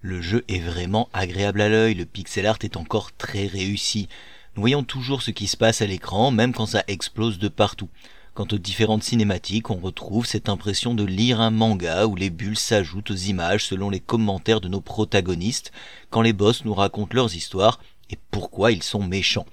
Le 0.00 0.20
jeu 0.20 0.44
est 0.48 0.58
vraiment 0.58 1.08
agréable 1.12 1.60
à 1.60 1.68
l'œil, 1.68 1.94
le 1.94 2.04
pixel 2.04 2.46
art 2.46 2.58
est 2.62 2.76
encore 2.76 3.12
très 3.12 3.46
réussi. 3.46 4.08
Nous 4.56 4.62
voyons 4.62 4.82
toujours 4.82 5.22
ce 5.22 5.30
qui 5.30 5.46
se 5.46 5.56
passe 5.56 5.80
à 5.80 5.86
l'écran, 5.86 6.30
même 6.30 6.52
quand 6.52 6.66
ça 6.66 6.84
explose 6.88 7.38
de 7.38 7.48
partout. 7.48 7.88
Quant 8.34 8.46
aux 8.50 8.58
différentes 8.58 9.02
cinématiques, 9.02 9.68
on 9.68 9.76
retrouve 9.76 10.24
cette 10.24 10.48
impression 10.48 10.94
de 10.94 11.04
lire 11.04 11.42
un 11.42 11.50
manga 11.50 12.06
où 12.06 12.16
les 12.16 12.30
bulles 12.30 12.56
s'ajoutent 12.56 13.10
aux 13.10 13.14
images 13.14 13.66
selon 13.66 13.90
les 13.90 14.00
commentaires 14.00 14.62
de 14.62 14.68
nos 14.68 14.80
protagonistes, 14.80 15.70
quand 16.08 16.22
les 16.22 16.32
boss 16.32 16.64
nous 16.64 16.72
racontent 16.72 17.14
leurs 17.14 17.36
histoires 17.36 17.78
et 18.08 18.16
pourquoi 18.30 18.72
ils 18.72 18.82
sont 18.82 19.02
méchants. 19.02 19.44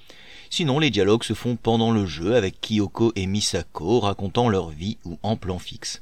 Sinon, 0.50 0.80
les 0.80 0.92
dialogues 0.92 1.26
se 1.26 1.34
font 1.34 1.58
pendant 1.58 1.92
le 1.92 2.06
jeu 2.06 2.36
avec 2.36 2.62
Kyoko 2.62 3.12
et 3.18 3.26
Misako 3.26 4.00
racontant 4.00 4.48
leur 4.48 4.70
vie 4.70 4.98
ou 5.04 5.20
en 5.24 5.36
plan 5.36 5.60
fixe. 5.60 6.02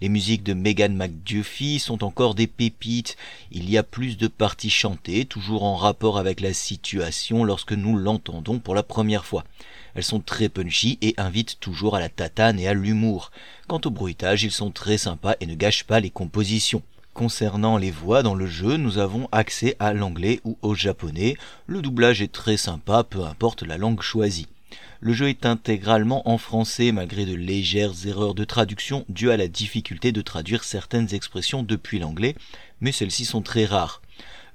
Les 0.00 0.08
musiques 0.08 0.44
de 0.44 0.54
Megan 0.54 0.94
McDuffie 0.94 1.80
sont 1.80 2.04
encore 2.04 2.36
des 2.36 2.46
pépites. 2.46 3.16
Il 3.50 3.68
y 3.68 3.76
a 3.76 3.82
plus 3.82 4.16
de 4.16 4.28
parties 4.28 4.70
chantées, 4.70 5.24
toujours 5.24 5.64
en 5.64 5.74
rapport 5.74 6.18
avec 6.18 6.40
la 6.40 6.52
situation 6.52 7.42
lorsque 7.42 7.72
nous 7.72 7.96
l'entendons 7.96 8.60
pour 8.60 8.76
la 8.76 8.84
première 8.84 9.24
fois. 9.24 9.42
Elles 9.94 10.04
sont 10.04 10.20
très 10.20 10.48
punchy 10.48 10.98
et 11.02 11.14
invitent 11.16 11.58
toujours 11.60 11.96
à 11.96 12.00
la 12.00 12.08
tatane 12.08 12.58
et 12.58 12.68
à 12.68 12.74
l'humour. 12.74 13.30
Quant 13.68 13.80
au 13.84 13.90
bruitage, 13.90 14.42
ils 14.42 14.50
sont 14.50 14.70
très 14.70 14.98
sympas 14.98 15.34
et 15.40 15.46
ne 15.46 15.54
gâchent 15.54 15.84
pas 15.84 16.00
les 16.00 16.10
compositions. 16.10 16.82
Concernant 17.14 17.76
les 17.76 17.90
voix 17.90 18.22
dans 18.22 18.34
le 18.34 18.46
jeu, 18.46 18.78
nous 18.78 18.96
avons 18.96 19.28
accès 19.32 19.76
à 19.78 19.92
l'anglais 19.92 20.40
ou 20.44 20.56
au 20.62 20.74
japonais. 20.74 21.36
Le 21.66 21.82
doublage 21.82 22.22
est 22.22 22.32
très 22.32 22.56
sympa, 22.56 23.04
peu 23.04 23.22
importe 23.24 23.62
la 23.62 23.76
langue 23.76 24.00
choisie. 24.00 24.46
Le 25.00 25.12
jeu 25.12 25.28
est 25.28 25.44
intégralement 25.44 26.26
en 26.28 26.38
français 26.38 26.90
malgré 26.92 27.26
de 27.26 27.34
légères 27.34 28.06
erreurs 28.06 28.34
de 28.34 28.44
traduction 28.44 29.04
dues 29.08 29.30
à 29.30 29.36
la 29.36 29.48
difficulté 29.48 30.12
de 30.12 30.22
traduire 30.22 30.64
certaines 30.64 31.12
expressions 31.12 31.62
depuis 31.62 31.98
l'anglais, 31.98 32.34
mais 32.80 32.92
celles-ci 32.92 33.24
sont 33.24 33.42
très 33.42 33.66
rares. 33.66 34.00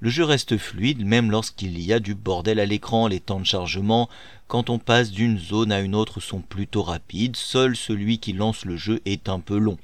Le 0.00 0.10
jeu 0.10 0.24
reste 0.24 0.56
fluide 0.56 1.04
même 1.04 1.30
lorsqu'il 1.30 1.78
y 1.80 1.92
a 1.92 2.00
du 2.00 2.14
bordel 2.14 2.60
à 2.60 2.66
l'écran, 2.66 3.08
les 3.08 3.20
temps 3.20 3.40
de 3.40 3.46
chargement, 3.46 4.08
quand 4.48 4.70
on 4.70 4.78
passe 4.78 5.10
d'une 5.10 5.38
zone 5.38 5.70
à 5.70 5.80
une 5.80 5.94
autre 5.94 6.20
sont 6.20 6.40
plutôt 6.40 6.82
rapides, 6.82 7.36
seul 7.36 7.76
celui 7.76 8.18
qui 8.18 8.32
lance 8.32 8.64
le 8.64 8.78
jeu 8.78 9.00
est 9.04 9.28
un 9.28 9.40
peu 9.40 9.58
long. 9.58 9.76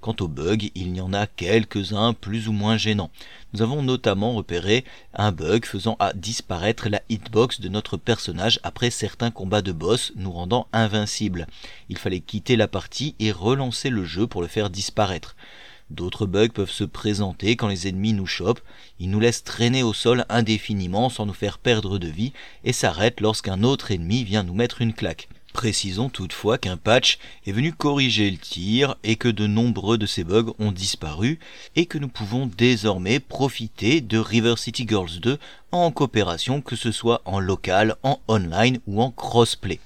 Quant 0.00 0.14
aux 0.20 0.28
bugs, 0.28 0.70
il 0.76 0.96
y 0.96 1.00
en 1.00 1.12
a 1.12 1.26
quelques-uns 1.26 2.12
plus 2.12 2.46
ou 2.46 2.52
moins 2.52 2.76
gênants. 2.76 3.10
Nous 3.52 3.62
avons 3.62 3.82
notamment 3.82 4.32
repéré 4.32 4.84
un 5.12 5.32
bug 5.32 5.66
faisant 5.66 5.96
à 5.98 6.12
disparaître 6.12 6.88
la 6.88 7.02
hitbox 7.08 7.60
de 7.60 7.68
notre 7.68 7.96
personnage 7.96 8.60
après 8.62 8.90
certains 8.90 9.32
combats 9.32 9.60
de 9.60 9.72
boss, 9.72 10.12
nous 10.14 10.30
rendant 10.30 10.68
invincibles. 10.72 11.48
Il 11.88 11.98
fallait 11.98 12.20
quitter 12.20 12.54
la 12.54 12.68
partie 12.68 13.16
et 13.18 13.32
relancer 13.32 13.90
le 13.90 14.04
jeu 14.04 14.28
pour 14.28 14.40
le 14.40 14.48
faire 14.48 14.70
disparaître. 14.70 15.34
D'autres 15.92 16.24
bugs 16.24 16.48
peuvent 16.48 16.70
se 16.70 16.84
présenter 16.84 17.54
quand 17.54 17.68
les 17.68 17.86
ennemis 17.86 18.14
nous 18.14 18.26
chopent, 18.26 18.62
ils 18.98 19.10
nous 19.10 19.20
laissent 19.20 19.44
traîner 19.44 19.82
au 19.82 19.92
sol 19.92 20.24
indéfiniment 20.30 21.10
sans 21.10 21.26
nous 21.26 21.34
faire 21.34 21.58
perdre 21.58 21.98
de 21.98 22.08
vie 22.08 22.32
et 22.64 22.72
s'arrêtent 22.72 23.20
lorsqu'un 23.20 23.62
autre 23.62 23.90
ennemi 23.90 24.24
vient 24.24 24.42
nous 24.42 24.54
mettre 24.54 24.80
une 24.80 24.94
claque. 24.94 25.28
Précisons 25.52 26.08
toutefois 26.08 26.56
qu'un 26.56 26.78
patch 26.78 27.18
est 27.46 27.52
venu 27.52 27.74
corriger 27.74 28.30
le 28.30 28.38
tir 28.38 28.96
et 29.04 29.16
que 29.16 29.28
de 29.28 29.46
nombreux 29.46 29.98
de 29.98 30.06
ces 30.06 30.24
bugs 30.24 30.54
ont 30.58 30.72
disparu 30.72 31.38
et 31.76 31.84
que 31.84 31.98
nous 31.98 32.08
pouvons 32.08 32.46
désormais 32.46 33.20
profiter 33.20 34.00
de 34.00 34.16
River 34.16 34.54
City 34.56 34.86
Girls 34.88 35.20
2 35.20 35.38
en 35.72 35.90
coopération 35.90 36.62
que 36.62 36.74
ce 36.74 36.90
soit 36.90 37.20
en 37.26 37.38
local, 37.38 37.96
en 38.02 38.18
online 38.28 38.80
ou 38.86 39.02
en 39.02 39.10
crossplay. 39.10 39.78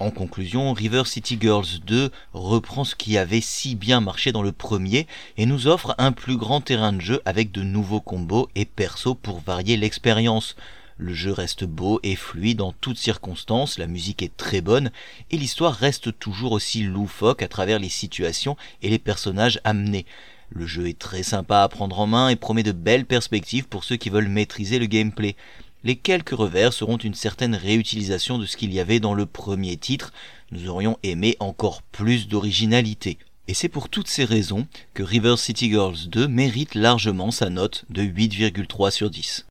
En 0.00 0.12
conclusion, 0.12 0.72
River 0.74 1.02
City 1.06 1.36
Girls 1.40 1.80
2 1.84 2.12
reprend 2.32 2.84
ce 2.84 2.94
qui 2.94 3.18
avait 3.18 3.40
si 3.40 3.74
bien 3.74 4.00
marché 4.00 4.30
dans 4.30 4.42
le 4.42 4.52
premier 4.52 5.08
et 5.36 5.44
nous 5.44 5.66
offre 5.66 5.96
un 5.98 6.12
plus 6.12 6.36
grand 6.36 6.60
terrain 6.60 6.92
de 6.92 7.00
jeu 7.00 7.20
avec 7.24 7.50
de 7.50 7.64
nouveaux 7.64 8.00
combos 8.00 8.48
et 8.54 8.64
persos 8.64 9.16
pour 9.20 9.40
varier 9.40 9.76
l'expérience. 9.76 10.54
Le 10.98 11.14
jeu 11.14 11.32
reste 11.32 11.64
beau 11.64 11.98
et 12.04 12.14
fluide 12.14 12.60
en 12.60 12.72
toutes 12.80 12.96
circonstances, 12.96 13.76
la 13.76 13.88
musique 13.88 14.22
est 14.22 14.36
très 14.36 14.60
bonne 14.60 14.92
et 15.32 15.36
l'histoire 15.36 15.74
reste 15.74 16.16
toujours 16.20 16.52
aussi 16.52 16.84
loufoque 16.84 17.42
à 17.42 17.48
travers 17.48 17.80
les 17.80 17.88
situations 17.88 18.56
et 18.82 18.90
les 18.90 19.00
personnages 19.00 19.60
amenés. 19.64 20.06
Le 20.50 20.66
jeu 20.66 20.88
est 20.88 20.98
très 20.98 21.24
sympa 21.24 21.62
à 21.62 21.68
prendre 21.68 21.98
en 21.98 22.06
main 22.06 22.28
et 22.28 22.36
promet 22.36 22.62
de 22.62 22.72
belles 22.72 23.04
perspectives 23.04 23.66
pour 23.66 23.84
ceux 23.84 23.96
qui 23.96 24.10
veulent 24.10 24.28
maîtriser 24.28 24.78
le 24.78 24.86
gameplay. 24.86 25.36
Les 25.84 25.94
quelques 25.96 26.30
revers 26.30 26.72
seront 26.72 26.96
une 26.96 27.14
certaine 27.14 27.54
réutilisation 27.54 28.38
de 28.38 28.46
ce 28.46 28.56
qu'il 28.56 28.72
y 28.72 28.80
avait 28.80 28.98
dans 28.98 29.14
le 29.14 29.26
premier 29.26 29.76
titre, 29.76 30.12
nous 30.50 30.68
aurions 30.68 30.98
aimé 31.04 31.36
encore 31.38 31.82
plus 31.82 32.26
d'originalité. 32.26 33.18
Et 33.46 33.54
c'est 33.54 33.68
pour 33.68 33.88
toutes 33.88 34.08
ces 34.08 34.24
raisons 34.24 34.66
que 34.92 35.02
River 35.02 35.36
City 35.36 35.70
Girls 35.70 36.08
2 36.08 36.26
mérite 36.26 36.74
largement 36.74 37.30
sa 37.30 37.48
note 37.48 37.84
de 37.90 38.02
8,3 38.02 38.90
sur 38.90 39.08
10. 39.08 39.46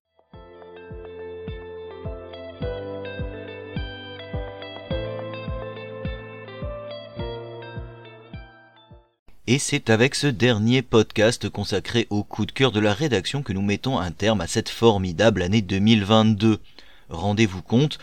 Et 9.49 9.59
c'est 9.59 9.89
avec 9.89 10.13
ce 10.13 10.27
dernier 10.27 10.81
podcast 10.81 11.47
consacré 11.47 12.05
au 12.09 12.25
coup 12.25 12.45
de 12.45 12.51
cœur 12.51 12.73
de 12.73 12.81
la 12.81 12.93
rédaction 12.93 13.43
que 13.43 13.53
nous 13.53 13.61
mettons 13.61 13.97
un 13.97 14.11
terme 14.11 14.41
à 14.41 14.47
cette 14.47 14.67
formidable 14.67 15.41
année 15.41 15.61
2022. 15.61 16.59
Rendez-vous 17.07 17.61
compte, 17.61 17.97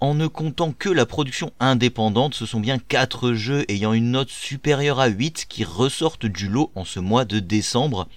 en 0.00 0.14
ne 0.14 0.26
comptant 0.26 0.72
que 0.72 0.88
la 0.88 1.06
production 1.06 1.52
indépendante, 1.60 2.34
ce 2.34 2.44
sont 2.44 2.58
bien 2.58 2.78
4 2.78 3.34
jeux 3.34 3.64
ayant 3.68 3.92
une 3.92 4.10
note 4.10 4.30
supérieure 4.30 4.98
à 4.98 5.06
8 5.06 5.46
qui 5.48 5.62
ressortent 5.62 6.26
du 6.26 6.48
lot 6.48 6.72
en 6.74 6.84
ce 6.84 6.98
mois 6.98 7.24
de 7.24 7.38
décembre, 7.38 8.08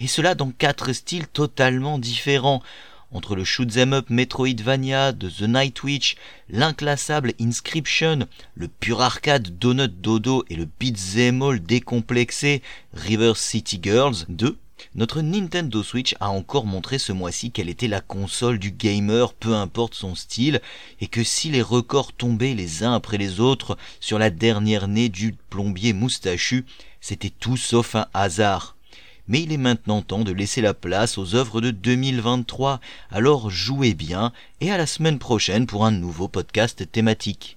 et 0.00 0.06
cela 0.06 0.34
dans 0.34 0.52
4 0.52 0.94
styles 0.94 1.28
totalement 1.28 1.98
différents 1.98 2.62
entre 3.16 3.34
le 3.34 3.44
shoot'em 3.44 3.94
up 3.94 4.10
Metroidvania 4.10 5.12
de 5.12 5.30
The 5.30 5.42
Night 5.42 5.82
Witch, 5.82 6.16
l'inclassable 6.50 7.32
Inscription, 7.40 8.26
le 8.54 8.68
pur 8.68 9.00
arcade 9.00 9.58
Donut 9.58 9.88
Dodo 9.88 10.44
et 10.50 10.54
le 10.54 10.68
beat'em 10.78 11.40
all 11.40 11.60
décomplexé 11.60 12.60
River 12.92 13.32
City 13.34 13.80
Girls 13.82 14.26
2, 14.28 14.58
notre 14.94 15.22
Nintendo 15.22 15.82
Switch 15.82 16.14
a 16.20 16.28
encore 16.28 16.66
montré 16.66 16.98
ce 16.98 17.12
mois-ci 17.12 17.50
qu'elle 17.50 17.70
était 17.70 17.88
la 17.88 18.02
console 18.02 18.58
du 18.58 18.70
gamer, 18.70 19.32
peu 19.32 19.54
importe 19.54 19.94
son 19.94 20.14
style, 20.14 20.60
et 21.00 21.06
que 21.06 21.24
si 21.24 21.48
les 21.48 21.62
records 21.62 22.12
tombaient 22.12 22.54
les 22.54 22.84
uns 22.84 22.92
après 22.92 23.16
les 23.16 23.40
autres 23.40 23.78
sur 23.98 24.18
la 24.18 24.28
dernière 24.28 24.88
née 24.88 25.08
du 25.08 25.34
plombier 25.48 25.94
moustachu, 25.94 26.66
c'était 27.00 27.30
tout 27.30 27.56
sauf 27.56 27.94
un 27.94 28.08
hasard 28.12 28.75
mais 29.28 29.42
il 29.42 29.52
est 29.52 29.56
maintenant 29.56 30.02
temps 30.02 30.24
de 30.24 30.32
laisser 30.32 30.60
la 30.60 30.74
place 30.74 31.18
aux 31.18 31.34
œuvres 31.34 31.60
de 31.60 31.70
2023. 31.70 32.80
Alors 33.10 33.50
jouez 33.50 33.94
bien 33.94 34.32
et 34.60 34.70
à 34.70 34.78
la 34.78 34.86
semaine 34.86 35.18
prochaine 35.18 35.66
pour 35.66 35.84
un 35.84 35.90
nouveau 35.90 36.28
podcast 36.28 36.90
thématique. 36.90 37.55